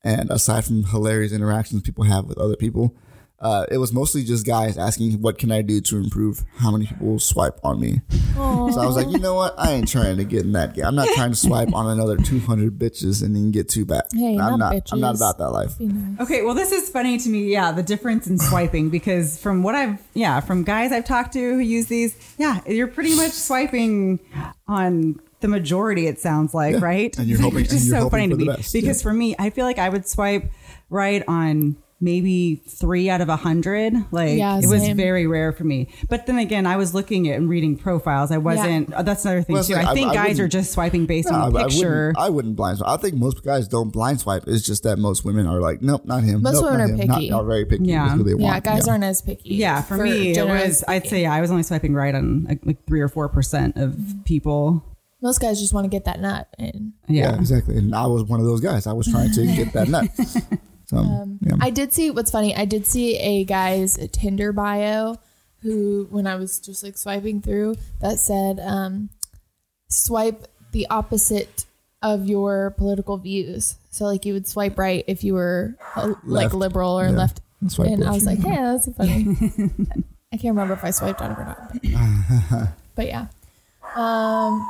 and 0.04 0.30
aside 0.30 0.66
from 0.66 0.84
hilarious 0.86 1.32
interactions 1.32 1.82
people 1.82 2.04
have 2.04 2.26
with 2.26 2.38
other 2.38 2.56
people, 2.56 2.96
uh, 3.40 3.66
it 3.72 3.78
was 3.78 3.94
mostly 3.94 4.24
just 4.24 4.46
guys 4.46 4.78
asking, 4.78 5.22
"What 5.22 5.38
can 5.38 5.52
I 5.52 5.62
do 5.62 5.82
to 5.82 5.98
improve 5.98 6.44
how 6.58 6.72
many 6.72 6.88
people 6.88 7.20
swipe 7.20 7.60
on 7.64 7.80
me?" 7.80 8.02
So 8.36 8.80
I 8.80 8.86
was 8.86 8.96
like, 8.96 9.10
you 9.10 9.18
know 9.20 9.36
what? 9.36 9.54
I 9.58 9.72
ain't 9.72 9.88
trying 9.88 10.16
to 10.18 10.24
get 10.24 10.46
in 10.46 10.54
that 10.54 10.74
game. 10.74 10.86
I'm 10.86 10.96
not 10.96 11.10
trying 11.10 11.32
to 11.32 11.36
swipe 11.36 11.74
on 11.74 11.88
another 11.88 12.16
200 12.16 12.78
bitches 12.80 13.22
and 13.24 13.36
then 13.36 13.52
get 13.52 13.68
two 13.68 13.86
back. 13.86 14.06
Hey, 14.14 14.38
I'm 14.38 14.58
not 14.58 14.74
not. 14.74 14.92
I'm 14.92 15.00
not 15.02 15.16
about 15.16 15.38
that 15.40 15.50
life. 15.50 15.80
Nice. 15.80 16.22
Okay, 16.22 16.44
well, 16.44 16.54
this 16.54 16.72
is 16.72 16.90
funny 16.90 17.18
to 17.18 17.30
me. 17.30 17.52
Yeah, 17.52 17.72
the 17.74 17.84
difference 17.84 18.28
in 18.28 18.38
swiping 18.40 18.90
because 18.90 19.38
from 19.38 19.64
what 19.64 19.76
I've, 19.76 20.00
yeah, 20.14 20.40
from 20.40 20.64
guys 20.64 20.92
I've 20.92 21.06
talked 21.06 21.34
to 21.34 21.40
who 21.40 21.60
use 21.60 21.88
these, 21.88 22.16
yeah, 22.38 22.62
you're 22.66 22.88
pretty 22.88 23.16
much 23.16 23.32
swiping 23.32 24.20
on 24.68 25.20
the 25.42 25.48
majority. 25.48 26.08
It 26.08 26.20
sounds 26.20 26.54
like, 26.54 26.82
right? 26.82 27.18
and 27.18 27.28
you're 27.28 27.40
hoping- 27.40 27.56
Which 27.60 27.68
is 27.68 27.74
and 27.74 27.82
you're 27.86 27.96
so 27.98 28.04
hoping 28.04 28.12
funny 28.12 28.28
to 28.28 28.34
for 28.36 28.38
the 28.38 28.46
me 28.46 28.56
best, 28.58 28.74
because 28.74 29.00
yeah. 29.02 29.04
for 29.04 29.14
me, 29.14 29.36
I 29.40 29.50
feel 29.50 29.66
like 29.66 29.80
I 29.80 29.90
would 29.90 30.08
swipe 30.08 30.52
right 30.90 31.24
on 31.28 31.78
maybe 32.02 32.56
three 32.66 33.10
out 33.10 33.20
of 33.20 33.28
a 33.28 33.36
hundred. 33.36 33.94
Like 34.12 34.38
Yeah, 34.38 34.58
it 34.60 34.68
was 34.68 34.88
very 34.90 35.28
rare 35.28 35.52
for 35.52 35.66
me. 35.66 35.90
But 36.08 36.28
then 36.28 36.38
again, 36.38 36.66
I 36.66 36.78
was 36.78 36.94
looking 36.94 37.28
at 37.28 37.36
and 37.36 37.50
reading 37.50 37.76
profiles. 37.78 38.32
I 38.32 38.38
wasn't. 38.38 38.94
uh, 38.94 39.02
That's 39.04 39.26
another 39.26 39.42
thing 39.44 39.56
Well, 39.56 39.66
too. 39.66 39.74
like, 39.74 39.86
I 39.86 39.92
I- 39.92 39.94
think 39.94 40.12
I 40.12 40.14
guys 40.14 40.24
wouldn't- 40.30 40.40
are 40.40 40.48
just 40.48 40.72
swiping 40.72 41.06
based 41.08 41.30
No, 41.30 41.36
on 41.36 41.42
I, 41.42 41.50
the 41.50 41.58
I 41.60 41.64
picture. 41.68 41.90
wouldn't. 42.08 42.18
I 42.18 42.30
wouldn't 42.30 42.56
blind 42.56 42.78
swipe. 42.78 42.90
I 42.90 42.96
think 43.02 43.16
most 43.16 43.44
guys 43.44 43.68
don't 43.68 43.90
blind 43.92 44.22
swipe. 44.22 44.46
It's 44.48 44.66
just 44.66 44.84
that 44.84 44.98
most 44.98 45.26
women 45.26 45.46
are 45.46 45.60
like, 45.60 45.82
nope, 45.82 46.06
not 46.06 46.24
him. 46.24 46.42
Most 46.42 46.54
nope, 46.62 46.72
women 46.72 46.80
not 46.80 46.86
are 46.86 47.02
him. 47.02 47.08
Not- 47.08 47.18
picky. 47.20 47.32
are 47.34 47.44
very 47.46 47.66
picky. 47.66 47.84
Yeah. 47.84 48.04
with 48.06 48.14
who 48.14 48.24
they 48.38 48.42
Yeah, 48.44 48.52
want. 48.52 48.64
guys 48.64 48.88
aren't 48.88 49.04
as 49.04 49.22
picky. 49.22 49.56
Yeah, 49.56 49.82
for, 49.82 49.98
me, 49.98 50.32
it 50.32 50.36
generally 50.36 50.68
was. 50.70 50.86
I'd 50.88 51.02
speaking. 51.02 51.10
say 51.10 51.26
I 51.26 51.42
was 51.42 51.52
only 51.52 51.64
swiping 51.64 51.94
right 51.96 52.16
on 52.16 52.46
like, 52.48 52.66
like 52.66 52.86
three 52.88 53.02
or 53.02 53.10
four 53.10 53.28
percent 53.28 53.76
of 53.76 53.98
people. 54.24 54.86
Most 55.22 55.40
guys 55.42 55.60
just 55.60 55.74
want 55.74 55.86
to 55.86 55.90
get 55.90 56.06
that 56.06 56.20
nut, 56.20 56.48
and 56.58 56.94
Yeah. 57.08 57.32
Yeah, 57.32 57.40
exactly. 57.40 57.78
And 57.78 57.94
I 57.96 58.06
was 58.08 58.24
one 58.24 58.40
of 58.40 58.46
those 58.46 58.62
guys. 58.62 58.88
I 58.88 58.94
was 58.94 59.08
trying 59.08 59.32
to 59.32 59.46
get 59.46 59.74
that 59.74 59.88
nut. 59.90 60.10
So, 60.90 60.98
Um, 60.98 61.38
yeah. 61.42 61.54
I 61.62 61.70
did 61.70 61.94
see 61.94 62.10
what's 62.10 62.32
funny. 62.32 62.56
I 62.56 62.66
did 62.66 62.88
see 62.88 63.16
a 63.18 63.44
guy's 63.46 63.96
Tinder 64.12 64.52
bio 64.52 65.18
who, 65.62 66.08
when 66.10 66.26
I 66.26 66.36
was 66.36 66.60
just 66.60 66.82
like 66.84 66.98
swiping 66.98 67.42
through, 67.44 67.76
that 68.02 68.18
said, 68.18 68.60
um, 68.60 69.10
"Swipe 69.88 70.48
the 70.72 70.88
opposite 70.90 71.66
of 72.02 72.26
your 72.26 72.72
political 72.72 73.18
views." 73.18 73.76
So, 73.92 74.06
like, 74.06 74.26
you 74.26 74.34
would 74.34 74.48
swipe 74.48 74.80
right 74.80 75.04
if 75.08 75.24
you 75.24 75.36
were 75.36 75.76
uh, 75.96 76.16
like 76.24 76.56
liberal 76.56 77.00
or 77.00 77.06
Yeah. 77.10 77.18
left. 77.18 77.42
Swipe 77.68 77.90
and 77.90 78.04
I 78.06 78.12
was 78.12 78.26
like, 78.26 78.40
yeah. 78.40 78.50
"Hey, 78.50 78.56
that's 78.56 78.92
funny." 78.94 79.38
I 80.34 80.38
can't 80.38 80.56
remember 80.56 80.74
if 80.74 80.84
I 80.84 80.90
swiped 80.90 81.22
on 81.22 81.32
it 81.34 81.38
or 81.38 81.46
not, 81.46 82.70
but 82.96 83.06
yeah. 83.06 83.28
Um, 83.96 84.68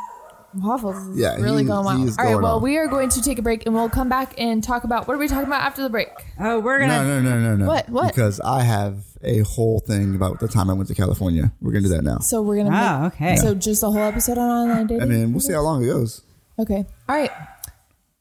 Waffles 0.55 0.97
is 1.09 1.17
Yeah, 1.17 1.35
really 1.35 1.63
he- 1.63 1.67
going 1.67 1.85
well. 1.85 1.95
he 1.95 2.01
All 2.03 2.07
is 2.07 2.17
right, 2.17 2.31
going 2.31 2.41
well, 2.43 2.55
on. 2.57 2.61
we 2.63 2.77
are 2.77 2.87
going 2.87 3.09
to 3.09 3.21
take 3.21 3.37
a 3.39 3.41
break 3.41 3.65
and 3.65 3.75
we'll 3.75 3.89
come 3.89 4.09
back 4.09 4.33
and 4.37 4.63
talk 4.63 4.83
about 4.83 5.07
what 5.07 5.13
are 5.15 5.17
we 5.17 5.27
talking 5.27 5.47
about 5.47 5.61
after 5.61 5.81
the 5.83 5.89
break? 5.89 6.09
Oh, 6.39 6.59
we're 6.59 6.79
gonna. 6.79 7.03
no, 7.03 7.21
no, 7.21 7.29
no, 7.29 7.39
no, 7.41 7.55
no. 7.57 7.67
What? 7.67 7.89
What? 7.89 8.07
Because 8.15 8.39
I 8.41 8.63
have 8.63 9.03
a 9.23 9.39
whole 9.41 9.79
thing 9.79 10.15
about 10.15 10.39
the 10.39 10.47
time 10.47 10.69
I 10.69 10.73
went 10.73 10.87
to 10.89 10.95
California. 10.95 11.51
We're 11.61 11.71
gonna 11.73 11.83
do 11.83 11.89
that 11.89 12.03
now. 12.03 12.19
So 12.19 12.41
we're 12.41 12.57
gonna. 12.63 12.69
Oh, 12.69 13.03
make- 13.03 13.13
okay. 13.13 13.35
So 13.37 13.53
just 13.55 13.83
a 13.83 13.87
whole 13.87 13.97
episode 13.97 14.37
on 14.37 14.49
online 14.69 14.87
dating. 14.87 15.03
I 15.03 15.05
mean, 15.05 15.31
we'll 15.33 15.41
see 15.41 15.53
how 15.53 15.61
long 15.61 15.83
it 15.83 15.87
goes. 15.87 16.21
Okay. 16.57 16.85
All 17.07 17.15
right. 17.15 17.31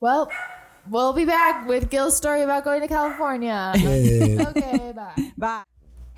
Well, 0.01 0.31
We'll 0.91 1.13
be 1.13 1.27
back 1.27 1.69
with 1.69 1.91
Gil's 1.91 2.17
story 2.17 2.41
about 2.41 2.65
going 2.65 2.81
to 2.81 2.89
California. 2.89 3.73
okay, 3.77 4.93
bye. 4.97 5.33
Bye. 5.37 5.63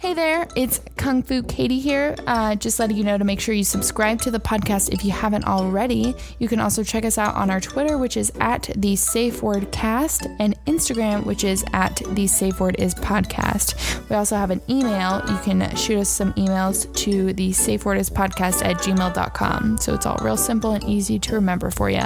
Hey 0.00 0.14
there, 0.14 0.48
it's 0.56 0.80
Kung 0.96 1.22
Fu 1.22 1.42
Katie 1.42 1.78
here. 1.78 2.16
Uh, 2.26 2.54
just 2.54 2.80
letting 2.80 2.96
you 2.96 3.04
know 3.04 3.18
to 3.18 3.24
make 3.24 3.38
sure 3.38 3.54
you 3.54 3.64
subscribe 3.64 4.18
to 4.22 4.30
the 4.30 4.40
podcast 4.40 4.94
if 4.94 5.04
you 5.04 5.10
haven't 5.10 5.44
already. 5.44 6.14
You 6.38 6.48
can 6.48 6.58
also 6.58 6.82
check 6.82 7.04
us 7.04 7.18
out 7.18 7.34
on 7.34 7.50
our 7.50 7.60
Twitter, 7.60 7.98
which 7.98 8.16
is 8.16 8.32
at 8.40 8.70
the 8.76 8.96
Safe 8.96 9.42
Word 9.42 9.70
Cast, 9.72 10.26
and 10.38 10.58
Instagram, 10.64 11.26
which 11.26 11.44
is 11.44 11.66
at 11.74 12.00
the 12.12 12.26
Safe 12.26 12.60
Word 12.60 12.76
Is 12.78 12.94
Podcast. 12.94 14.08
We 14.08 14.16
also 14.16 14.36
have 14.36 14.50
an 14.50 14.62
email. 14.70 15.22
You 15.28 15.36
can 15.44 15.76
shoot 15.76 15.98
us 15.98 16.08
some 16.08 16.32
emails 16.32 16.90
to 16.94 17.34
the 17.34 17.52
Safe 17.52 17.84
Word 17.84 17.98
Is 17.98 18.08
Podcast 18.08 18.64
at 18.64 18.78
gmail.com. 18.78 19.76
So 19.76 19.92
it's 19.92 20.06
all 20.06 20.16
real 20.22 20.38
simple 20.38 20.70
and 20.70 20.82
easy 20.84 21.18
to 21.18 21.34
remember 21.34 21.70
for 21.70 21.90
you. 21.90 22.04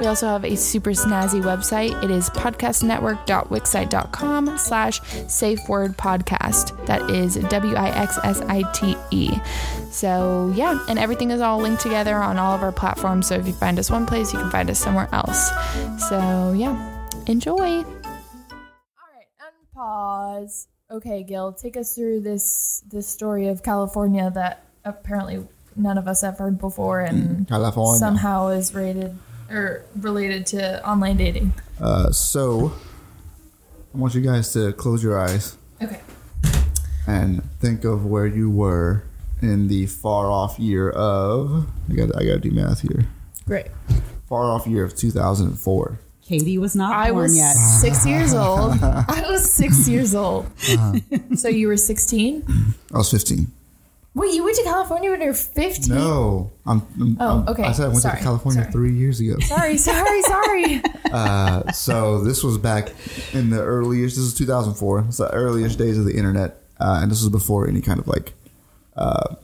We 0.00 0.06
also 0.06 0.26
have 0.26 0.44
a 0.44 0.56
super 0.56 0.90
snazzy 0.90 1.40
website. 1.40 2.02
It 2.02 2.10
is 2.10 2.30
podcastnetwork.wixsite.com 2.30 4.58
slash 4.58 5.00
safe 5.28 5.60
word 5.68 5.96
podcast. 5.96 6.84
That 6.86 7.08
is 7.10 7.27
W 7.36 7.74
I 7.74 7.88
X 7.90 8.18
S 8.24 8.40
I 8.42 8.62
T 8.72 8.96
E. 9.10 9.38
So 9.90 10.52
yeah, 10.54 10.84
and 10.88 10.98
everything 10.98 11.30
is 11.30 11.40
all 11.40 11.58
linked 11.60 11.82
together 11.82 12.14
on 12.16 12.38
all 12.38 12.54
of 12.54 12.62
our 12.62 12.72
platforms. 12.72 13.26
So 13.26 13.34
if 13.34 13.46
you 13.46 13.52
find 13.52 13.78
us 13.78 13.90
one 13.90 14.06
place, 14.06 14.32
you 14.32 14.38
can 14.38 14.50
find 14.50 14.70
us 14.70 14.78
somewhere 14.78 15.08
else. 15.12 15.50
So 16.08 16.52
yeah, 16.56 17.06
enjoy. 17.26 17.82
All 17.82 17.84
right, 19.14 19.26
unpause. 19.76 20.66
Okay, 20.90 21.22
Gil, 21.22 21.52
take 21.52 21.76
us 21.76 21.94
through 21.94 22.20
this 22.20 22.82
this 22.90 23.06
story 23.06 23.48
of 23.48 23.62
California 23.62 24.30
that 24.34 24.64
apparently 24.84 25.46
none 25.76 25.98
of 25.98 26.08
us 26.08 26.22
have 26.22 26.38
heard 26.38 26.58
before 26.58 27.00
and 27.00 27.46
California. 27.46 27.98
somehow 27.98 28.48
is 28.48 28.74
rated 28.74 29.16
or 29.50 29.84
related 29.96 30.46
to 30.46 30.86
online 30.88 31.16
dating. 31.16 31.52
Uh, 31.80 32.10
so, 32.10 32.72
I 33.94 33.98
want 33.98 34.14
you 34.14 34.20
guys 34.20 34.52
to 34.54 34.72
close 34.72 35.02
your 35.02 35.18
eyes 35.18 35.56
Okay. 35.80 36.00
And 37.08 37.42
think 37.60 37.84
of 37.84 38.04
where 38.04 38.26
you 38.26 38.50
were 38.50 39.02
in 39.42 39.68
the 39.68 39.86
far 39.86 40.30
off 40.30 40.58
year 40.58 40.90
of. 40.90 41.66
I 41.90 41.94
got. 41.94 42.16
I 42.16 42.24
got 42.24 42.34
to 42.34 42.38
do 42.40 42.50
math 42.50 42.80
here. 42.82 43.06
Great. 43.46 43.66
Far 44.28 44.44
off 44.50 44.66
year 44.66 44.84
of 44.84 44.94
2004. 44.94 45.98
Katie 46.22 46.58
was 46.58 46.76
not 46.76 46.92
I 46.94 47.10
born 47.10 47.22
was 47.22 47.36
yet. 47.36 47.54
six 47.54 48.04
years 48.06 48.34
old. 48.44 48.72
I 48.82 49.24
was 49.28 49.50
six 49.50 49.88
years 49.88 50.14
old. 50.14 50.44
Uh-huh. 50.70 50.94
So 51.36 51.48
you 51.48 51.68
were 51.68 51.78
16? 51.78 52.44
I 52.92 52.98
was 52.98 53.10
15. 53.10 53.46
Wait, 54.14 54.34
you 54.34 54.44
went 54.44 54.56
to 54.56 54.64
California 54.64 55.10
when 55.10 55.20
you 55.22 55.28
were 55.28 55.32
15? 55.34 55.94
No, 55.94 56.50
I'm. 56.66 56.82
I'm- 57.00 57.16
Oh, 57.20 57.28
I'm- 57.38 57.48
okay. 57.48 57.62
I 57.62 57.72
said 57.72 57.84
I 57.86 57.88
went 57.88 58.02
Sorry. 58.02 58.18
to 58.18 58.22
California 58.22 58.62
Sorry. 58.62 58.72
three 58.72 58.92
years 58.94 59.20
ago. 59.20 59.38
Sorry, 59.40 59.76
sorry, 59.78 60.22
sorry. 60.22 60.82
Uh, 61.10 61.72
so 61.72 62.20
this 62.22 62.44
was 62.44 62.58
back 62.58 62.92
in 63.32 63.48
the 63.48 63.62
earliest. 63.62 64.16
This 64.16 64.24
is 64.26 64.34
2004. 64.34 65.06
It's 65.08 65.16
the 65.16 65.30
earliest 65.32 65.78
days 65.78 65.96
of 65.96 66.04
the 66.04 66.14
internet, 66.14 66.60
uh, 66.80 67.00
and 67.02 67.10
this 67.10 67.20
was 67.20 67.30
before 67.30 67.68
any 67.68 67.80
kind 67.80 67.98
of 67.98 68.06
like 68.08 68.34
uh, 68.96 69.34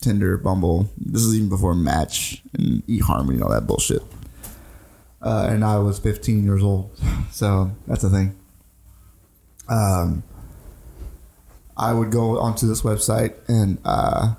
Tinder, 0.00 0.36
Bumble. 0.36 0.90
This 0.96 1.22
is 1.22 1.34
even 1.34 1.48
before 1.48 1.74
Match 1.74 2.42
and 2.54 2.86
eHarmony 2.86 3.34
and 3.34 3.42
all 3.42 3.50
that 3.50 3.66
bullshit. 3.66 4.02
Uh, 5.20 5.48
and 5.50 5.64
I 5.64 5.78
was 5.78 5.98
15 5.98 6.44
years 6.44 6.62
old, 6.62 6.90
so 7.30 7.72
that's 7.86 8.02
the 8.02 8.10
thing. 8.10 8.36
Um, 9.68 10.22
I 11.76 11.92
would 11.92 12.10
go 12.10 12.38
onto 12.38 12.66
this 12.66 12.82
website 12.82 13.34
and 13.48 13.78
uh, 13.84 14.34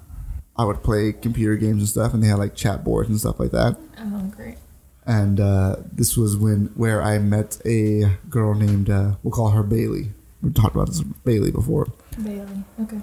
I 0.56 0.63
would 0.63 0.84
play 0.84 1.13
computer 1.13 1.56
games 1.56 1.82
and 1.82 1.89
stuff, 1.89 2.13
and 2.13 2.24
they 2.24 2.28
had 2.28 2.39
like 2.39 2.56
chat 2.56 2.84
boards 2.84 3.10
and 3.10 3.19
stuff 3.19 3.39
like 3.39 3.52
that 3.52 3.78
oh, 4.00 4.32
great. 4.36 4.58
and 5.06 5.39
uh, 5.39 5.78
this 5.91 6.17
was 6.17 6.38
when 6.38 6.67
where 6.76 7.02
I 7.02 7.19
met 7.19 7.60
a 7.65 8.17
girl 8.30 8.54
named 8.56 8.89
uh, 8.89 9.15
we'll 9.24 9.32
call 9.34 9.52
her 9.52 9.63
Bailey. 9.63 10.12
We 10.41 10.52
talked 10.52 10.75
about 10.75 10.88
this 10.88 11.02
Bailey 11.02 11.52
before. 11.52 11.88
Bailey. 12.23 12.63
Okay. 12.82 12.99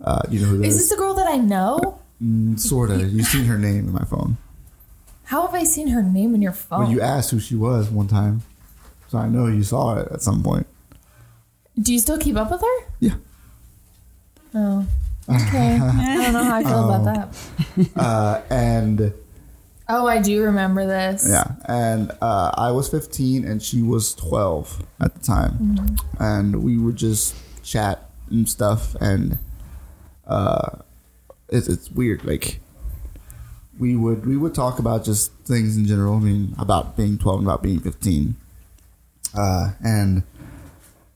Uh, 0.00 0.22
you 0.30 0.40
know 0.40 0.46
who 0.46 0.58
that 0.58 0.66
Is 0.66 0.74
is? 0.74 0.80
this 0.82 0.90
the 0.90 0.96
girl 0.96 1.14
that 1.14 1.26
I 1.26 1.36
know? 1.36 2.00
Mm, 2.22 2.58
sort 2.58 2.90
of. 2.90 3.12
You've 3.12 3.26
seen 3.26 3.44
her 3.44 3.58
name 3.58 3.88
in 3.88 3.92
my 3.92 4.04
phone. 4.04 4.36
How 5.24 5.44
have 5.46 5.54
I 5.54 5.64
seen 5.64 5.88
her 5.88 6.02
name 6.02 6.34
in 6.34 6.40
your 6.40 6.52
phone? 6.52 6.84
Well, 6.84 6.90
you 6.90 7.00
asked 7.00 7.30
who 7.30 7.38
she 7.40 7.54
was 7.54 7.90
one 7.90 8.08
time, 8.08 8.42
so 9.08 9.18
I 9.18 9.28
know 9.28 9.46
you 9.46 9.62
saw 9.62 9.96
it 9.98 10.08
at 10.10 10.22
some 10.22 10.42
point. 10.42 10.66
Do 11.78 11.92
you 11.92 11.98
still 11.98 12.18
keep 12.18 12.36
up 12.36 12.50
with 12.50 12.60
her? 12.62 12.86
Yeah. 13.00 13.14
Oh. 14.54 14.86
Okay. 15.28 15.78
I 15.82 16.16
don't 16.22 16.32
know 16.32 16.44
how 16.44 16.56
I 16.56 16.64
feel 16.64 16.90
about 16.90 17.04
that. 17.04 17.90
Uh, 17.94 18.40
and 18.50 19.12
Oh, 19.90 20.06
I 20.06 20.20
do 20.20 20.42
remember 20.44 20.86
this. 20.86 21.26
yeah, 21.28 21.52
and 21.64 22.10
uh, 22.20 22.50
I 22.54 22.70
was 22.72 22.88
15 22.90 23.44
and 23.46 23.62
she 23.62 23.80
was 23.82 24.14
12 24.14 24.84
at 25.00 25.14
the 25.14 25.20
time, 25.20 25.96
and 26.18 26.62
we 26.62 26.76
would 26.76 26.96
just 26.96 27.34
chat 27.64 28.10
and 28.30 28.46
stuff, 28.46 28.94
and 29.00 29.38
uh, 30.26 30.70
it's 31.48 31.68
it's 31.68 31.90
weird. 31.90 32.22
Like 32.24 32.60
we 33.78 33.96
would 33.96 34.26
we 34.26 34.36
would 34.36 34.54
talk 34.54 34.78
about 34.78 35.04
just 35.04 35.32
things 35.44 35.76
in 35.78 35.86
general. 35.86 36.16
I 36.16 36.20
mean, 36.20 36.54
about 36.58 36.96
being 36.96 37.16
12 37.16 37.38
and 37.40 37.48
about 37.48 37.62
being 37.62 37.80
15, 37.80 38.36
uh, 39.38 39.70
and 39.82 40.22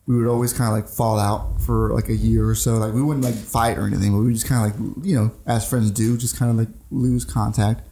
we 0.06 0.16
would 0.16 0.26
always 0.28 0.54
kind 0.54 0.68
of 0.68 0.74
like 0.74 0.88
fall 0.88 1.18
out 1.18 1.60
for 1.60 1.92
like 1.92 2.08
a 2.08 2.16
year 2.16 2.48
or 2.48 2.54
so. 2.54 2.76
Like 2.78 2.94
we 2.94 3.02
wouldn't 3.02 3.24
like 3.24 3.34
fight 3.34 3.76
or 3.76 3.86
anything, 3.86 4.12
but 4.12 4.18
we 4.20 4.26
would 4.26 4.34
just 4.34 4.46
kind 4.48 4.64
of 4.72 4.80
like 4.80 5.06
you 5.06 5.14
know, 5.14 5.30
as 5.46 5.68
friends 5.68 5.90
do, 5.90 6.16
just 6.16 6.38
kind 6.38 6.50
of 6.50 6.56
like 6.56 6.74
lose 6.90 7.26
contact. 7.26 7.82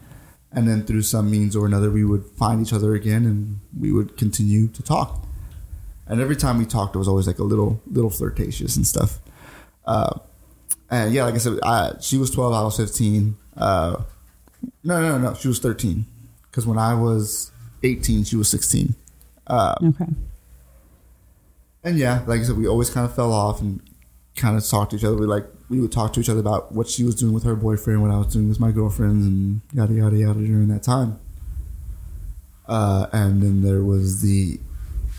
And 0.53 0.67
then 0.67 0.83
through 0.83 1.03
some 1.03 1.31
means 1.31 1.55
or 1.55 1.65
another, 1.65 1.91
we 1.91 2.05
would 2.05 2.25
find 2.25 2.61
each 2.61 2.73
other 2.73 2.95
again, 2.95 3.25
and 3.25 3.61
we 3.79 3.93
would 3.93 4.17
continue 4.17 4.67
to 4.69 4.83
talk. 4.83 5.25
And 6.07 6.21
every 6.21 6.35
time 6.35 6.59
we 6.59 6.65
talked, 6.65 6.97
it 6.97 6.99
was 6.99 7.07
always 7.07 7.29
like 7.29 7.39
a 7.39 7.45
little, 7.45 7.81
little 7.87 8.11
flirtatious 8.11 8.75
and 8.75 8.85
stuff. 8.85 9.21
Uh, 9.85 10.19
and 10.91 11.15
yeah, 11.15 11.25
like 11.25 11.35
I 11.35 11.39
said, 11.39 11.61
I, 11.63 11.93
she 12.01 12.19
was 12.19 12.33
twelve, 12.33 12.53
I 12.53 12.63
was 12.63 12.77
fifteen. 12.77 13.37
Uh, 13.57 14.03
no, 14.83 15.01
no, 15.01 15.19
no, 15.19 15.35
she 15.35 15.47
was 15.47 15.61
thirteen. 15.61 16.07
Because 16.51 16.67
when 16.67 16.79
I 16.79 16.95
was 16.95 17.53
eighteen, 17.85 18.25
she 18.25 18.35
was 18.35 18.49
sixteen. 18.49 18.97
Okay. 19.49 20.07
And 21.85 21.97
yeah, 21.97 22.25
like 22.27 22.41
I 22.41 22.43
said, 22.43 22.57
we 22.57 22.67
always 22.67 22.91
kind 22.91 23.07
of 23.07 23.15
fell 23.15 23.33
off 23.33 23.61
and 23.61 23.81
kind 24.35 24.57
of 24.57 24.67
talked 24.69 24.91
to 24.91 24.97
each 24.97 25.05
other. 25.05 25.17
We 25.17 25.27
like 25.27 25.47
we 25.71 25.81
would 25.81 25.93
talk 25.93 26.13
to 26.13 26.21
each 26.21 26.29
other 26.29 26.41
about 26.41 26.73
what 26.73 26.89
she 26.89 27.05
was 27.05 27.15
doing 27.15 27.33
with 27.33 27.45
her 27.45 27.55
boyfriend, 27.57 28.03
what 28.03 28.11
I 28.11 28.19
was 28.19 28.27
doing 28.35 28.49
with 28.49 28.61
my 28.61 28.73
girlfriends, 28.73 29.25
and 29.27 29.61
yada 29.73 29.95
yada 29.95 30.17
yada 30.17 30.41
during 30.41 30.69
that 30.69 30.83
time. 30.83 31.19
Uh, 32.69 33.07
and 33.13 33.43
then 33.43 33.63
there 33.63 33.83
was 33.83 34.21
the 34.21 34.61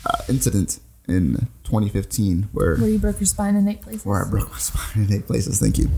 uh, 0.05 0.17
incident 0.29 0.79
in 1.07 1.47
2015 1.63 2.49
where 2.51 2.77
Where 2.77 2.89
you 2.89 2.99
broke 2.99 3.19
your 3.19 3.27
spine 3.27 3.55
in 3.55 3.67
eight 3.67 3.81
places. 3.81 4.05
where 4.05 4.23
I 4.25 4.29
broke 4.29 4.51
my 4.51 4.57
spine 4.69 5.05
in 5.05 5.13
eight 5.13 5.25
places. 5.25 5.59
Thank 5.59 5.77
you. 5.77 5.89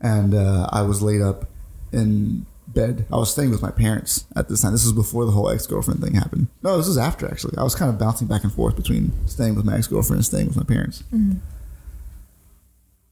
And 0.00 0.34
uh, 0.34 0.68
I 0.70 0.82
was 0.82 1.02
laid 1.02 1.20
up 1.20 1.46
in 1.92 2.46
bed. 2.68 3.06
I 3.12 3.16
was 3.16 3.30
staying 3.32 3.50
with 3.50 3.60
my 3.62 3.70
parents 3.70 4.24
at 4.36 4.48
this 4.48 4.62
time. 4.62 4.72
This 4.72 4.84
was 4.84 4.92
before 4.92 5.24
the 5.26 5.32
whole 5.32 5.50
ex 5.50 5.66
girlfriend 5.66 6.00
thing 6.02 6.14
happened. 6.14 6.46
No, 6.62 6.76
this 6.78 6.86
was 6.88 6.96
after 6.98 7.26
actually. 7.26 7.56
I 7.58 7.62
was 7.62 7.74
kind 7.74 7.90
of 7.90 7.98
bouncing 7.98 8.28
back 8.28 8.44
and 8.44 8.52
forth 8.52 8.76
between 8.76 9.12
staying 9.26 9.54
with 9.56 9.64
my 9.64 9.76
ex 9.76 9.86
girlfriend 9.88 10.18
and 10.18 10.26
staying 10.26 10.46
with 10.46 10.56
my 10.56 10.62
parents. 10.62 11.02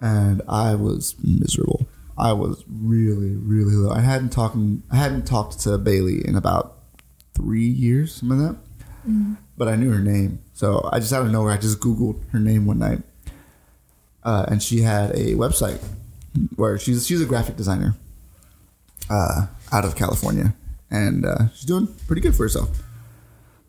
And 0.01 0.43
I 0.49 0.75
was 0.75 1.15
miserable. 1.23 1.87
I 2.17 2.33
was 2.33 2.65
really, 2.69 3.37
really 3.37 3.75
low. 3.75 3.93
I 3.93 4.01
hadn't 4.01 4.31
talked. 4.31 4.57
I 4.91 4.97
hadn't 4.97 5.27
talked 5.27 5.61
to 5.61 5.79
Bailey 5.79 6.27
in 6.27 6.37
about 6.37 6.79
three 7.35 7.67
years, 7.67 8.15
something 8.15 8.39
like 8.39 8.57
that. 8.57 9.37
But 9.57 9.69
I 9.69 9.77
knew 9.77 9.91
her 9.91 10.01
name, 10.01 10.41
so 10.53 10.89
I 10.93 10.99
just 11.01 11.13
out 11.13 11.25
of 11.25 11.33
nowhere, 11.33 11.53
I 11.53 11.57
just 11.57 11.81
Googled 11.81 12.29
her 12.31 12.39
name 12.39 12.67
one 12.67 12.79
night, 12.79 13.03
uh, 14.23 14.47
and 14.49 14.63
she 14.63 14.83
had 14.83 15.11
a 15.13 15.35
website 15.35 15.81
where 16.57 16.79
she's 16.79 17.07
she's 17.07 17.23
a 17.23 17.25
graphic 17.25 17.57
designer 17.57 17.97
uh, 19.09 19.47
out 19.73 19.85
of 19.85 19.97
California, 19.97 20.55
and 20.91 21.25
uh, 21.25 21.49
she's 21.55 21.65
doing 21.65 21.89
pretty 22.07 22.21
good 22.21 22.35
for 22.35 22.43
herself. 22.45 22.83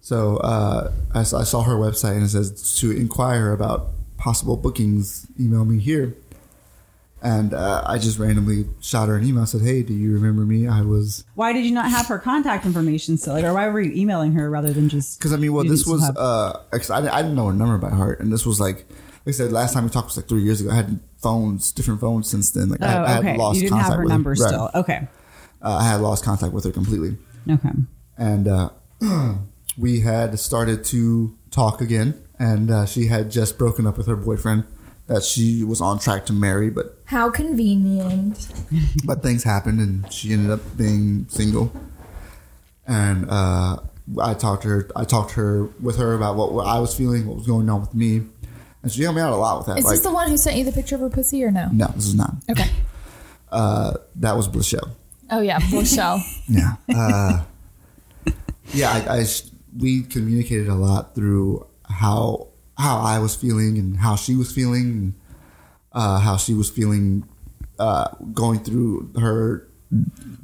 So 0.02 0.38
uh, 0.38 0.92
I, 1.14 1.20
I 1.20 1.24
saw 1.24 1.62
her 1.64 1.76
website 1.76 2.14
and 2.14 2.24
it 2.24 2.30
says 2.30 2.78
to 2.80 2.92
inquire 2.92 3.52
about 3.52 3.90
possible 4.20 4.56
bookings, 4.58 5.26
email 5.40 5.66
me 5.66 5.80
here. 5.80 6.16
And 7.22 7.54
uh, 7.54 7.84
I 7.86 7.98
just 7.98 8.18
randomly 8.18 8.66
shot 8.80 9.10
her 9.10 9.18
an 9.18 9.26
email. 9.28 9.46
Said, 9.46 9.60
"Hey, 9.62 9.84
do 9.84 9.94
you 9.94 10.14
remember 10.14 10.44
me? 10.44 10.68
I 10.70 10.82
was 10.84 11.26
Why 11.36 11.52
did 11.52 11.66
you 11.66 11.72
not 11.74 11.90
have 11.92 12.06
her 12.08 12.18
contact 12.18 12.66
information 12.66 13.18
still? 13.18 13.34
Like, 13.34 13.44
or 13.44 13.54
why 13.54 13.68
were 13.68 13.82
you 13.82 13.92
emailing 13.92 14.32
her 14.34 14.50
rather 14.50 14.72
than 14.72 14.88
just? 14.88 15.20
Because 15.20 15.34
I 15.34 15.36
mean, 15.36 15.52
well, 15.52 15.66
this 15.66 15.86
was 15.86 16.02
have- 16.06 16.16
uh, 16.16 16.54
I, 16.72 16.78
I 16.96 17.22
didn't 17.22 17.36
know 17.36 17.48
her 17.48 17.54
number 17.54 17.78
by 17.78 17.90
heart, 17.94 18.22
and 18.22 18.32
this 18.32 18.46
was 18.46 18.62
like, 18.62 18.78
like 19.26 19.28
I 19.28 19.32
said, 19.32 19.52
last 19.52 19.74
time 19.74 19.84
we 19.84 19.90
talked 19.90 20.08
was 20.08 20.16
like 20.16 20.28
three 20.30 20.44
years 20.44 20.62
ago. 20.62 20.70
I 20.72 20.76
had 20.76 21.02
phones, 21.18 21.74
different 21.74 22.00
phones 22.00 22.30
since 22.30 22.52
then. 22.52 22.70
Like 22.70 22.82
I, 22.82 22.98
Oh, 22.98 23.04
I 23.04 23.18
okay. 23.18 23.28
had 23.32 23.38
lost 23.38 23.56
You 23.58 23.62
didn't 23.64 23.72
contact 23.72 23.90
have 23.90 23.98
her 23.98 24.04
with 24.06 24.12
number 24.14 24.30
Right. 24.30 24.38
still. 24.48 24.70
Okay. 24.76 25.08
Uh, 25.62 25.76
I 25.82 25.84
had 25.90 26.00
lost 26.00 26.24
contact 26.24 26.54
with 26.54 26.64
her 26.64 26.72
completely, 26.72 27.18
Okay. 27.50 27.70
and 28.18 28.48
uh, 28.48 28.70
we 29.78 30.00
had 30.00 30.40
started 30.40 30.86
to 30.86 31.36
talk 31.52 31.82
again. 31.82 32.14
And 32.40 32.72
uh, 32.72 32.86
she 32.86 33.08
had 33.08 33.30
just 33.30 33.58
broken 33.58 33.86
up 33.86 33.98
with 33.98 34.08
her 34.08 34.16
boyfriend 34.16 34.64
that 35.08 35.24
she 35.24 35.64
was 35.64 35.82
on 35.82 36.00
track 36.00 36.26
to 36.28 36.34
marry, 36.34 36.70
but 36.70 36.98
How 37.06 37.30
convenient. 37.30 38.48
but 39.06 39.22
things 39.22 39.44
happened 39.44 39.80
and 39.80 40.12
she 40.14 40.32
ended 40.32 40.52
up 40.52 40.62
being 40.78 41.28
single 41.30 41.72
and 42.88 43.30
uh, 43.30 43.78
I 44.22 44.34
talked 44.34 44.64
to 44.64 44.70
her. 44.70 44.90
I 44.96 45.04
talked 45.06 45.32
to 45.32 45.36
her 45.40 45.64
with 45.80 45.98
her 45.98 46.16
about 46.16 46.36
what, 46.36 46.52
what 46.54 46.66
I 46.66 46.80
was 46.80 46.96
feeling, 46.96 47.28
what 47.28 47.38
was 47.38 47.46
going 47.46 47.70
on 47.70 47.82
with 47.82 47.94
me, 47.94 48.22
and 48.82 48.92
she 48.92 49.04
helped 49.04 49.16
me 49.18 49.22
out 49.22 49.32
a 49.32 49.36
lot 49.36 49.60
with 49.60 49.68
that. 49.68 49.78
Is 49.78 49.86
like, 49.86 49.94
this 49.96 50.02
the 50.04 50.12
one 50.12 50.28
who 50.30 50.38
sent 50.38 50.58
you 50.58 50.64
the 50.64 50.72
picture 50.72 50.96
of 50.96 51.02
her 51.02 51.10
pussy 51.10 51.44
or 51.44 51.52
no? 51.52 51.70
no, 51.72 51.86
this 51.96 52.08
is 52.08 52.16
not. 52.16 52.34
Okay. 52.50 52.70
Uh, 53.52 53.94
that 54.16 54.36
was 54.36 54.48
Blichelle. 54.48 54.90
Oh 55.30 55.42
yeah, 55.42 55.60
Michelle. 55.72 56.24
Yeah. 56.48 56.74
Uh, 56.94 57.44
yeah, 58.74 58.92
I, 59.08 59.20
I 59.20 59.26
we 59.78 60.02
communicated 60.04 60.68
a 60.68 60.76
lot 60.76 61.14
through 61.14 61.68
how 61.90 62.48
how 62.78 63.00
I 63.00 63.20
was 63.20 63.36
feeling 63.36 63.78
and 63.78 63.98
how 63.98 64.16
she 64.16 64.36
was 64.36 64.52
feeling, 64.52 64.82
and, 64.82 65.14
uh, 65.92 66.20
how 66.20 66.38
she 66.38 66.54
was 66.54 66.70
feeling 66.70 67.28
uh, 67.78 68.10
going 68.34 68.60
through 68.60 69.12
her 69.20 69.68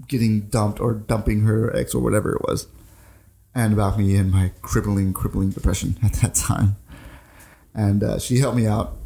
getting 0.08 0.42
dumped 0.42 0.80
or 0.80 0.94
dumping 0.94 1.42
her 1.42 1.76
ex 1.76 1.94
or 1.94 2.02
whatever 2.02 2.36
it 2.36 2.42
was, 2.42 2.68
and 3.54 3.74
about 3.74 3.98
me 3.98 4.16
and 4.16 4.32
my 4.32 4.52
crippling, 4.62 5.14
crippling 5.14 5.52
depression 5.52 5.98
at 6.04 6.14
that 6.14 6.36
time. 6.36 6.76
And 7.74 8.04
uh, 8.04 8.20
she 8.20 8.40
helped 8.40 8.58
me 8.58 8.68
out 8.68 8.98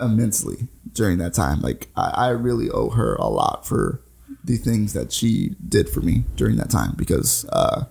immensely 0.00 0.68
during 0.92 1.18
that 1.18 1.34
time. 1.34 1.60
Like 1.60 1.88
I, 1.96 2.10
I 2.16 2.28
really 2.30 2.70
owe 2.70 2.90
her 2.90 3.14
a 3.16 3.26
lot 3.26 3.66
for 3.66 4.00
the 4.44 4.56
things 4.56 4.92
that 4.94 5.12
she 5.12 5.54
did 5.66 5.88
for 5.88 6.00
me 6.00 6.24
during 6.36 6.56
that 6.56 6.70
time 6.70 6.94
because 6.96 7.44
uh, 7.50 7.84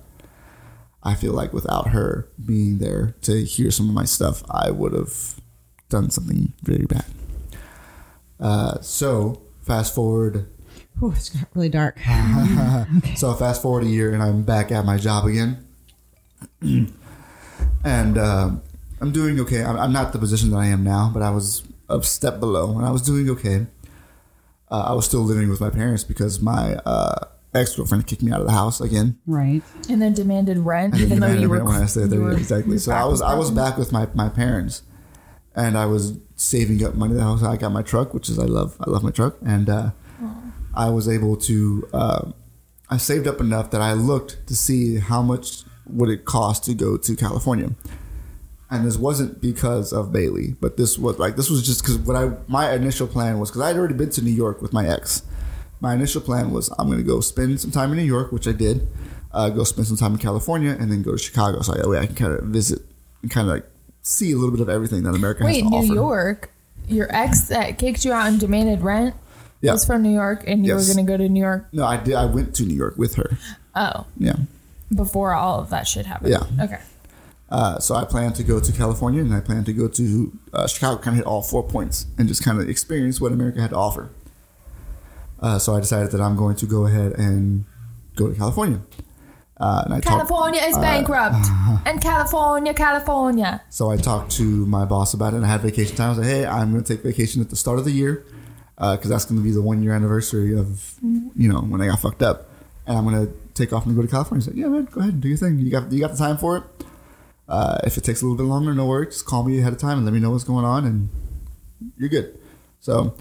I 1.07 1.15
feel 1.15 1.31
like 1.31 1.53
without 1.53 1.91
her 1.91 2.27
being 2.45 2.79
there 2.79 3.15
to 3.21 3.45
hear 3.45 3.71
some 3.71 3.87
of 3.87 3.95
my 3.95 4.03
stuff, 4.03 4.43
I 4.51 4.71
would 4.71 4.91
have 4.91 5.39
done 5.87 6.09
something 6.09 6.51
very 6.63 6.85
bad. 6.85 7.05
Uh, 8.41 8.81
so 8.81 9.41
fast 9.61 9.95
forward. 9.95 10.49
Ooh, 11.01 11.11
it's 11.11 11.29
got 11.29 11.47
really 11.53 11.69
dark. 11.69 11.97
okay. 12.97 13.15
So 13.15 13.33
fast 13.35 13.61
forward 13.61 13.83
a 13.83 13.87
year, 13.87 14.13
and 14.13 14.21
I'm 14.21 14.43
back 14.43 14.69
at 14.69 14.83
my 14.83 14.97
job 14.97 15.25
again, 15.25 15.65
and 16.61 18.17
uh, 18.17 18.49
I'm 18.99 19.11
doing 19.13 19.39
okay. 19.39 19.63
I'm, 19.63 19.79
I'm 19.79 19.93
not 19.93 20.11
the 20.11 20.19
position 20.19 20.51
that 20.51 20.57
I 20.57 20.65
am 20.65 20.83
now, 20.83 21.09
but 21.13 21.23
I 21.23 21.29
was 21.29 21.63
a 21.87 22.03
step 22.03 22.41
below, 22.41 22.75
and 22.77 22.85
I 22.85 22.91
was 22.91 23.01
doing 23.01 23.29
okay. 23.29 23.67
Uh, 24.69 24.87
I 24.89 24.93
was 24.93 25.05
still 25.05 25.21
living 25.21 25.47
with 25.47 25.61
my 25.61 25.69
parents 25.69 26.03
because 26.03 26.41
my 26.41 26.75
uh, 26.85 27.27
ex 27.57 27.75
girlfriend 27.75 28.07
kicked 28.07 28.23
me 28.23 28.31
out 28.31 28.41
of 28.41 28.47
the 28.47 28.53
house 28.53 28.79
again. 28.81 29.17
Right. 29.25 29.63
and 29.89 30.01
then 30.01 30.13
demanded 30.13 30.57
rent, 30.59 30.95
I 30.95 30.99
even 30.99 31.19
though 31.19 31.27
demanded 31.27 31.41
you 31.41 31.49
were 31.49 31.63
when 31.63 31.81
I 31.81 31.85
stayed 31.85 32.09
there. 32.09 32.19
you 32.19 32.25
were 32.25 32.33
exactly. 32.33 32.77
So 32.77 32.91
I 32.91 33.05
was 33.05 33.21
I 33.21 33.35
was 33.35 33.51
back 33.51 33.77
with 33.77 33.91
my, 33.91 34.07
my 34.13 34.29
parents, 34.29 34.83
and 35.55 35.77
I 35.77 35.85
was 35.85 36.17
saving 36.35 36.83
up 36.85 36.95
money. 36.95 37.13
That 37.15 37.23
I 37.23 37.31
was 37.31 37.43
I 37.43 37.57
got 37.57 37.71
my 37.71 37.81
truck, 37.81 38.13
which 38.13 38.29
is 38.29 38.39
I 38.39 38.45
love 38.45 38.77
I 38.79 38.89
love 38.89 39.03
my 39.03 39.11
truck, 39.11 39.37
and 39.45 39.69
uh, 39.69 39.91
I 40.73 40.89
was 40.89 41.07
able 41.09 41.35
to 41.37 41.87
uh, 41.93 42.31
I 42.89 42.97
saved 42.97 43.27
up 43.27 43.41
enough 43.41 43.71
that 43.71 43.81
I 43.81 43.93
looked 43.93 44.47
to 44.47 44.55
see 44.55 44.97
how 44.99 45.21
much 45.21 45.63
would 45.85 46.09
it 46.09 46.25
cost 46.25 46.63
to 46.65 46.73
go 46.73 46.97
to 46.97 47.15
California. 47.15 47.71
And 48.69 48.85
this 48.85 48.97
wasn't 48.97 49.41
because 49.41 49.93
of 49.93 50.11
Bailey, 50.11 50.55
but 50.59 50.75
this 50.75 50.97
was 50.97 51.19
like 51.19 51.35
this 51.37 51.49
was 51.49 51.65
just 51.65 51.81
because 51.81 51.97
what 51.99 52.15
I 52.15 52.31
my 52.47 52.73
initial 52.73 53.07
plan 53.07 53.39
was 53.39 53.49
because 53.49 53.61
I'd 53.61 53.77
already 53.77 53.93
been 53.93 54.09
to 54.11 54.21
New 54.21 54.31
York 54.31 54.61
with 54.61 54.73
my 54.73 54.87
ex. 54.87 55.21
My 55.79 55.93
initial 55.93 56.21
plan 56.21 56.51
was 56.51 56.69
I'm 56.79 56.87
going 56.87 56.97
to 56.97 57.03
go 57.03 57.19
spend 57.21 57.59
some 57.61 57.71
time 57.71 57.91
in 57.91 57.97
New 57.97 58.03
York, 58.03 58.31
which 58.31 58.47
I 58.47 58.51
did. 58.51 58.87
Uh, 59.31 59.49
go 59.49 59.63
spend 59.63 59.87
some 59.87 59.97
time 59.97 60.13
in 60.13 60.17
California, 60.19 60.75
and 60.79 60.91
then 60.91 61.03
go 61.03 61.11
to 61.11 61.17
Chicago, 61.17 61.61
so 61.61 61.73
that 61.73 61.87
way 61.87 61.99
I 61.99 62.05
can 62.07 62.15
kind 62.15 62.33
of 62.33 62.45
visit 62.45 62.79
and 63.21 63.29
kind 63.29 63.47
of 63.47 63.53
like 63.55 63.65
see 64.01 64.31
a 64.31 64.35
little 64.35 64.51
bit 64.51 64.61
of 64.61 64.69
everything 64.69 65.03
that 65.03 65.13
America 65.13 65.43
Wait, 65.43 65.61
has 65.63 65.63
to 65.63 65.69
New 65.69 65.75
offer. 65.77 65.93
York. 65.93 66.51
Your 66.87 67.13
ex 67.13 67.41
that 67.49 67.77
kicked 67.77 68.05
you 68.05 68.13
out 68.13 68.27
and 68.27 68.39
demanded 68.39 68.81
rent 68.81 69.13
Yeah. 69.61 69.73
was 69.73 69.85
from 69.85 70.01
New 70.01 70.13
York, 70.13 70.43
and 70.47 70.65
you 70.65 70.73
Yes. 70.73 70.87
were 70.87 70.93
going 70.95 71.05
to 71.05 71.11
go 71.11 71.17
to 71.17 71.27
New 71.29 71.41
York. 71.41 71.67
No, 71.73 71.85
I 71.85 71.97
did. 71.97 72.15
I 72.15 72.25
went 72.25 72.55
to 72.55 72.63
New 72.63 72.73
York 72.75 72.97
with 72.97 73.15
her. 73.15 73.37
Oh, 73.75 74.05
Yeah. 74.17 74.37
before 74.95 75.33
all 75.33 75.59
of 75.59 75.69
that 75.69 75.87
shit 75.87 76.05
happened. 76.05 76.31
Yeah. 76.31 76.63
Okay. 76.63 76.79
Uh, 77.49 77.77
so 77.79 77.93
I 77.95 78.05
plan 78.05 78.33
to 78.33 78.43
go 78.43 78.59
to 78.59 78.71
California 78.71 79.21
and 79.21 79.33
I 79.33 79.39
plan 79.41 79.63
to 79.65 79.73
go 79.73 79.87
to 79.89 80.31
uh, 80.53 80.67
Chicago, 80.67 80.99
kind 81.01 81.13
of 81.15 81.17
hit 81.17 81.25
all 81.25 81.41
four 81.41 81.61
points 81.63 82.05
and 82.17 82.27
just 82.27 82.43
kind 82.43 82.59
of 82.59 82.67
experience 82.69 83.21
what 83.21 83.31
America 83.33 83.61
had 83.61 83.69
to 83.71 83.75
offer. 83.77 84.09
Uh, 85.39 85.59
so 85.59 85.75
I 85.75 85.79
decided 85.79 86.11
that 86.11 86.21
I'm 86.21 86.35
going 86.35 86.55
to 86.57 86.65
go 86.65 86.85
ahead 86.85 87.13
and 87.13 87.65
go 88.15 88.29
to 88.29 88.35
California. 88.35 88.81
Uh, 89.59 89.81
and 89.85 89.93
I 89.93 89.99
talked, 89.99 90.27
California 90.27 90.61
is 90.61 90.77
bankrupt, 90.77 91.47
and 91.85 91.99
California, 91.99 92.73
California. 92.75 93.63
so 93.69 93.89
I 93.89 93.97
talked 93.97 94.31
to 94.33 94.43
my 94.67 94.85
boss 94.85 95.15
about 95.15 95.33
it 95.33 95.37
and 95.37 95.45
I 95.45 95.49
had 95.49 95.61
vacation 95.61 95.95
time. 95.95 96.07
I 96.07 96.09
was 96.09 96.17
like, 96.19 96.27
hey, 96.27 96.45
I'm 96.45 96.71
going 96.71 96.83
to 96.83 96.95
take 96.95 97.03
vacation 97.03 97.41
at 97.41 97.49
the 97.49 97.55
start 97.55 97.79
of 97.79 97.85
the 97.85 97.91
year 97.91 98.23
because 98.75 99.09
that's 99.09 99.25
going 99.25 99.39
to 99.39 99.43
be 99.43 99.51
the 99.51 99.61
one 99.61 99.81
year 99.81 99.93
anniversary 99.93 100.55
of, 100.55 100.93
you 101.01 101.51
know, 101.51 101.61
when 101.61 101.81
I 101.81 101.87
got 101.87 101.99
fucked 101.99 102.21
up. 102.21 102.49
And 102.85 102.97
I'm 102.97 103.03
going 103.03 103.25
to 103.27 103.33
take 103.55 103.73
off 103.73 103.85
and 103.85 103.95
go 103.95 104.03
to 104.03 104.07
California. 104.07 104.45
He's 104.45 104.53
like, 104.53 104.57
yeah, 104.57 104.67
man, 104.67 104.85
go 104.85 105.01
ahead 105.01 105.13
and 105.13 105.21
do 105.21 105.27
your 105.27 105.37
thing. 105.37 105.57
You 105.59 105.71
got, 105.71 105.91
you 105.91 105.99
got 105.99 106.11
the 106.11 106.17
time 106.17 106.37
for 106.37 106.57
it. 106.57 106.63
Uh, 107.49 107.79
if 107.83 107.97
it 107.97 108.03
takes 108.03 108.21
a 108.21 108.25
little 108.25 108.37
bit 108.37 108.43
longer, 108.43 108.73
no 108.75 108.85
worries. 108.85 109.15
Just 109.15 109.25
call 109.25 109.43
me 109.43 109.59
ahead 109.59 109.73
of 109.73 109.79
time 109.79 109.97
and 109.97 110.05
let 110.05 110.13
me 110.13 110.19
know 110.19 110.31
what's 110.31 110.43
going 110.43 110.65
on, 110.65 110.85
and 110.85 111.09
you're 111.97 112.09
good. 112.09 112.37
So 112.79 113.15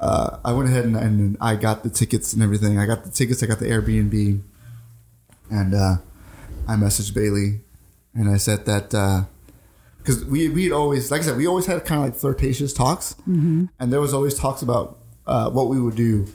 uh, 0.00 0.38
I 0.44 0.52
went 0.52 0.68
ahead 0.68 0.84
and, 0.84 0.96
and 0.96 1.36
I 1.40 1.56
got 1.56 1.82
the 1.82 1.90
tickets 1.90 2.32
and 2.32 2.42
everything. 2.42 2.78
I 2.78 2.86
got 2.86 3.04
the 3.04 3.10
tickets. 3.10 3.42
I 3.42 3.46
got 3.46 3.58
the 3.58 3.66
Airbnb, 3.66 4.40
and 5.50 5.74
uh, 5.74 5.96
I 6.68 6.74
messaged 6.76 7.14
Bailey, 7.14 7.60
and 8.14 8.28
I 8.30 8.36
said 8.36 8.66
that 8.66 8.90
because 9.98 10.24
we 10.24 10.48
we 10.48 10.70
always, 10.72 11.10
like 11.10 11.22
I 11.22 11.24
said, 11.24 11.36
we 11.36 11.46
always 11.46 11.66
had 11.66 11.84
kind 11.84 12.00
of 12.02 12.06
like 12.10 12.14
flirtatious 12.14 12.72
talks, 12.72 13.14
and 13.26 13.68
there 13.78 14.00
was 14.00 14.12
always 14.14 14.34
talks 14.34 14.62
about 14.62 14.98
uh, 15.26 15.50
what 15.50 15.68
we 15.68 15.80
would 15.80 15.96
do 15.96 16.26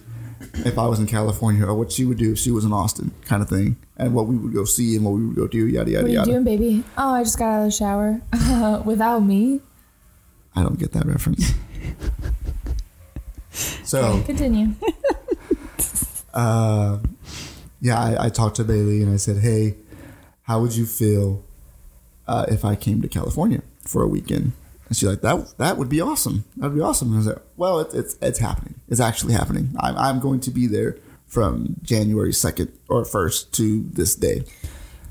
if 0.66 0.80
I 0.80 0.88
was 0.88 1.00
in 1.00 1.06
California 1.06 1.66
or 1.66 1.76
what 1.76 1.92
she 1.92 2.04
would 2.04 2.18
do 2.18 2.32
if 2.32 2.40
she 2.40 2.50
was 2.50 2.66
in 2.66 2.74
Austin, 2.74 3.12
kind 3.26 3.44
of 3.44 3.48
thing, 3.50 3.78
and 3.98 4.14
what 4.16 4.26
we 4.26 4.36
would 4.38 4.54
go 4.54 4.66
see 4.66 4.96
and 4.96 5.06
what 5.06 5.12
we 5.12 5.26
would 5.28 5.36
go 5.36 5.48
do, 5.48 5.68
yada 5.68 5.92
yada 5.92 6.02
What 6.04 6.08
are 6.08 6.10
you 6.10 6.16
yada. 6.16 6.32
doing, 6.32 6.44
baby? 6.44 6.84
Oh, 6.98 7.14
I 7.14 7.24
just 7.24 7.38
got 7.38 7.46
out 7.54 7.60
of 7.60 7.66
the 7.66 7.72
shower 7.72 8.82
without 8.86 9.20
me. 9.20 9.62
I 10.56 10.64
don't 10.64 10.80
get 10.80 10.92
that 10.94 11.06
reference. 11.06 11.54
so, 13.92 14.24
Continue. 14.26 14.70
uh, 16.34 17.00
yeah, 17.82 18.00
I, 18.00 18.26
I 18.26 18.30
talked 18.30 18.56
to 18.56 18.64
Bailey 18.64 19.04
and 19.04 19.14
I 19.14 19.18
said, 19.18 19.40
"Hey, 19.40 19.76
how 20.44 20.62
would 20.62 20.74
you 20.74 20.86
feel 20.86 21.44
uh, 22.26 22.46
if 22.48 22.64
I 22.64 22.76
came 22.76 23.02
to 23.02 23.10
California 23.10 23.62
for 23.86 24.02
a 24.02 24.08
weekend?" 24.08 24.54
And 24.88 24.96
she's 24.96 25.10
like, 25.10 25.20
"That 25.20 25.58
that 25.58 25.78
would 25.78 25.90
be 25.90 26.00
awesome. 26.00 26.46
That'd 26.56 26.74
be 26.74 26.82
awesome." 26.82 27.10
And 27.10 27.16
I 27.16 27.18
was 27.18 27.28
like, 27.28 27.42
"Well, 27.58 27.80
it, 27.82 27.94
it's 27.94 28.18
it's 28.22 28.40
happening. 28.40 28.76
It's 28.88 29.02
actually 29.02 29.34
happening. 29.34 29.76
I'm 29.78 29.98
I'm 29.98 30.20
going 30.22 30.40
to 30.42 30.52
be 30.52 30.68
there 30.68 30.96
from 31.28 31.76
January 31.82 32.32
second 32.32 32.72
or 32.88 33.04
first 33.04 33.54
to 33.56 33.84
this 33.92 34.16
day." 34.16 34.46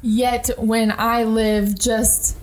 Yet 0.01 0.49
when 0.57 0.91
I 0.91 1.25
live 1.25 1.79
just 1.79 2.35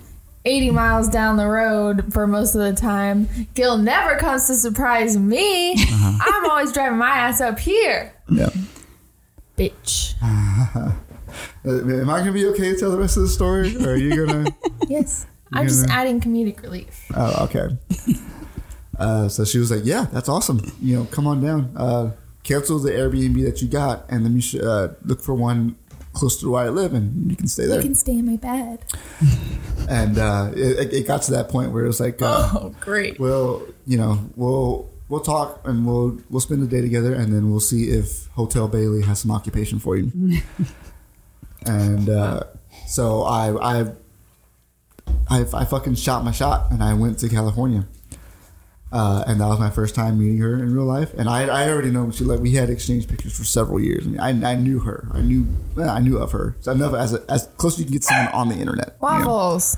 80 0.48 0.70
miles 0.70 1.08
down 1.08 1.36
the 1.36 1.46
road 1.46 2.12
for 2.12 2.26
most 2.26 2.54
of 2.54 2.60
the 2.62 2.72
time, 2.80 3.28
Gil 3.54 3.76
never 3.78 4.16
comes 4.16 4.46
to 4.46 4.54
surprise 4.54 5.16
me. 5.16 5.74
I'm 5.92 6.50
always 6.50 6.72
driving 6.72 6.98
my 6.98 7.10
ass 7.10 7.40
up 7.40 7.58
here. 7.58 8.14
Yeah. 8.30 8.48
Bitch. 9.56 10.14
Uh, 10.22 10.92
Am 11.64 12.08
I 12.10 12.20
gonna 12.20 12.32
be 12.32 12.46
okay 12.46 12.72
to 12.72 12.78
tell 12.78 12.90
the 12.90 12.98
rest 12.98 13.16
of 13.16 13.24
the 13.24 13.28
story, 13.28 13.76
or 13.84 13.90
are 13.90 13.96
you 13.96 14.26
gonna? 14.26 14.50
Yes. 14.88 15.26
I'm 15.52 15.66
just 15.68 15.86
gonna- 15.86 16.00
adding 16.00 16.20
comedic 16.20 16.62
relief. 16.62 17.04
Oh, 17.14 17.44
okay. 17.44 17.76
Uh, 18.98 19.28
so 19.28 19.44
she 19.44 19.58
was 19.58 19.70
like, 19.70 19.82
"Yeah, 19.84 20.06
that's 20.12 20.28
awesome. 20.28 20.60
You 20.80 20.96
know, 20.96 21.04
come 21.06 21.26
on 21.26 21.42
down. 21.42 21.72
Uh, 21.76 22.12
cancel 22.42 22.78
the 22.78 22.90
Airbnb 22.90 23.44
that 23.44 23.60
you 23.62 23.68
got, 23.68 24.06
and 24.08 24.24
then 24.24 24.34
you 24.34 24.40
should 24.40 24.64
uh, 24.64 24.88
look 25.04 25.20
for 25.20 25.34
one 25.34 25.76
close 26.18 26.38
to 26.40 26.50
where 26.50 26.64
I 26.64 26.68
live, 26.68 26.92
and 26.94 27.30
you 27.30 27.36
can 27.36 27.48
stay 27.48 27.66
there. 27.66 27.78
You 27.80 27.88
can 27.88 27.94
stay 27.94 28.12
in 28.18 28.26
my 28.26 28.36
bed. 28.36 28.84
And 29.88 30.18
uh, 30.18 30.50
it, 30.54 30.92
it 30.92 31.06
got 31.06 31.22
to 31.22 31.30
that 31.32 31.48
point 31.48 31.72
where 31.72 31.82
it 31.82 31.86
was 31.86 31.98
like, 31.98 32.20
uh, 32.20 32.50
Oh, 32.52 32.74
great. 32.78 33.18
"Well, 33.18 33.62
you 33.86 33.96
know, 33.96 34.28
we'll 34.36 34.90
we'll 35.08 35.20
talk 35.22 35.62
and 35.64 35.86
we'll 35.86 36.20
we'll 36.28 36.42
spend 36.42 36.60
the 36.62 36.66
day 36.66 36.82
together, 36.82 37.14
and 37.14 37.32
then 37.32 37.50
we'll 37.50 37.60
see 37.72 37.84
if 37.88 38.26
Hotel 38.34 38.68
Bailey 38.68 39.00
has 39.02 39.20
some 39.20 39.30
occupation 39.30 39.78
for 39.78 39.96
you." 39.96 40.42
and 41.64 42.10
uh, 42.10 42.42
so 42.86 43.22
I 43.22 43.78
I 43.80 43.92
I, 45.30 45.46
I 45.54 45.64
fucking 45.64 45.94
shot 45.94 46.22
my 46.24 46.32
shot 46.32 46.70
and 46.70 46.82
I 46.82 46.92
went 46.94 47.18
to 47.20 47.28
California. 47.30 47.86
Uh, 48.90 49.22
and 49.26 49.40
that 49.40 49.46
was 49.46 49.58
my 49.58 49.68
first 49.68 49.94
time 49.94 50.18
meeting 50.18 50.38
her 50.38 50.54
in 50.54 50.74
real 50.74 50.86
life. 50.86 51.12
And 51.14 51.28
I, 51.28 51.42
I 51.46 51.68
already 51.68 51.90
know 51.90 52.10
she 52.10 52.24
like 52.24 52.40
we 52.40 52.52
had 52.52 52.70
exchanged 52.70 53.08
pictures 53.08 53.36
for 53.36 53.44
several 53.44 53.78
years. 53.80 54.06
I 54.06 54.08
mean, 54.32 54.44
I, 54.44 54.52
I 54.52 54.54
knew 54.54 54.78
her. 54.80 55.08
I 55.12 55.20
knew 55.20 55.46
I 55.76 56.00
knew 56.00 56.16
of 56.18 56.32
her. 56.32 56.56
So 56.60 56.72
enough 56.72 56.94
as 56.94 57.12
a, 57.12 57.22
as 57.28 57.48
close 57.58 57.74
as 57.74 57.80
you 57.80 57.84
can 57.84 57.92
get 57.92 58.04
someone 58.04 58.32
on 58.32 58.48
the 58.48 58.56
internet. 58.56 58.96
you 59.02 59.08
know? 59.08 59.16
Waffles. 59.18 59.76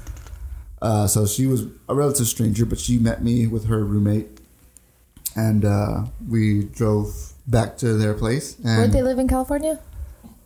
Uh, 0.81 1.07
so 1.07 1.27
she 1.27 1.47
was 1.47 1.67
a 1.89 1.95
relative 1.95 2.27
stranger, 2.27 2.65
but 2.65 2.79
she 2.79 2.99
met 2.99 3.23
me 3.23 3.47
with 3.47 3.67
her 3.67 3.85
roommate, 3.85 4.41
and 5.37 5.65
uh, 5.65 6.05
we 6.27 6.65
drove 6.65 7.33
back 7.47 7.77
to 7.79 7.95
their 7.95 8.15
place. 8.15 8.57
And 8.65 8.93
they 8.93 9.03
live 9.03 9.19
in 9.19 9.29
California? 9.29 9.79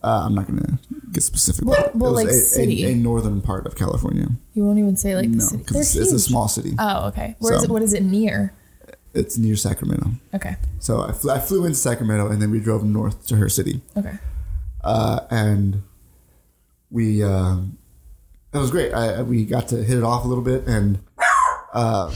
Uh, 0.05 0.22
I'm 0.26 0.34
not 0.34 0.46
gonna 0.46 0.78
get 1.12 1.22
specific. 1.22 1.64
Well- 1.64 1.84
it 1.86 1.94
was 1.94 2.12
like 2.12 2.28
a, 2.28 2.32
city. 2.32 2.84
A, 2.84 2.92
a 2.92 2.94
northern 2.94 3.40
part 3.40 3.66
of 3.66 3.74
California. 3.76 4.28
You 4.55 4.64
won't 4.64 4.78
even 4.78 4.96
say 4.96 5.16
like 5.16 5.30
the 5.30 5.36
no, 5.38 5.44
city. 5.44 5.62
because 5.64 5.92
They're 5.94 6.02
it's, 6.02 6.12
it's 6.12 6.22
a 6.22 6.28
small 6.28 6.48
city. 6.48 6.74
Oh, 6.78 7.09
okay. 7.09 7.36
Where 7.38 7.55
is 7.55 7.61
So- 7.61 7.64
it? 7.64 7.70
What 7.70 7.82
is 7.82 7.92
it 7.94 8.02
near? 8.02 8.52
It's 9.14 9.38
near 9.38 9.55
Sacramento. 9.57 10.11
Okay. 10.34 10.57
So 10.80 11.02
I 11.02 11.12
flew, 11.12 11.30
I 11.30 11.38
flew 11.38 11.64
into 11.64 11.76
Sacramento, 11.76 12.28
and 12.30 12.42
then 12.42 12.50
we 12.50 12.59
drove 12.59 12.82
north 12.84 13.26
to 13.28 13.36
her 13.36 13.48
city. 13.48 13.80
Okay. 13.96 14.18
uh, 14.82 15.20
and 15.30 15.82
we 16.90 17.22
uh, 17.22 17.57
it 18.52 18.59
was 18.59 18.70
great. 18.72 18.92
I, 18.92 19.22
we 19.22 19.44
got 19.44 19.68
to 19.68 19.76
hit 19.84 19.96
it 19.98 20.02
off 20.05 20.24
a 20.24 20.28
little 20.28 20.42
bit, 20.44 20.66
and 20.66 20.98
uh, 21.72 22.12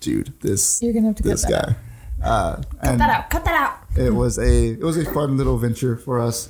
dude, 0.00 0.32
this 0.40 0.80
You're 0.82 0.92
gonna 0.92 1.08
have 1.08 1.16
to 1.16 1.22
cut 1.24 1.28
this 1.30 1.42
that 1.42 1.50
guy. 1.50 1.76
Uh, 2.24 2.56
Cut 2.82 2.98
that 2.98 3.10
out. 3.10 3.30
Cut 3.30 3.44
that 3.44 3.54
out. 3.54 3.77
It 3.96 4.14
was 4.14 4.38
a 4.38 4.72
it 4.72 4.82
was 4.82 4.96
a 4.96 5.04
fun 5.12 5.36
little 5.36 5.58
venture 5.58 5.96
for 5.96 6.20
us. 6.20 6.48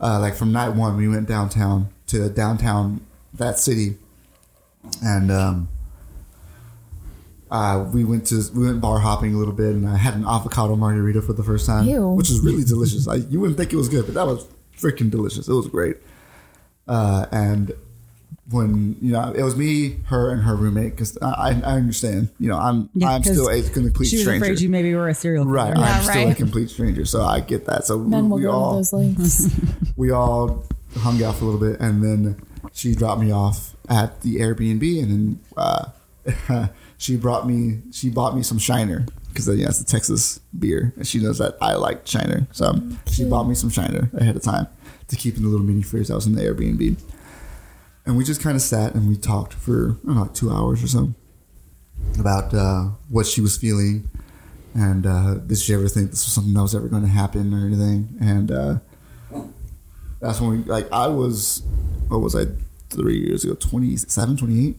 Uh, 0.00 0.18
like 0.18 0.34
from 0.34 0.52
night 0.52 0.70
one, 0.70 0.96
we 0.96 1.08
went 1.08 1.28
downtown 1.28 1.88
to 2.08 2.28
downtown 2.28 3.00
that 3.34 3.58
city, 3.58 3.96
and 5.02 5.30
um, 5.30 5.68
uh, 7.50 7.88
we 7.92 8.04
went 8.04 8.26
to 8.26 8.42
we 8.54 8.66
went 8.66 8.80
bar 8.80 8.98
hopping 8.98 9.34
a 9.34 9.38
little 9.38 9.54
bit, 9.54 9.74
and 9.74 9.88
I 9.88 9.96
had 9.96 10.14
an 10.14 10.24
avocado 10.24 10.74
margarita 10.74 11.22
for 11.22 11.34
the 11.34 11.44
first 11.44 11.66
time, 11.66 11.86
Ew. 11.86 12.08
which 12.08 12.30
was 12.30 12.40
really 12.40 12.64
delicious. 12.64 13.06
I, 13.06 13.16
you 13.16 13.40
wouldn't 13.40 13.58
think 13.58 13.72
it 13.72 13.76
was 13.76 13.88
good, 13.88 14.06
but 14.06 14.14
that 14.14 14.26
was 14.26 14.46
freaking 14.76 15.10
delicious. 15.10 15.48
It 15.48 15.52
was 15.52 15.68
great. 15.68 15.98
Uh, 16.88 17.26
and 17.30 17.72
when 18.52 18.96
you 19.00 19.12
know 19.12 19.32
it 19.36 19.42
was 19.42 19.56
me, 19.56 19.96
her, 20.06 20.30
and 20.30 20.42
her 20.42 20.54
roommate, 20.54 20.92
because 20.92 21.16
I, 21.22 21.60
I 21.64 21.72
understand, 21.76 22.28
you 22.38 22.48
know, 22.48 22.58
I'm 22.58 22.88
Yeah, 22.94 23.10
I'm 23.10 23.22
'cause 23.22 23.32
still 23.32 23.48
a 23.48 23.62
complete 23.62 24.06
stranger. 24.06 24.08
She 24.08 24.16
was 24.16 24.22
stranger. 24.24 24.44
afraid 24.44 24.60
you 24.60 24.68
maybe 24.68 24.94
were 24.94 25.08
a 25.08 25.14
serial 25.14 25.44
killer. 25.44 25.54
Right, 25.54 25.76
Yeah, 25.76 25.82
I'm 25.82 26.02
still 26.02 26.28
a 26.30 26.34
complete 26.34 26.70
stranger, 26.70 27.04
so 27.04 27.22
I 27.22 27.40
get 27.40 27.64
that. 27.66 27.84
So 27.86 27.98
Men 27.98 28.28
will 28.28 28.36
we 28.36 28.42
go 28.44 28.50
all 28.52 28.74
those 28.76 28.92
links. 28.92 29.48
we 29.96 30.10
all 30.10 30.64
hung 30.98 31.22
out 31.22 31.36
for 31.36 31.44
a 31.44 31.48
little 31.48 31.60
bit, 31.60 31.80
and 31.80 32.02
then 32.02 32.36
she 32.72 32.94
dropped 32.94 33.20
me 33.20 33.32
off 33.32 33.74
at 33.88 34.20
the 34.22 34.36
Airbnb, 34.36 35.02
and 35.02 35.10
then 35.10 35.40
uh, 35.56 36.68
she 36.98 37.16
brought 37.16 37.46
me 37.46 37.80
she 37.90 38.08
bought 38.10 38.36
me 38.36 38.42
some 38.42 38.58
Shiner 38.58 39.06
because 39.28 39.48
yeah, 39.48 39.66
it's 39.68 39.80
a 39.80 39.84
Texas 39.84 40.40
beer, 40.58 40.92
and 40.96 41.06
she 41.06 41.18
knows 41.18 41.38
that 41.38 41.56
I 41.60 41.74
like 41.74 42.06
Shiner, 42.06 42.46
so 42.52 42.74
she 43.10 43.24
bought 43.24 43.44
me 43.48 43.54
some 43.54 43.70
Shiner 43.70 44.10
ahead 44.14 44.36
of 44.36 44.42
time 44.42 44.66
to 45.08 45.16
keep 45.16 45.36
in 45.36 45.42
the 45.42 45.48
little 45.48 45.66
mini 45.66 45.82
fridge 45.82 46.08
that 46.08 46.14
was 46.14 46.26
in 46.26 46.34
the 46.34 46.42
Airbnb. 46.42 46.96
And 48.04 48.16
we 48.16 48.24
just 48.24 48.40
kind 48.42 48.56
of 48.56 48.62
sat 48.62 48.94
and 48.94 49.08
we 49.08 49.16
talked 49.16 49.52
for 49.54 49.96
I 50.08 50.12
know, 50.14 50.22
like 50.22 50.34
two 50.34 50.50
hours 50.50 50.82
or 50.82 50.88
so 50.88 51.14
about 52.18 52.52
uh, 52.52 52.90
what 53.08 53.26
she 53.26 53.40
was 53.40 53.56
feeling, 53.56 54.10
and 54.74 55.06
uh, 55.06 55.34
did 55.34 55.56
she 55.58 55.72
ever 55.72 55.86
think 55.88 56.10
this 56.10 56.24
was 56.24 56.32
something 56.32 56.52
that 56.54 56.62
was 56.62 56.74
ever 56.74 56.88
going 56.88 57.02
to 57.02 57.08
happen 57.08 57.54
or 57.54 57.64
anything? 57.64 58.16
And 58.20 58.50
uh, 58.50 58.78
that's 60.20 60.40
when 60.40 60.50
we 60.50 60.56
like 60.64 60.90
I 60.92 61.06
was 61.06 61.62
what 62.08 62.20
was 62.20 62.34
I 62.34 62.46
three 62.90 63.18
years 63.18 63.42
ago 63.44 63.54
27 63.54 64.36
28 64.36 64.76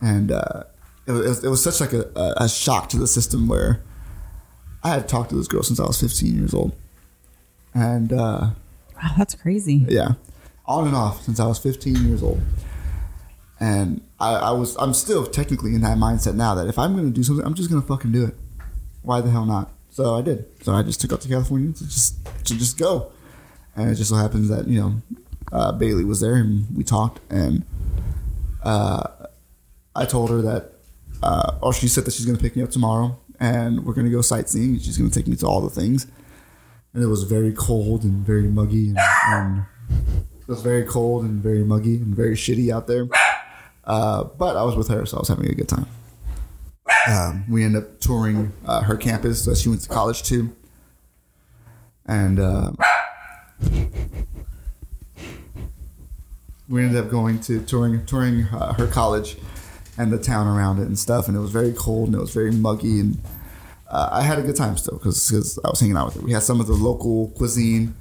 and 0.00 0.32
uh 0.32 0.64
it 1.06 1.12
was, 1.12 1.44
it 1.44 1.48
was 1.48 1.62
such 1.62 1.80
like 1.80 1.92
a, 1.92 2.10
a, 2.16 2.44
a 2.44 2.48
shock 2.48 2.88
to 2.90 2.98
the 2.98 3.06
system 3.06 3.46
where 3.46 3.80
I 4.82 4.90
had 4.90 5.08
talked 5.08 5.30
to 5.30 5.36
this 5.36 5.46
girl 5.46 5.62
since 5.62 5.78
I 5.78 5.84
was 5.86 6.00
15 6.00 6.36
years 6.36 6.52
old 6.52 6.74
and 7.74 8.12
uh 8.12 8.50
Wow, 9.02 9.10
that's 9.16 9.34
crazy. 9.36 9.84
yeah 9.88 10.14
on 10.66 10.86
and 10.86 10.96
off 10.96 11.22
since 11.22 11.40
I 11.40 11.46
was 11.46 11.58
15 11.58 12.06
years 12.06 12.22
old. 12.22 12.40
And 13.60 14.02
I, 14.18 14.34
I 14.34 14.50
was 14.50 14.76
I'm 14.76 14.92
still 14.94 15.24
technically 15.26 15.74
in 15.74 15.82
that 15.82 15.96
mindset 15.96 16.34
now 16.34 16.54
that 16.56 16.66
if 16.66 16.78
I'm 16.78 16.96
gonna 16.96 17.10
do 17.10 17.22
something 17.22 17.44
I'm 17.46 17.54
just 17.54 17.70
gonna 17.70 17.82
fucking 17.82 18.12
do 18.12 18.24
it. 18.24 18.34
Why 19.02 19.20
the 19.20 19.30
hell 19.30 19.44
not? 19.44 19.72
So 19.90 20.14
I 20.14 20.22
did. 20.22 20.46
So 20.64 20.72
I 20.72 20.82
just 20.82 21.00
took 21.00 21.12
out 21.12 21.20
to 21.22 21.28
California 21.28 21.72
to 21.72 21.84
just 21.84 22.24
to 22.46 22.58
just 22.58 22.78
go. 22.78 23.12
And 23.76 23.90
it 23.90 23.94
just 23.94 24.10
so 24.10 24.16
happens 24.16 24.48
that 24.48 24.66
you 24.66 24.80
know 24.80 24.94
uh, 25.52 25.72
Bailey 25.72 26.04
was 26.04 26.20
there 26.20 26.34
and 26.34 26.66
we 26.76 26.82
talked 26.82 27.20
and 27.30 27.64
uh, 28.62 29.08
I 29.94 30.06
told 30.06 30.30
her 30.30 30.40
that 30.42 30.72
uh, 31.22 31.58
or 31.60 31.72
she 31.72 31.88
said 31.88 32.04
that 32.04 32.14
she's 32.14 32.26
gonna 32.26 32.38
pick 32.38 32.56
me 32.56 32.62
up 32.62 32.70
tomorrow 32.70 33.18
and 33.38 33.84
we're 33.84 33.94
gonna 33.94 34.10
go 34.10 34.22
sightseeing. 34.22 34.78
She's 34.80 34.98
gonna 34.98 35.10
take 35.10 35.26
me 35.26 35.36
to 35.36 35.46
all 35.46 35.60
the 35.60 35.70
things. 35.70 36.06
And 36.94 37.02
it 37.02 37.06
was 37.06 37.22
very 37.24 37.52
cold 37.52 38.04
and 38.04 38.26
very 38.26 38.48
muggy 38.48 38.88
and, 38.90 38.98
and 39.26 39.64
it 40.42 40.48
was 40.48 40.62
very 40.62 40.84
cold 40.84 41.24
and 41.24 41.42
very 41.42 41.64
muggy 41.64 41.96
and 41.96 42.14
very 42.14 42.34
shitty 42.34 42.72
out 42.72 42.86
there. 42.86 43.06
Uh, 43.84 44.24
but 44.24 44.56
I 44.56 44.62
was 44.62 44.76
with 44.76 44.88
her 44.88 45.06
so 45.06 45.16
I 45.16 45.20
was 45.20 45.28
having 45.28 45.46
a 45.46 45.54
good 45.54 45.68
time. 45.68 45.86
Um, 47.08 47.44
we 47.48 47.64
ended 47.64 47.82
up 47.82 48.00
touring 48.00 48.52
uh, 48.66 48.82
her 48.82 48.96
campus 48.96 49.44
that 49.44 49.56
she 49.56 49.68
went 49.68 49.82
to 49.82 49.88
college 49.88 50.22
to. 50.24 50.54
And 52.06 52.38
uh, 52.40 52.72
we 56.68 56.84
ended 56.84 57.04
up 57.04 57.10
going 57.10 57.40
to 57.40 57.60
touring 57.62 58.04
touring 58.06 58.44
uh, 58.44 58.74
her 58.74 58.86
college 58.86 59.36
and 59.98 60.12
the 60.12 60.18
town 60.18 60.46
around 60.46 60.78
it 60.78 60.86
and 60.86 60.98
stuff. 60.98 61.28
And 61.28 61.36
it 61.36 61.40
was 61.40 61.50
very 61.50 61.72
cold 61.72 62.08
and 62.08 62.16
it 62.16 62.20
was 62.20 62.32
very 62.34 62.50
muggy 62.52 63.00
and 63.00 63.18
uh, 63.92 64.08
I 64.10 64.22
had 64.22 64.38
a 64.38 64.42
good 64.42 64.56
time 64.56 64.76
still 64.78 64.96
because 64.96 65.58
I 65.64 65.68
was 65.68 65.78
hanging 65.78 65.96
out 65.96 66.06
with 66.06 66.14
her. 66.16 66.22
We 66.22 66.32
had 66.32 66.42
some 66.42 66.60
of 66.60 66.66
the 66.66 66.72
local 66.72 67.28
cuisine, 67.36 67.94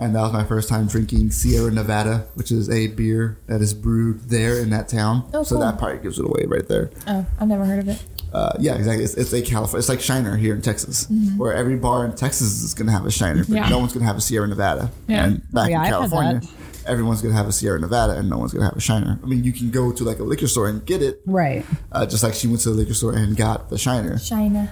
and 0.00 0.14
that 0.14 0.22
was 0.22 0.32
my 0.32 0.44
first 0.44 0.68
time 0.68 0.86
drinking 0.88 1.30
Sierra 1.30 1.70
Nevada, 1.70 2.26
which 2.34 2.50
is 2.50 2.68
a 2.70 2.88
beer 2.88 3.38
that 3.46 3.60
is 3.60 3.74
brewed 3.74 4.28
there 4.28 4.58
in 4.58 4.70
that 4.70 4.88
town. 4.88 5.28
Oh, 5.34 5.42
so 5.42 5.56
cool. 5.56 5.64
that 5.64 5.78
probably 5.78 5.98
gives 5.98 6.18
it 6.18 6.24
away 6.24 6.46
right 6.46 6.66
there. 6.66 6.90
oh, 7.06 7.26
I've 7.38 7.48
never 7.48 7.64
heard 7.64 7.78
of 7.80 7.88
it. 7.88 8.02
Uh, 8.32 8.52
yeah, 8.60 8.76
exactly. 8.76 9.04
It's, 9.04 9.14
it's 9.14 9.32
a 9.32 9.42
California. 9.42 9.78
It's 9.80 9.88
like 9.88 10.00
Shiner 10.00 10.36
here 10.36 10.54
in 10.54 10.62
Texas, 10.62 11.06
where 11.36 11.52
every 11.52 11.76
bar 11.76 12.04
in 12.04 12.14
Texas 12.14 12.62
is 12.62 12.74
going 12.74 12.86
to 12.86 12.92
have 12.92 13.04
a 13.04 13.10
Shiner, 13.10 13.38
but 13.44 13.46
Mm-hmm. 13.46 13.54
Yeah. 13.56 13.68
no 13.68 13.78
one's 13.78 13.92
going 13.92 14.02
to 14.02 14.06
have 14.06 14.16
a 14.16 14.20
Sierra 14.20 14.46
Nevada. 14.46 14.90
Yeah. 15.08 15.24
And 15.24 15.52
back 15.52 15.66
Oh, 15.66 15.70
yeah, 15.70 15.84
in 15.84 15.90
California, 15.90 16.40
everyone's 16.86 17.22
going 17.22 17.32
to 17.32 17.36
have 17.36 17.48
a 17.48 17.52
Sierra 17.52 17.80
Nevada, 17.80 18.12
and 18.16 18.30
no 18.30 18.38
one's 18.38 18.52
going 18.52 18.60
to 18.62 18.68
have 18.68 18.76
a 18.76 18.80
Shiner. 18.80 19.18
I 19.20 19.26
mean, 19.26 19.42
you 19.42 19.52
can 19.52 19.70
go 19.72 19.90
to 19.90 20.04
like 20.04 20.20
a 20.20 20.22
liquor 20.22 20.46
store 20.46 20.68
and 20.68 20.86
get 20.86 21.02
it, 21.02 21.20
Right. 21.26 21.66
uh, 21.90 22.06
just 22.06 22.22
like 22.22 22.34
she 22.34 22.46
went 22.46 22.60
to 22.62 22.70
the 22.70 22.76
liquor 22.76 22.94
store 22.94 23.14
and 23.14 23.36
got 23.36 23.68
the 23.68 23.76
Shiner. 23.78 24.16
China. 24.18 24.70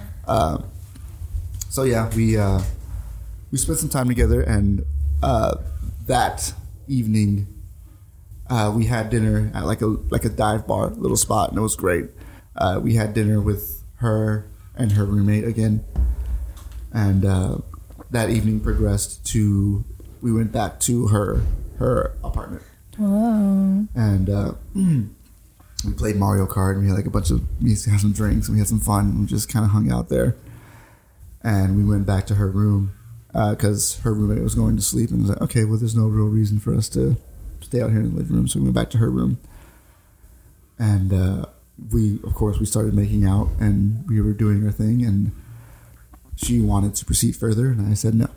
so 1.69 1.83
yeah, 1.83 2.09
we 2.15 2.37
uh, 2.37 2.61
we 3.51 3.57
spent 3.57 3.79
some 3.79 3.89
time 3.89 4.07
together, 4.07 4.41
and 4.41 4.85
uh, 5.21 5.57
that 6.07 6.53
evening 6.87 7.47
uh, 8.49 8.71
we 8.75 8.85
had 8.85 9.09
dinner 9.09 9.51
at 9.53 9.65
like 9.65 9.81
a 9.81 9.85
like 9.85 10.25
a 10.25 10.29
dive 10.29 10.65
bar 10.65 10.89
little 10.89 11.17
spot, 11.17 11.49
and 11.49 11.57
it 11.57 11.61
was 11.61 11.75
great. 11.75 12.05
Uh, 12.55 12.79
we 12.81 12.95
had 12.95 13.13
dinner 13.13 13.39
with 13.39 13.83
her 13.97 14.49
and 14.75 14.93
her 14.93 15.05
roommate 15.05 15.45
again, 15.45 15.83
and 16.91 17.25
uh, 17.25 17.57
that 18.09 18.29
evening 18.29 18.59
progressed 18.59 19.25
to 19.27 19.85
we 20.21 20.31
went 20.31 20.51
back 20.51 20.79
to 20.81 21.07
her 21.07 21.43
her 21.77 22.15
apartment, 22.23 22.63
Whoa. 22.97 23.87
and 23.93 24.29
uh, 24.29 24.53
we 24.73 25.93
played 25.95 26.15
Mario 26.15 26.47
Kart, 26.47 26.73
and 26.73 26.81
we 26.81 26.87
had 26.87 26.97
like 26.97 27.05
a 27.05 27.11
bunch 27.11 27.29
of 27.29 27.43
we 27.61 27.69
have 27.69 28.01
some 28.01 28.13
drinks, 28.13 28.47
and 28.47 28.55
we 28.55 28.59
had 28.59 28.67
some 28.67 28.79
fun, 28.79 29.05
and 29.09 29.19
we 29.21 29.25
just 29.27 29.47
kind 29.47 29.63
of 29.63 29.71
hung 29.71 29.91
out 29.91 30.09
there 30.09 30.35
and 31.41 31.77
we 31.77 31.85
went 31.85 32.05
back 32.05 32.27
to 32.27 32.35
her 32.35 32.49
room 32.49 32.93
because 33.31 33.99
her 33.99 34.13
roommate 34.13 34.43
was 34.43 34.55
going 34.55 34.75
to 34.75 34.81
sleep 34.81 35.11
and 35.11 35.21
was 35.21 35.29
like, 35.29 35.41
okay, 35.41 35.63
well, 35.63 35.77
there's 35.77 35.95
no 35.95 36.07
real 36.07 36.27
reason 36.27 36.59
for 36.59 36.73
us 36.73 36.89
to 36.89 37.15
stay 37.61 37.81
out 37.81 37.91
here 37.91 37.99
in 37.99 38.11
the 38.11 38.17
living 38.17 38.35
room, 38.35 38.47
so 38.47 38.59
we 38.59 38.63
went 38.65 38.75
back 38.75 38.89
to 38.89 38.97
her 38.97 39.09
room, 39.09 39.39
and 40.77 41.13
uh, 41.13 41.45
we, 41.91 42.19
of 42.23 42.33
course, 42.33 42.59
we 42.59 42.65
started 42.65 42.93
making 42.93 43.25
out, 43.25 43.49
and 43.59 44.07
we 44.07 44.21
were 44.21 44.33
doing 44.33 44.65
our 44.65 44.71
thing, 44.71 45.05
and 45.05 45.31
she 46.35 46.59
wanted 46.59 46.95
to 46.95 47.05
proceed 47.05 47.35
further, 47.35 47.67
and 47.67 47.89
I 47.89 47.93
said 47.93 48.15
no, 48.15 48.27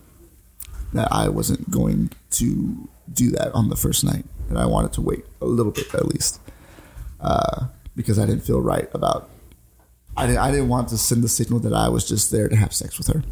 that 0.93 1.09
I 1.11 1.29
wasn't 1.29 1.71
going 1.71 2.11
to 2.33 2.89
do 3.13 3.31
that 3.31 3.53
on 3.55 3.69
the 3.69 3.77
first 3.77 4.05
night, 4.05 4.25
that 4.49 4.59
I 4.59 4.67
wanted 4.67 4.93
to 4.95 5.01
wait 5.01 5.25
a 5.41 5.47
little 5.47 5.73
bit 5.73 5.95
at 5.95 6.07
least, 6.07 6.41
uh, 7.21 7.69
because 7.97 8.19
I 8.19 8.27
didn't 8.27 8.43
feel 8.43 8.61
right 8.61 8.89
about 8.93 9.31
I 10.17 10.27
didn't, 10.27 10.41
I 10.41 10.51
didn't 10.51 10.69
want 10.69 10.89
to 10.91 10.99
send 10.99 11.25
the 11.25 11.29
signal 11.29 11.59
that 11.61 11.73
I 11.73 11.89
was 11.89 12.07
just 12.07 12.31
there 12.31 12.49
to 12.49 12.57
have 12.57 12.75
sex 12.75 12.99
with 12.99 13.07
her. 13.09 13.23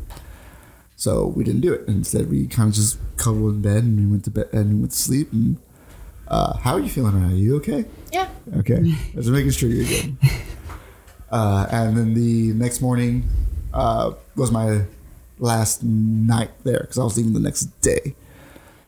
So 1.01 1.29
we 1.29 1.45
didn't 1.45 1.63
do 1.63 1.73
it. 1.73 1.89
Instead, 1.89 2.29
we 2.29 2.47
kind 2.47 2.69
of 2.69 2.75
just 2.75 2.99
cuddled 3.17 3.55
in 3.55 3.63
bed 3.63 3.85
and 3.85 3.99
we 3.99 4.05
went 4.07 4.23
to 4.25 4.31
bed 4.31 4.51
and 4.53 4.75
we 4.75 4.81
went 4.81 4.91
to 4.91 4.99
sleep. 4.99 5.33
And 5.33 5.57
uh, 6.29 6.59
how 6.59 6.75
are 6.75 6.81
you 6.81 6.91
feeling 6.91 7.15
right 7.15 7.23
now? 7.23 7.35
Are 7.35 7.39
you 7.39 7.57
okay? 7.57 7.87
Yeah. 8.13 8.29
Okay. 8.59 8.83
Just 9.15 9.31
making 9.31 9.53
sure 9.53 9.71
you're 9.71 9.87
good. 9.87 10.15
Uh, 11.31 11.67
and 11.71 11.97
then 11.97 12.13
the 12.13 12.53
next 12.53 12.83
morning 12.83 13.23
uh, 13.73 14.13
was 14.37 14.51
my 14.51 14.83
last 15.39 15.83
night 15.83 16.51
there 16.65 16.81
because 16.81 16.99
I 16.99 17.05
was 17.05 17.17
leaving 17.17 17.33
the 17.33 17.41
next 17.41 17.63
day. 17.81 18.15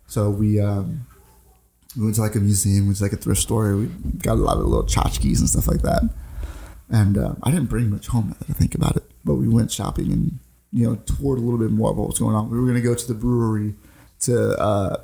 So 0.06 0.28
we 0.28 0.60
um, 0.60 1.06
we 1.96 2.02
went 2.02 2.16
to 2.16 2.20
like 2.20 2.34
a 2.34 2.40
museum, 2.40 2.86
went 2.86 2.98
to 2.98 3.04
like 3.04 3.12
a 3.14 3.16
thrift 3.16 3.40
store. 3.40 3.76
We 3.76 3.86
got 4.18 4.34
a 4.34 4.42
lot 4.42 4.58
of 4.58 4.66
little 4.66 4.84
tchotchkes 4.84 5.38
and 5.38 5.48
stuff 5.48 5.66
like 5.66 5.80
that. 5.80 6.02
And 6.90 7.16
uh, 7.16 7.36
I 7.42 7.50
didn't 7.50 7.70
bring 7.70 7.88
much 7.88 8.08
home 8.08 8.30
now 8.30 8.36
that 8.40 8.50
I 8.50 8.52
think 8.52 8.74
about 8.74 8.96
it. 8.96 9.04
But 9.24 9.36
we 9.36 9.48
went 9.48 9.70
shopping 9.70 10.12
and 10.12 10.40
you 10.72 10.88
know 10.88 10.96
toured 10.96 11.38
a 11.38 11.42
little 11.42 11.58
bit 11.58 11.70
more 11.70 11.90
of 11.90 11.96
what 11.96 12.08
was 12.08 12.18
going 12.18 12.34
on. 12.34 12.50
We 12.50 12.58
were 12.58 12.64
going 12.64 12.76
to 12.76 12.82
go 12.82 12.94
to 12.94 13.06
the 13.06 13.14
brewery 13.14 13.74
to 14.20 14.58
uh, 14.58 15.02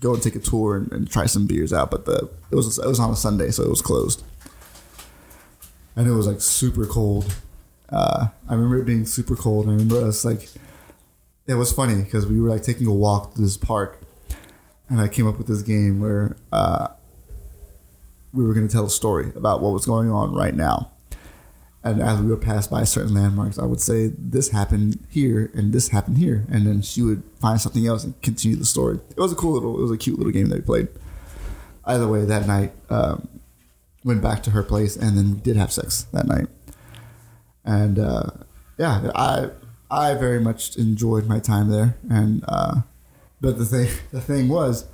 go 0.00 0.14
and 0.14 0.22
take 0.22 0.36
a 0.36 0.40
tour 0.40 0.76
and, 0.76 0.92
and 0.92 1.10
try 1.10 1.26
some 1.26 1.46
beers 1.46 1.72
out. 1.72 1.90
But 1.90 2.04
the 2.04 2.30
it 2.50 2.56
was 2.56 2.78
it 2.78 2.86
was 2.86 3.00
on 3.00 3.10
a 3.10 3.16
Sunday, 3.16 3.50
so 3.50 3.62
it 3.62 3.70
was 3.70 3.82
closed, 3.82 4.22
and 5.96 6.06
it 6.06 6.12
was 6.12 6.26
like 6.26 6.40
super 6.40 6.86
cold. 6.86 7.34
Uh, 7.88 8.28
I 8.48 8.54
remember 8.54 8.78
it 8.78 8.86
being 8.86 9.06
super 9.06 9.36
cold. 9.36 9.66
I 9.66 9.72
remember 9.72 10.04
us 10.04 10.24
like 10.24 10.48
it 11.46 11.54
was 11.54 11.72
funny 11.72 12.02
because 12.02 12.26
we 12.26 12.40
were 12.40 12.48
like 12.48 12.62
taking 12.62 12.86
a 12.86 12.92
walk 12.92 13.34
to 13.34 13.40
this 13.40 13.56
park, 13.56 14.00
and 14.88 15.00
I 15.00 15.08
came 15.08 15.26
up 15.28 15.38
with 15.38 15.46
this 15.46 15.62
game 15.62 16.00
where 16.00 16.36
uh, 16.52 16.88
we 18.32 18.44
were 18.44 18.54
going 18.54 18.66
to 18.66 18.72
tell 18.72 18.86
a 18.86 18.90
story 18.90 19.30
about 19.36 19.62
what 19.62 19.72
was 19.72 19.86
going 19.86 20.10
on 20.10 20.34
right 20.34 20.54
now. 20.54 20.90
And 21.84 22.00
as 22.00 22.18
we 22.18 22.30
would 22.30 22.40
pass 22.40 22.66
by 22.66 22.84
certain 22.84 23.14
landmarks, 23.14 23.58
I 23.58 23.66
would 23.66 23.80
say 23.80 24.10
this 24.18 24.48
happened 24.48 25.06
here 25.10 25.50
and 25.54 25.72
this 25.72 25.88
happened 25.88 26.16
here, 26.16 26.46
and 26.50 26.66
then 26.66 26.80
she 26.80 27.02
would 27.02 27.22
find 27.38 27.60
something 27.60 27.86
else 27.86 28.04
and 28.04 28.20
continue 28.22 28.56
the 28.56 28.64
story. 28.64 28.98
It 29.10 29.20
was 29.20 29.32
a 29.32 29.36
cool 29.36 29.52
little, 29.52 29.78
it 29.78 29.82
was 29.82 29.90
a 29.90 29.98
cute 29.98 30.16
little 30.16 30.32
game 30.32 30.46
that 30.46 30.56
we 30.56 30.62
played. 30.62 30.88
either 31.84 32.08
way, 32.08 32.24
that 32.24 32.46
night 32.46 32.72
um, 32.88 33.28
went 34.02 34.22
back 34.22 34.42
to 34.44 34.50
her 34.52 34.62
place, 34.62 34.96
and 34.96 35.16
then 35.18 35.34
we 35.34 35.40
did 35.40 35.56
have 35.56 35.70
sex 35.70 36.04
that 36.12 36.26
night. 36.26 36.46
And 37.66 37.98
uh, 37.98 38.30
yeah, 38.78 39.10
I 39.14 39.50
I 39.90 40.14
very 40.14 40.40
much 40.40 40.76
enjoyed 40.76 41.26
my 41.26 41.38
time 41.38 41.70
there. 41.70 41.96
And 42.10 42.44
uh, 42.48 42.80
but 43.40 43.58
the 43.58 43.64
thing 43.64 43.88
the 44.10 44.20
thing 44.20 44.48
was, 44.48 44.86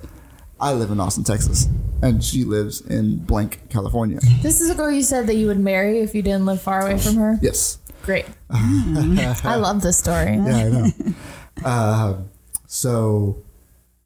I 0.61 0.73
live 0.73 0.91
in 0.91 0.99
Austin, 0.99 1.23
Texas, 1.23 1.67
and 2.03 2.23
she 2.23 2.43
lives 2.43 2.81
in 2.81 3.17
blank, 3.17 3.67
California. 3.69 4.19
This 4.43 4.61
is 4.61 4.69
a 4.69 4.75
girl 4.75 4.91
you 4.91 5.01
said 5.01 5.25
that 5.27 5.35
you 5.35 5.47
would 5.47 5.59
marry 5.59 5.99
if 6.01 6.13
you 6.13 6.21
didn't 6.21 6.45
live 6.45 6.61
far 6.61 6.81
away 6.81 6.99
from 6.99 7.15
her. 7.15 7.39
Yes. 7.41 7.79
Great. 8.03 8.25
I 8.51 9.55
love 9.55 9.81
this 9.81 9.97
story. 9.97 10.35
Yeah, 10.35 10.57
I 10.57 10.69
know. 10.69 10.87
uh, 11.65 12.17
so, 12.67 13.43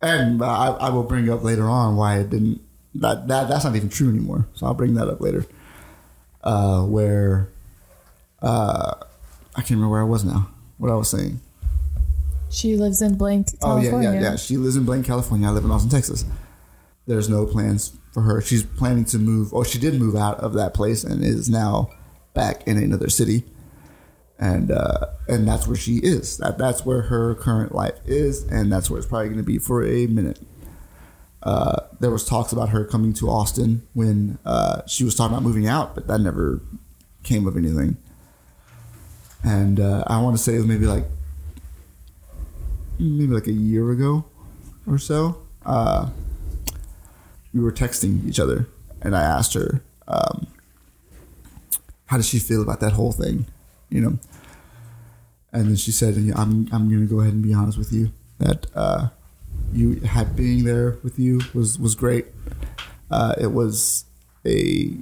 and 0.01 0.41
I, 0.41 0.67
I 0.67 0.89
will 0.89 1.03
bring 1.03 1.29
up 1.29 1.43
later 1.43 1.67
on 1.67 1.97
why 1.97 2.19
it 2.19 2.29
didn't. 2.29 2.61
That, 2.95 3.27
that 3.27 3.49
that's 3.49 3.65
not 3.65 3.75
even 3.75 3.89
true 3.89 4.09
anymore. 4.09 4.47
So 4.53 4.65
I'll 4.65 4.73
bring 4.73 4.93
that 4.93 5.09
up 5.09 5.19
later. 5.19 5.45
Uh, 6.41 6.83
where, 6.83 7.49
uh, 8.41 8.93
I 9.55 9.59
can't 9.59 9.71
remember 9.71 9.89
where 9.89 10.01
I 10.01 10.05
was 10.05 10.23
now. 10.23 10.49
What 10.77 10.89
I 10.89 10.95
was 10.95 11.09
saying. 11.09 11.41
She 12.49 12.77
lives 12.77 13.01
in 13.01 13.17
blank, 13.17 13.47
California. 13.59 13.91
Oh 13.91 13.99
yeah, 13.99 14.13
yeah, 14.13 14.21
yeah. 14.31 14.35
She 14.37 14.55
lives 14.55 14.77
in 14.77 14.85
Blaine, 14.85 15.03
California. 15.03 15.47
I 15.47 15.51
live 15.51 15.65
in 15.65 15.71
Austin, 15.71 15.89
Texas. 15.89 16.23
There's 17.07 17.29
no 17.29 17.45
plans 17.45 17.97
for 18.11 18.21
her. 18.21 18.41
She's 18.41 18.63
planning 18.63 19.05
to 19.05 19.19
move, 19.19 19.53
or 19.53 19.65
she 19.65 19.77
did 19.79 19.99
move 19.99 20.15
out 20.15 20.39
of 20.39 20.53
that 20.53 20.73
place 20.73 21.03
and 21.03 21.23
is 21.23 21.49
now 21.49 21.89
back 22.33 22.67
in 22.67 22.77
another 22.77 23.09
city. 23.09 23.43
And 24.37 24.69
uh, 24.69 25.07
and 25.29 25.47
that's 25.47 25.65
where 25.65 25.77
she 25.77 25.97
is. 25.97 26.37
That 26.37 26.57
that's 26.57 26.85
where 26.85 27.03
her 27.03 27.35
current 27.35 27.73
life 27.73 27.97
is, 28.05 28.43
and 28.43 28.69
that's 28.69 28.89
where 28.89 28.97
it's 28.97 29.07
probably 29.07 29.29
going 29.29 29.37
to 29.37 29.43
be 29.43 29.59
for 29.59 29.85
a 29.85 30.07
minute. 30.07 30.39
Uh, 31.41 31.81
there 31.99 32.11
was 32.11 32.25
talks 32.25 32.51
about 32.51 32.69
her 32.69 32.83
coming 32.83 33.13
to 33.13 33.29
Austin 33.29 33.87
when 33.93 34.37
uh, 34.45 34.81
she 34.87 35.03
was 35.03 35.15
talking 35.15 35.33
about 35.33 35.43
moving 35.43 35.67
out, 35.67 35.95
but 35.95 36.07
that 36.07 36.19
never 36.19 36.59
came 37.23 37.47
of 37.47 37.55
anything. 37.55 37.97
And 39.43 39.79
uh, 39.79 40.03
I 40.07 40.21
want 40.21 40.35
to 40.35 40.41
say 40.41 40.55
it 40.55 40.57
was 40.57 40.65
maybe 40.65 40.87
like 40.87 41.05
maybe 42.97 43.33
like 43.33 43.47
a 43.47 43.53
year 43.53 43.91
ago 43.91 44.25
or 44.87 44.97
so, 44.97 45.41
uh, 45.65 46.09
we 47.55 47.61
were 47.61 47.71
texting 47.71 48.27
each 48.27 48.39
other, 48.39 48.67
and 49.01 49.15
I 49.15 49.23
asked 49.23 49.53
her, 49.53 49.81
um, 50.07 50.47
"How 52.07 52.17
does 52.17 52.27
she 52.27 52.37
feel 52.37 52.61
about 52.61 52.81
that 52.81 52.91
whole 52.93 53.13
thing?" 53.13 53.45
You 53.89 54.01
know, 54.01 54.19
and 55.53 55.69
then 55.69 55.77
she 55.77 55.91
said, 55.91 56.15
"I'm 56.35 56.67
I'm 56.71 56.89
going 56.89 57.07
to 57.07 57.07
go 57.07 57.21
ahead 57.21 57.33
and 57.33 57.41
be 57.41 57.53
honest 57.53 57.77
with 57.77 57.93
you 57.93 58.11
that 58.39 58.67
uh, 58.75 59.07
you 59.71 60.01
had 60.01 60.35
being 60.35 60.65
there 60.65 60.97
with 61.01 61.17
you 61.17 61.39
was 61.53 61.79
was 61.79 61.95
great. 61.95 62.27
Uh, 63.09 63.33
it 63.39 63.53
was 63.53 64.05
a 64.45 64.97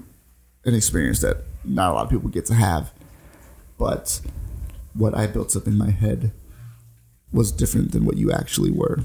an 0.63 0.75
experience 0.75 1.19
that 1.21 1.37
not 1.65 1.91
a 1.91 1.93
lot 1.93 2.05
of 2.05 2.11
people 2.11 2.29
get 2.29 2.45
to 2.45 2.53
have, 2.53 2.93
but 3.79 4.21
what 4.93 5.17
I 5.17 5.25
built 5.25 5.55
up 5.57 5.65
in 5.65 5.77
my 5.77 5.89
head." 5.89 6.31
was 7.33 7.51
different 7.51 7.91
than 7.91 8.05
what 8.05 8.15
you 8.15 8.31
actually 8.31 8.69
were. 8.69 8.99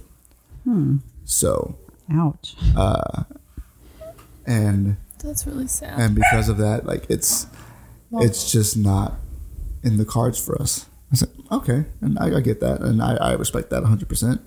Hmm. 0.65 0.99
So, 1.25 1.79
Ouch. 2.13 2.55
And 4.49 4.97
That's 5.23 5.47
really 5.47 5.69
sad. 5.69 6.01
and 6.01 6.15
because 6.17 6.49
of 6.49 6.57
that, 6.59 6.87
like 6.87 7.07
it's 7.09 7.47
it's 8.13 8.51
just 8.51 8.77
not 8.77 9.15
in 9.85 9.97
the 9.99 10.05
cards 10.05 10.45
for 10.45 10.61
us. 10.61 10.87
I 11.13 11.17
said, 11.17 11.29
okay, 11.53 11.85
and 12.01 12.19
I, 12.19 12.37
I 12.37 12.41
get 12.41 12.61
that, 12.61 12.81
and 12.81 13.01
I, 13.03 13.15
I 13.17 13.33
respect 13.35 13.71
that 13.71 13.83
100. 13.83 14.09
percent 14.09 14.41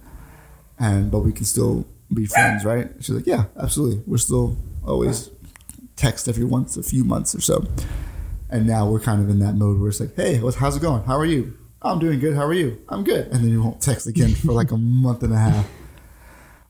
And 0.80 1.10
but 1.12 1.20
we 1.20 1.32
can 1.32 1.46
still 1.46 1.88
be 2.14 2.26
friends, 2.26 2.66
right? 2.66 2.90
She's 3.00 3.12
like, 3.16 3.28
yeah, 3.28 3.46
absolutely. 3.58 4.04
We're 4.06 4.18
still 4.18 4.58
always 4.86 5.30
text 5.96 6.28
every 6.28 6.44
once 6.44 6.76
a 6.78 6.84
few 6.84 7.04
months 7.04 7.34
or 7.36 7.42
so. 7.42 7.66
And 8.50 8.68
now 8.68 8.90
we're 8.90 9.00
kind 9.00 9.22
of 9.22 9.30
in 9.30 9.40
that 9.40 9.54
mode 9.56 9.80
where 9.80 9.90
it's 9.90 10.00
like, 10.02 10.16
hey, 10.16 10.40
what's, 10.42 10.58
how's 10.58 10.76
it 10.76 10.82
going? 10.82 11.04
How 11.04 11.18
are 11.18 11.26
you? 11.26 11.58
I'm 11.82 12.00
doing 12.00 12.20
good. 12.20 12.36
How 12.36 12.44
are 12.46 12.54
you? 12.54 12.82
I'm 12.90 13.04
good. 13.04 13.28
And 13.28 13.36
then 13.44 13.50
you 13.50 13.64
won't 13.64 13.82
text 13.82 14.08
again 14.08 14.36
for 14.36 14.52
like 14.52 14.72
a 14.72 14.78
month 14.78 15.24
and 15.24 15.32
a 15.34 15.38
half. 15.38 15.70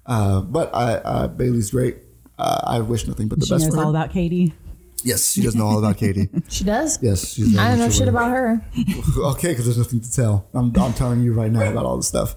Uh, 0.06 0.42
but 0.42 0.70
I, 0.76 0.94
uh, 0.96 1.28
Bailey's 1.28 1.72
great. 1.72 1.98
Uh, 2.42 2.60
I 2.66 2.80
wish 2.80 3.08
nothing 3.08 3.28
but 3.28 3.40
the 3.40 3.46
She 3.46 3.54
best 3.54 3.66
knows 3.66 3.70
for 3.70 3.76
her. 3.76 3.82
She 3.82 3.86
knows 3.86 3.86
all 3.86 3.90
about 3.92 4.12
Katie. 4.12 4.54
Yes, 5.04 5.32
she 5.32 5.42
does 5.42 5.56
know 5.56 5.66
all 5.68 5.78
about 5.80 5.98
Katie. 5.98 6.28
she 6.50 6.64
does? 6.64 6.98
Yes, 7.02 7.34
she's. 7.34 7.58
I 7.58 7.70
don't 7.70 7.80
know 7.80 7.90
shit 7.90 8.08
about 8.08 8.32
her. 8.32 8.64
Okay, 9.18 9.50
because 9.50 9.66
there's 9.66 9.78
nothing 9.78 10.02
to 10.02 10.12
tell. 10.12 10.48
I'm, 10.54 10.76
I'm 10.78 10.94
telling 10.94 11.22
you 11.22 11.34
right 11.34 11.52
now 11.52 11.70
about 11.70 11.86
all 11.86 11.98
this 11.98 12.08
stuff. 12.08 12.36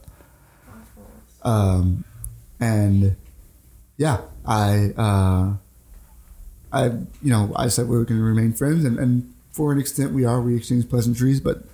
Um, 1.42 2.04
and 2.60 3.16
yeah, 3.96 4.22
I, 4.46 4.92
uh, 4.96 5.54
I, 6.72 6.84
you 7.22 7.30
know, 7.30 7.52
I 7.56 7.68
said 7.68 7.88
we 7.88 7.96
were 7.96 8.04
going 8.04 8.20
to 8.20 8.24
remain 8.24 8.52
friends, 8.52 8.84
and, 8.84 8.98
and 8.98 9.32
for 9.50 9.72
an 9.72 9.78
extent, 9.78 10.12
we 10.12 10.24
are. 10.24 10.40
We 10.40 10.56
exchange 10.56 10.88
pleasantries, 10.88 11.40
but 11.40 11.64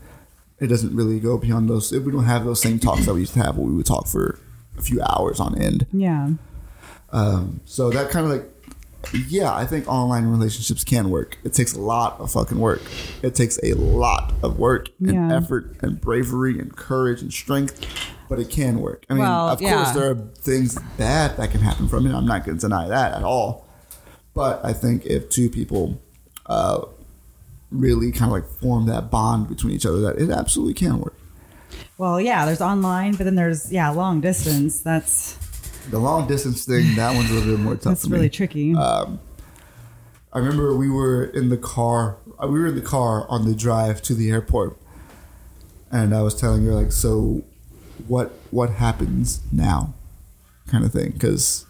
it 0.61 0.68
doesn't 0.68 0.95
really 0.95 1.18
go 1.18 1.37
beyond 1.39 1.68
those. 1.68 1.91
We 1.93 2.12
don't 2.12 2.24
have 2.24 2.45
those 2.45 2.61
same 2.61 2.78
talks 2.78 3.07
that 3.07 3.14
we 3.14 3.20
used 3.20 3.35
to 3.35 3.43
have, 3.43 3.57
where 3.57 3.66
we 3.66 3.74
would 3.74 3.87
talk 3.87 4.07
for 4.07 4.39
a 4.78 4.83
few 4.83 5.01
hours 5.03 5.41
on 5.41 5.61
end. 5.61 5.87
Yeah. 5.93 6.31
Um, 7.12 7.61
so 7.64 7.90
that 7.90 8.11
kind 8.11 8.26
of 8.26 8.32
like, 8.32 8.46
yeah, 9.28 9.52
I 9.52 9.64
think 9.66 9.88
online 9.88 10.26
relationships 10.26 10.84
can 10.84 11.11
work. 11.11 11.38
It 11.44 11.54
takes 11.54 11.72
a 11.74 11.80
lot 11.80 12.20
of 12.20 12.30
fucking 12.32 12.58
work. 12.58 12.82
It 13.22 13.34
takes 13.34 13.58
a 13.62 13.72
lot 13.74 14.32
of 14.42 14.58
work 14.58 14.88
and 15.00 15.14
Yeah. 15.30 15.36
effort 15.36 15.76
and 15.82 16.00
bravery 16.00 16.58
and 16.58 16.74
courage 16.76 17.22
and 17.22 17.32
strength, 17.32 17.84
but 18.28 18.38
it 18.38 18.50
can 18.50 18.80
work. 18.80 19.06
I 19.08 19.14
mean, 19.14 19.22
Well, 19.22 19.48
of 19.48 19.58
course, 19.58 19.92
there 19.92 20.11
are 20.11 20.14
things 20.38 20.78
bad 20.98 21.36
that 21.38 21.50
can 21.50 21.61
happen 21.61 21.88
from 21.88 22.06
it. 22.06 22.14
I'm 22.14 22.26
not 22.26 22.44
going 22.44 22.58
to 22.58 22.61
deny 22.61 22.88
that 22.88 23.12
at 23.14 23.24
all. 23.24 23.66
But 24.34 24.64
I 24.64 24.72
think 24.72 25.06
if 25.06 25.28
two 25.30 25.50
people 25.50 26.00
uh, 26.46 26.82
really 27.70 28.12
kind 28.12 28.26
of 28.26 28.32
like 28.32 28.46
form 28.61 28.86
that 28.86 29.11
bond 29.11 29.48
between 29.48 29.72
each 29.74 29.86
other, 29.86 30.00
that 30.00 30.18
it 30.18 30.30
absolutely 30.30 30.74
can 30.74 30.98
work. 31.00 31.14
Well, 31.98 32.20
yeah, 32.20 32.44
there's 32.46 32.61
online, 32.61 33.14
but 33.14 33.24
then 33.24 33.34
there's, 33.34 33.72
yeah, 33.72 33.90
long 33.90 34.20
distance. 34.20 34.80
That's 34.80 35.36
The 35.89 35.99
long 35.99 36.28
distance 36.28 36.64
thing, 36.64 36.95
that 36.97 37.14
one's 37.14 37.31
a 37.31 37.35
little 37.35 37.57
bit 37.57 37.62
more 37.64 37.74
tough 37.74 37.83
that's 37.85 38.03
for 38.05 38.11
me. 38.11 38.16
really 38.16 38.31
tricky. 38.31 38.74
I 38.76 40.39
remember 40.39 40.76
we 40.76 40.89
were 40.91 41.24
in 41.24 41.49
the 41.49 41.57
car. 41.57 42.18
uh, 42.43 42.47
We 42.47 42.61
were 42.61 42.66
in 42.68 42.74
the 42.76 42.81
car 42.83 43.26
on 43.28 43.47
the 43.47 43.55
drive 43.55 44.01
to 44.03 44.14
the 44.14 44.31
airport, 44.31 44.76
and 45.91 46.14
I 46.14 46.22
was 46.22 46.35
telling 46.35 46.64
her 46.66 46.72
like, 46.72 46.93
"So, 46.93 47.43
what 48.07 48.31
what 48.51 48.70
happens 48.70 49.41
now?" 49.51 49.95
Kind 50.68 50.85
of 50.85 50.93
thing, 50.93 51.11
because 51.12 51.66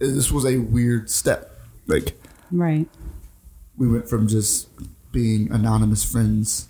this 0.00 0.32
was 0.32 0.44
a 0.44 0.58
weird 0.58 1.08
step. 1.10 1.52
Like 1.86 2.18
right. 2.50 2.88
we 3.76 3.86
went 3.86 4.08
from 4.08 4.26
just 4.26 4.68
being 5.12 5.52
anonymous 5.52 6.02
friends 6.02 6.66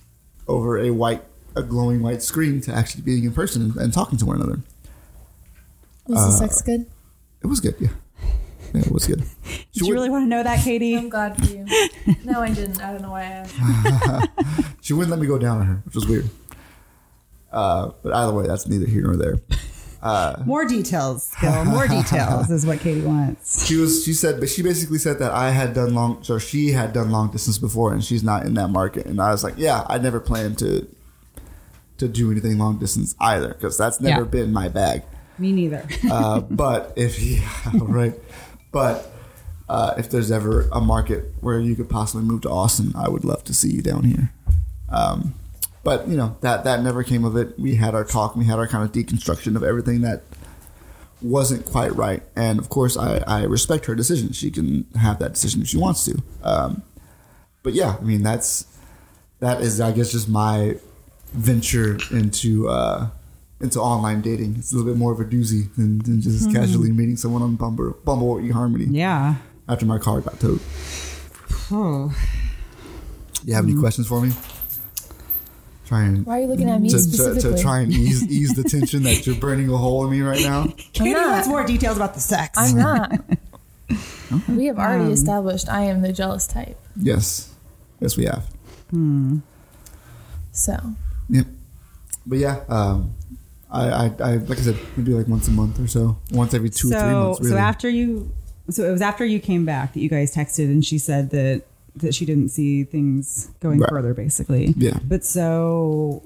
over 0.47 0.76
a 0.78 0.91
white, 0.91 1.22
a 1.57 1.62
glowing 1.62 2.03
white 2.03 2.20
screen 2.20 2.61
to 2.62 2.74
actually 2.74 3.03
being 3.03 3.24
in 3.24 3.32
person 3.32 3.62
and, 3.62 3.76
and 3.76 3.93
talking 3.93 4.18
to 4.18 4.26
one 4.26 4.37
another. 4.37 4.61
Was 6.09 6.18
Uh, 6.20 6.26
the 6.26 6.32
sex 6.32 6.62
good? 6.62 6.86
It 7.42 7.46
was 7.46 7.61
good, 7.61 7.74
yeah. 7.80 7.88
Yeah, 8.74 8.80
it 8.82 8.90
was 8.92 9.07
good. 9.07 9.20
Did 9.72 9.86
you 9.86 9.92
really 9.92 10.11
want 10.11 10.24
to 10.24 10.28
know 10.28 10.42
that, 10.42 10.64
Katie? 10.64 10.96
I'm 10.96 11.09
glad 11.09 11.36
for 11.36 11.44
you. 11.52 11.64
no, 12.24 12.40
I 12.40 12.50
didn't. 12.52 12.82
I 12.82 12.92
don't 12.92 13.02
know 13.02 13.11
why 13.11 13.22
I 13.22 13.46
asked. 13.46 14.30
She 14.80 14.92
wouldn't 14.92 15.11
let 15.11 15.18
me 15.20 15.26
go 15.26 15.38
down 15.38 15.61
on 15.61 15.66
her, 15.66 15.82
which 15.86 15.94
was 15.94 16.07
weird. 16.07 16.28
Uh, 17.50 17.92
but 18.02 18.12
either 18.12 18.32
way, 18.34 18.46
that's 18.46 18.66
neither 18.66 18.86
here 18.86 19.02
nor 19.02 19.16
there. 19.16 19.36
More 20.44 20.66
details, 20.66 21.32
Gil. 21.40 21.64
More 21.64 21.88
details 21.88 22.50
is 22.50 22.66
what 22.66 22.80
Katie 22.80 23.00
wants. 23.00 23.64
She 23.66 23.76
was. 23.76 24.05
She 24.05 24.12
said, 24.12 24.40
but 24.40 24.50
she 24.50 24.61
basically 24.62 24.98
said 24.98 25.18
that 25.20 25.32
I 25.32 25.50
had 25.52 25.72
done 25.72 25.94
long, 25.94 26.22
so 26.22 26.38
she 26.38 26.72
had 26.72 26.92
done 26.92 27.11
long 27.11 27.30
distance 27.30 27.57
before, 27.57 27.94
and 27.94 28.05
she's 28.05 28.22
not 28.22 28.44
in 28.44 28.52
that 28.55 28.68
market. 28.68 29.07
And 29.07 29.20
I 29.22 29.30
was 29.30 29.42
like, 29.42 29.55
yeah, 29.57 29.86
I 29.88 29.96
never 29.96 30.20
planned 30.20 30.59
to 30.59 30.86
to 31.96 32.09
do 32.09 32.30
anything 32.30 32.59
long 32.59 32.78
distance 32.78 33.14
either, 33.20 33.48
because 33.55 33.78
that's 33.78 34.00
never 34.02 34.22
Yeah. 34.24 34.28
been 34.28 34.52
my 34.52 34.68
bag. 34.68 35.05
Me 35.39 35.53
neither. 35.53 35.87
Uh, 36.11 36.41
but 36.41 36.93
if 36.97 37.20
yeah, 37.22 37.49
right, 37.74 38.14
but 38.72 39.11
uh, 39.68 39.95
if 39.97 40.11
there's 40.11 40.30
ever 40.30 40.68
a 40.72 40.80
market 40.80 41.32
where 41.41 41.59
you 41.59 41.74
could 41.74 41.89
possibly 41.89 42.24
move 42.24 42.43
to 42.43 42.51
Austin, 42.51 42.93
I 42.95 43.09
would 43.09 43.24
love 43.24 43.43
to 43.45 43.55
see 43.55 43.70
you 43.70 43.82
down 43.82 44.05
here. 44.05 44.32
Um, 44.91 45.35
but 45.82 46.09
you 46.09 46.16
know 46.16 46.37
that 46.41 46.64
that 46.64 46.82
never 46.82 47.03
came 47.03 47.24
of 47.24 47.37
it. 47.37 47.59
We 47.59 47.76
had 47.76 47.95
our 47.95 48.05
talk. 48.05 48.37
We 48.37 48.45
had 48.45 48.59
our 48.59 48.68
kind 48.68 48.85
of 48.85 48.93
deconstruction 48.93 49.57
of 49.57 49.62
everything 49.62 50.03
that 50.03 50.22
wasn't 51.20 51.64
quite 51.64 51.95
right. 51.97 52.22
And 52.37 52.59
of 52.59 52.68
course, 52.68 52.97
I, 52.97 53.18
I 53.26 53.45
respect 53.45 53.87
her 53.87 53.95
decision. 53.95 54.32
She 54.32 54.51
can 54.51 54.87
have 55.01 55.18
that 55.18 55.35
decision 55.35 55.62
if 55.62 55.68
she 55.68 55.78
wants 55.78 56.05
to. 56.05 56.22
Um, 56.43 56.82
but 57.62 57.72
yeah, 57.72 57.97
I 57.99 58.03
mean 58.03 58.22
that's 58.22 58.66
that 59.41 59.61
is 59.62 59.80
I 59.80 59.93
guess 59.93 60.12
just 60.12 60.28
my 60.28 60.76
venture 61.32 61.99
into 62.11 62.68
uh, 62.68 63.09
into 63.61 63.80
online 63.80 64.20
dating. 64.20 64.57
It's 64.59 64.72
a 64.72 64.76
little 64.76 64.90
bit 64.92 64.98
more 64.98 65.12
of 65.12 65.20
a 65.20 65.24
doozy 65.24 65.72
than, 65.76 65.98
than 65.98 66.20
just 66.20 66.52
casually 66.52 66.90
meeting 66.92 67.16
someone 67.16 67.42
on 67.42 67.57
Bumble, 67.57 67.96
Bumble 68.05 68.30
or 68.30 68.40
eHarmony 68.40 68.88
yeah. 68.90 69.36
after 69.68 69.86
my 69.86 69.98
car 69.98 70.20
got 70.20 70.38
towed. 70.40 70.61
Oh. 71.70 72.14
You 73.44 73.55
have 73.55 73.64
any 73.64 73.78
questions 73.78 74.07
for 74.09 74.20
me? 74.20 74.32
Try 75.86 76.05
and 76.05 76.24
Why 76.24 76.38
are 76.38 76.40
you 76.42 76.46
looking 76.46 76.70
at 76.70 76.80
me 76.80 76.88
to, 76.88 76.96
to, 76.96 77.02
specifically? 77.02 77.57
to 77.57 77.62
try 77.62 77.80
and 77.80 77.92
ease 77.92 78.22
ease 78.30 78.55
the 78.55 78.64
tension 78.64 79.02
that 79.02 79.26
you're 79.26 79.36
burning 79.36 79.68
a 79.70 79.76
hole 79.76 80.05
in 80.05 80.11
me 80.11 80.22
right 80.22 80.40
now. 80.40 80.66
Katie 80.94 81.12
not. 81.12 81.28
wants 81.28 81.48
more 81.48 81.64
details 81.66 81.96
about 81.96 82.14
the 82.14 82.20
sex. 82.20 82.52
I'm 82.57 82.76
not. 82.76 83.12
We 84.48 84.66
have 84.66 84.78
already 84.78 85.05
Um, 85.05 85.12
established 85.12 85.68
I 85.68 85.82
am 85.84 86.00
the 86.02 86.12
jealous 86.12 86.46
type. 86.48 86.76
Yes, 86.96 87.52
yes, 88.00 88.16
we 88.16 88.24
have. 88.24 88.44
Hmm. 88.90 89.38
So 90.50 90.76
Yep. 91.28 91.46
But 92.26 92.38
yeah, 92.38 92.61
um, 92.68 93.14
I, 93.74 93.88
I, 93.88 94.04
I, 94.20 94.34
like 94.36 94.58
I 94.58 94.62
said, 94.62 94.78
maybe 94.96 95.12
like 95.12 95.26
once 95.26 95.48
a 95.48 95.50
month 95.50 95.80
or 95.80 95.86
so, 95.88 96.16
once 96.30 96.54
every 96.54 96.70
two 96.70 96.90
so, 96.90 96.96
or 96.96 97.00
three 97.00 97.12
months. 97.12 97.40
Really. 97.40 97.50
so 97.52 97.56
after 97.58 97.88
you, 97.88 98.32
so 98.70 98.84
it 98.88 98.92
was 98.92 99.02
after 99.02 99.24
you 99.24 99.40
came 99.40 99.64
back 99.64 99.92
that 99.94 100.00
you 100.00 100.08
guys 100.08 100.34
texted, 100.34 100.66
and 100.66 100.84
she 100.84 100.98
said 100.98 101.30
that 101.30 101.62
that 101.96 102.14
she 102.14 102.24
didn't 102.24 102.48
see 102.48 102.82
things 102.84 103.50
going 103.60 103.78
Right. 103.78 103.88
further, 103.90 104.14
basically. 104.14 104.74
Yeah. 104.76 104.98
But 105.04 105.24
so 105.24 106.22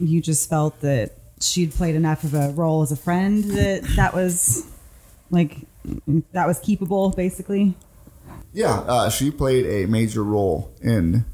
you 0.00 0.20
just 0.20 0.48
felt 0.50 0.80
that 0.82 1.12
she'd 1.40 1.72
played 1.72 1.94
enough 1.94 2.24
of 2.24 2.34
a 2.34 2.50
role 2.50 2.82
as 2.82 2.92
a 2.92 2.96
friend 2.96 3.44
that 3.44 3.82
that 3.96 4.12
was 4.14 4.66
like 5.30 5.58
that 6.32 6.46
was 6.46 6.58
keepable, 6.60 7.14
basically. 7.16 7.74
Yeah, 8.52 8.80
uh, 8.80 9.10
she 9.10 9.30
played 9.30 9.66
a 9.66 9.86
major 9.86 10.22
role 10.24 10.70
in 10.82 11.24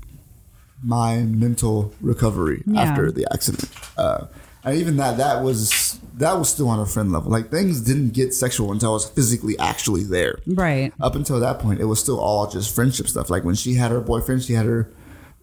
my 0.82 1.18
mental 1.22 1.92
recovery 2.00 2.62
Yeah. 2.66 2.82
after 2.82 3.10
the 3.10 3.26
accident. 3.32 3.68
Uh, 3.96 4.26
and 4.64 4.76
even 4.78 4.96
that, 4.96 5.18
that 5.18 5.42
was 5.42 5.98
that 6.14 6.38
was 6.38 6.48
still 6.48 6.68
on 6.68 6.78
a 6.78 6.86
friend 6.86 7.10
level. 7.12 7.30
Like 7.30 7.50
things 7.50 7.80
didn't 7.80 8.10
get 8.10 8.32
sexual 8.32 8.70
until 8.72 8.90
I 8.90 8.92
was 8.94 9.08
physically 9.10 9.58
actually 9.58 10.04
there. 10.04 10.38
Right. 10.46 10.92
Up 11.00 11.16
until 11.16 11.40
that 11.40 11.58
point, 11.58 11.80
it 11.80 11.86
was 11.86 11.98
still 12.00 12.20
all 12.20 12.46
just 12.48 12.74
friendship 12.74 13.08
stuff. 13.08 13.30
Like 13.30 13.42
when 13.44 13.54
she 13.56 13.74
had 13.74 13.90
her 13.90 14.00
boyfriend, 14.00 14.42
she 14.42 14.52
had 14.54 14.66
her. 14.66 14.90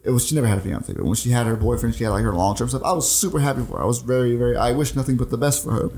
It 0.03 0.09
was 0.11 0.25
she 0.25 0.33
never 0.33 0.47
had 0.47 0.57
a 0.57 0.61
fiance, 0.61 0.91
but 0.93 1.03
when 1.03 1.15
she 1.15 1.29
had 1.29 1.45
her 1.45 1.55
boyfriend, 1.55 1.93
she 1.95 2.03
had 2.05 2.09
like 2.11 2.23
her 2.23 2.33
long 2.33 2.55
term 2.55 2.69
stuff. 2.69 2.81
I 2.83 2.93
was 2.93 3.11
super 3.11 3.39
happy 3.39 3.63
for 3.63 3.77
her. 3.77 3.83
I 3.83 3.85
was 3.85 3.99
very, 4.01 4.35
very. 4.35 4.57
I 4.57 4.71
wish 4.71 4.95
nothing 4.95 5.17
but 5.17 5.29
the 5.29 5.37
best 5.37 5.63
for 5.63 5.71
her. 5.73 5.89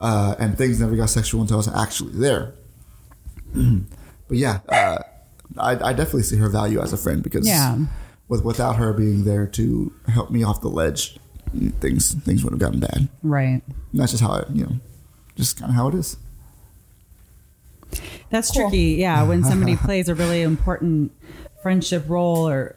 Uh, 0.00 0.34
and 0.38 0.56
things 0.56 0.80
never 0.80 0.96
got 0.96 1.10
sexual 1.10 1.40
until 1.42 1.56
I 1.56 1.58
was 1.58 1.68
actually 1.68 2.12
there. 2.14 2.54
but 3.54 4.36
yeah, 4.36 4.60
uh, 4.68 4.98
I, 5.58 5.70
I 5.72 5.92
definitely 5.92 6.22
see 6.24 6.36
her 6.36 6.48
value 6.48 6.80
as 6.80 6.92
a 6.92 6.96
friend 6.96 7.22
because 7.22 7.46
Yeah. 7.46 7.78
with 8.28 8.44
without 8.44 8.76
her 8.76 8.92
being 8.92 9.24
there 9.24 9.46
to 9.48 9.92
help 10.08 10.30
me 10.30 10.42
off 10.42 10.60
the 10.60 10.68
ledge, 10.68 11.18
things 11.80 12.14
things 12.14 12.42
would 12.44 12.52
have 12.52 12.60
gotten 12.60 12.80
bad. 12.80 13.08
Right. 13.22 13.62
And 13.66 14.00
that's 14.00 14.12
just 14.12 14.22
how 14.22 14.34
it, 14.36 14.48
you 14.52 14.64
know, 14.64 14.72
just 15.36 15.58
kind 15.58 15.70
of 15.70 15.76
how 15.76 15.88
it 15.88 15.94
is. 15.94 16.16
That's 18.30 18.50
Cool. 18.50 18.62
tricky. 18.68 18.94
Yeah, 18.94 19.22
when 19.24 19.44
somebody 19.44 19.76
plays 19.86 20.08
a 20.08 20.14
really 20.14 20.42
important 20.42 21.12
friendship 21.62 22.04
role 22.08 22.48
or 22.48 22.76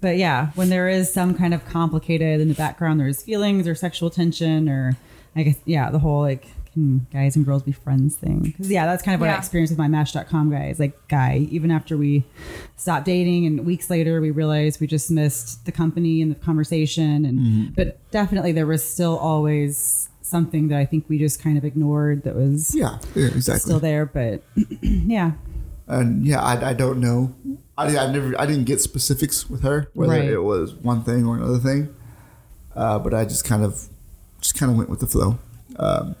but 0.00 0.16
yeah, 0.16 0.50
when 0.54 0.68
there 0.68 0.88
is 0.88 1.12
some 1.12 1.34
kind 1.34 1.54
of 1.54 1.64
complicated 1.66 2.40
in 2.40 2.48
the 2.48 2.54
background 2.54 2.98
there's 2.98 3.22
feelings 3.22 3.68
or 3.68 3.74
sexual 3.74 4.10
tension 4.10 4.68
or 4.68 4.96
I 5.36 5.42
guess 5.44 5.56
yeah, 5.64 5.90
the 5.90 5.98
whole 5.98 6.20
like 6.22 6.46
can 6.74 7.06
guys 7.12 7.34
and 7.36 7.44
girls 7.46 7.62
be 7.62 7.72
friends 7.72 8.14
thing. 8.16 8.52
Cuz 8.56 8.70
yeah, 8.70 8.84
that's 8.84 9.02
kind 9.02 9.14
of 9.14 9.20
what 9.22 9.30
I 9.30 9.36
experienced 9.38 9.70
with 9.72 9.78
my 9.78 9.88
match.com 9.88 10.50
guys. 10.50 10.78
Like 10.78 11.08
guy, 11.08 11.48
even 11.50 11.70
after 11.70 11.96
we 11.96 12.24
stopped 12.76 13.06
dating 13.06 13.46
and 13.46 13.64
weeks 13.64 13.88
later 13.88 14.20
we 14.20 14.30
realized 14.30 14.80
we 14.80 14.86
just 14.86 15.10
missed 15.10 15.64
the 15.64 15.72
company 15.72 16.20
and 16.20 16.30
the 16.30 16.34
conversation 16.36 17.24
and 17.24 17.74
but 17.74 17.98
definitely 18.10 18.52
there 18.52 18.66
was 18.66 18.84
still 18.84 19.16
always 19.16 20.10
something 20.20 20.68
that 20.68 20.78
I 20.78 20.84
think 20.84 21.04
we 21.08 21.18
just 21.18 21.40
kind 21.42 21.56
of 21.56 21.64
ignored 21.64 22.22
that 22.24 22.34
was 22.34 22.74
Yeah, 22.74 22.98
yeah 23.14 23.26
exactly. 23.26 23.60
still 23.60 23.80
there, 23.80 24.04
but 24.06 24.42
yeah. 24.82 25.32
and 25.86 26.26
yeah, 26.26 26.42
I, 26.42 26.70
I 26.70 26.72
don't 26.74 26.98
know. 27.00 27.34
I, 27.76 27.96
I 27.98 28.10
never 28.12 28.40
I 28.40 28.46
didn't 28.46 28.64
get 28.64 28.80
specifics 28.80 29.48
with 29.50 29.62
her 29.62 29.88
whether 29.94 30.12
Right. 30.12 30.28
it 30.28 30.42
was 30.42 30.74
one 30.74 31.02
thing 31.04 31.26
or 31.26 31.36
another 31.36 31.58
thing, 31.58 31.88
uh, 32.74 32.98
but 32.98 33.12
I 33.14 33.24
just 33.24 33.44
kind 33.44 33.62
of 33.64 33.88
just 34.40 34.54
kind 34.54 34.70
of 34.72 34.76
went 34.78 34.88
with 34.90 35.00
the 35.00 35.06
flow. 35.06 35.38
Um, 35.76 36.14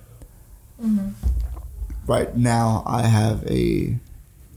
Right 2.06 2.36
now, 2.36 2.82
I 2.86 3.02
have 3.02 3.44
a 3.46 3.98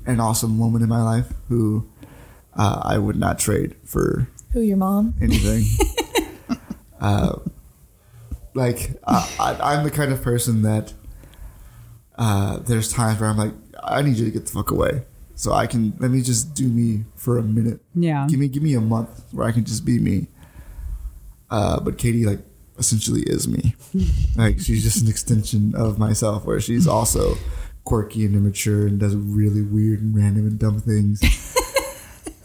an 0.05 0.19
awesome 0.19 0.57
woman 0.57 0.81
in 0.81 0.89
my 0.89 1.01
life 1.01 1.33
who 1.49 1.87
uh, 2.55 2.81
I 2.83 2.97
would 2.97 3.15
not 3.17 3.39
trade 3.39 3.75
for 3.83 4.27
who 4.51 4.61
your 4.61 4.77
mom? 4.77 5.13
anything. 5.21 5.65
uh, 6.99 7.37
like 8.53 8.91
I, 9.05 9.29
I, 9.39 9.73
I'm 9.73 9.83
the 9.83 9.91
kind 9.91 10.11
of 10.11 10.21
person 10.21 10.63
that 10.63 10.93
uh, 12.17 12.57
there's 12.59 12.91
times 12.91 13.19
where 13.19 13.29
I'm 13.29 13.37
like, 13.37 13.53
I 13.83 14.01
need 14.01 14.17
you 14.17 14.25
to 14.25 14.31
get 14.31 14.45
the 14.45 14.51
fuck 14.51 14.71
away, 14.71 15.03
so 15.35 15.53
I 15.53 15.67
can 15.67 15.93
let 15.99 16.11
me 16.11 16.21
just 16.21 16.53
do 16.53 16.67
me 16.67 17.05
for 17.15 17.37
a 17.37 17.43
minute. 17.43 17.79
Yeah. 17.93 18.27
Give 18.29 18.39
me 18.39 18.47
give 18.47 18.63
me 18.63 18.73
a 18.73 18.81
month 18.81 19.23
where 19.31 19.47
I 19.47 19.51
can 19.51 19.63
just 19.63 19.85
be 19.85 19.99
me. 19.99 20.27
Uh, 21.49 21.79
but 21.79 21.97
Katie 21.97 22.25
like 22.25 22.39
essentially 22.77 23.21
is 23.23 23.47
me. 23.47 23.75
like 24.35 24.59
she's 24.59 24.83
just 24.83 25.01
an 25.01 25.09
extension 25.09 25.73
of 25.75 25.97
myself, 25.99 26.45
where 26.45 26.59
she's 26.59 26.87
also 26.87 27.35
quirky 27.83 28.25
and 28.25 28.35
immature 28.35 28.85
and 28.87 28.99
does 28.99 29.15
really 29.15 29.61
weird 29.61 30.01
and 30.01 30.15
random 30.15 30.45
and 30.47 30.59
dumb 30.59 30.79
things. 30.79 31.21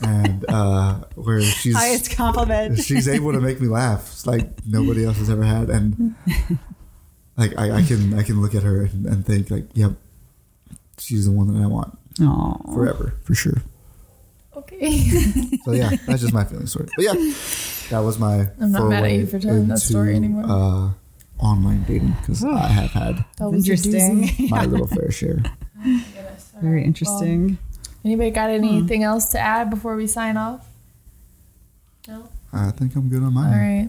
and 0.00 0.44
uh, 0.48 0.94
where 1.14 1.40
she's 1.40 1.76
Highest 1.76 2.10
compliment. 2.16 2.78
she's 2.80 3.06
able 3.08 3.32
to 3.32 3.40
make 3.40 3.60
me 3.60 3.68
laugh 3.68 4.08
it's 4.12 4.26
like 4.26 4.48
nobody 4.66 5.04
else 5.04 5.18
has 5.18 5.30
ever 5.30 5.44
had 5.44 5.70
and 5.70 6.14
like 7.36 7.56
I, 7.56 7.78
I 7.78 7.82
can 7.82 8.12
I 8.18 8.24
can 8.24 8.40
look 8.42 8.54
at 8.56 8.64
her 8.64 8.82
and, 8.82 9.06
and 9.06 9.24
think 9.24 9.48
like 9.50 9.66
yep 9.74 9.92
she's 10.98 11.26
the 11.26 11.30
one 11.32 11.54
that 11.54 11.62
I 11.62 11.66
want 11.66 11.96
Aw. 12.20 12.74
forever 12.74 13.14
for 13.22 13.34
sure 13.36 13.62
Okay. 14.56 14.98
so 15.64 15.72
yeah 15.72 15.90
that's 16.06 16.20
just 16.20 16.32
my 16.34 16.44
feeling 16.44 16.66
story 16.66 16.88
but 16.96 17.04
yeah 17.04 17.12
that 17.90 18.00
was 18.00 18.18
my 18.18 18.48
I'm 18.60 18.72
not 18.72 18.88
mad 18.88 19.04
at 19.04 19.12
you 19.12 19.26
for 19.26 19.38
telling 19.38 19.68
that 19.68 19.78
story 19.78 20.14
anymore. 20.14 20.44
uh, 20.46 20.90
online 21.44 21.84
dating 21.84 22.14
because 22.20 22.44
I 22.44 22.66
have 22.68 22.90
had 22.90 23.24
That 23.38 23.50
was 23.50 23.68
Interesting. 23.68 24.50
my 24.50 24.64
little 24.72 24.86
fair 24.86 25.10
share 25.10 25.42
Goodness. 25.82 26.52
Very 26.60 26.76
right. 26.76 26.86
interesting. 26.86 27.46
Well, 27.48 27.58
anybody 28.04 28.30
got 28.30 28.50
anything 28.50 29.02
else 29.02 29.30
to 29.30 29.38
add 29.40 29.68
before 29.70 29.96
we 29.96 30.06
sign 30.06 30.36
off? 30.36 30.64
No. 32.06 32.28
I 32.52 32.70
think 32.72 32.94
I'm 32.94 33.08
good 33.08 33.22
on 33.22 33.32
mine 33.34 33.52
All 33.52 33.58
right. 33.58 33.88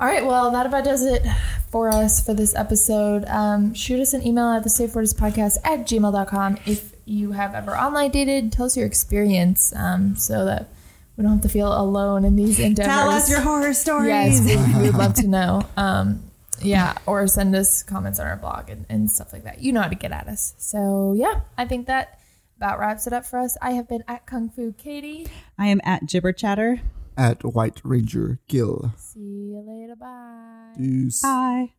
All 0.00 0.06
right. 0.06 0.24
Well, 0.26 0.50
that 0.50 0.66
about 0.66 0.84
does 0.84 1.04
it 1.04 1.24
for 1.70 1.88
us 1.88 2.24
for 2.24 2.34
this 2.34 2.54
episode. 2.54 3.24
Um, 3.26 3.72
shoot 3.74 4.00
us 4.00 4.12
an 4.14 4.26
email 4.26 4.48
at 4.48 4.62
the 4.64 4.68
Safe 4.70 4.94
Words 4.94 5.14
Podcast 5.14 5.58
at 5.64 5.80
gmail.com 5.86 6.58
if 6.66 6.91
you 7.04 7.32
have 7.32 7.54
ever 7.54 7.76
online 7.76 8.10
dated. 8.10 8.52
Tell 8.52 8.66
us 8.66 8.76
your 8.76 8.86
experience 8.86 9.72
um, 9.76 10.16
so 10.16 10.44
that 10.44 10.68
we 11.16 11.22
don't 11.22 11.32
have 11.32 11.42
to 11.42 11.48
feel 11.48 11.72
alone 11.78 12.24
in 12.24 12.36
these 12.36 12.58
endeavors. 12.58 12.92
Tell 12.92 13.08
us 13.10 13.30
your 13.30 13.40
horror 13.40 13.74
stories. 13.74 14.08
Yes, 14.08 14.40
we, 14.74 14.82
we 14.82 14.90
would 14.90 14.98
love 14.98 15.14
to 15.14 15.26
know. 15.28 15.62
Um, 15.76 16.22
yeah, 16.62 16.96
or 17.06 17.26
send 17.26 17.54
us 17.56 17.82
comments 17.82 18.18
on 18.20 18.26
our 18.26 18.36
blog 18.36 18.70
and, 18.70 18.86
and 18.88 19.10
stuff 19.10 19.32
like 19.32 19.44
that. 19.44 19.60
You 19.60 19.72
know 19.72 19.82
how 19.82 19.88
to 19.88 19.94
get 19.96 20.12
at 20.12 20.28
us. 20.28 20.54
So, 20.58 21.12
yeah, 21.16 21.40
I 21.58 21.64
think 21.66 21.86
that 21.88 22.20
about 22.56 22.78
wraps 22.78 23.06
it 23.08 23.12
up 23.12 23.26
for 23.26 23.40
us. 23.40 23.56
I 23.60 23.72
have 23.72 23.88
been 23.88 24.04
at 24.06 24.26
Kung 24.26 24.48
Fu 24.48 24.72
Katie. 24.72 25.26
I 25.58 25.66
am 25.66 25.80
at 25.84 26.06
Jibber 26.06 26.32
Chatter. 26.32 26.80
at 27.16 27.42
White 27.44 27.80
Ranger 27.84 28.38
Gil 28.46 28.94
See 28.96 29.18
you 29.20 29.64
later. 29.66 29.96
Bye. 29.96 30.74
Deuce. 30.78 31.20
Bye. 31.22 31.72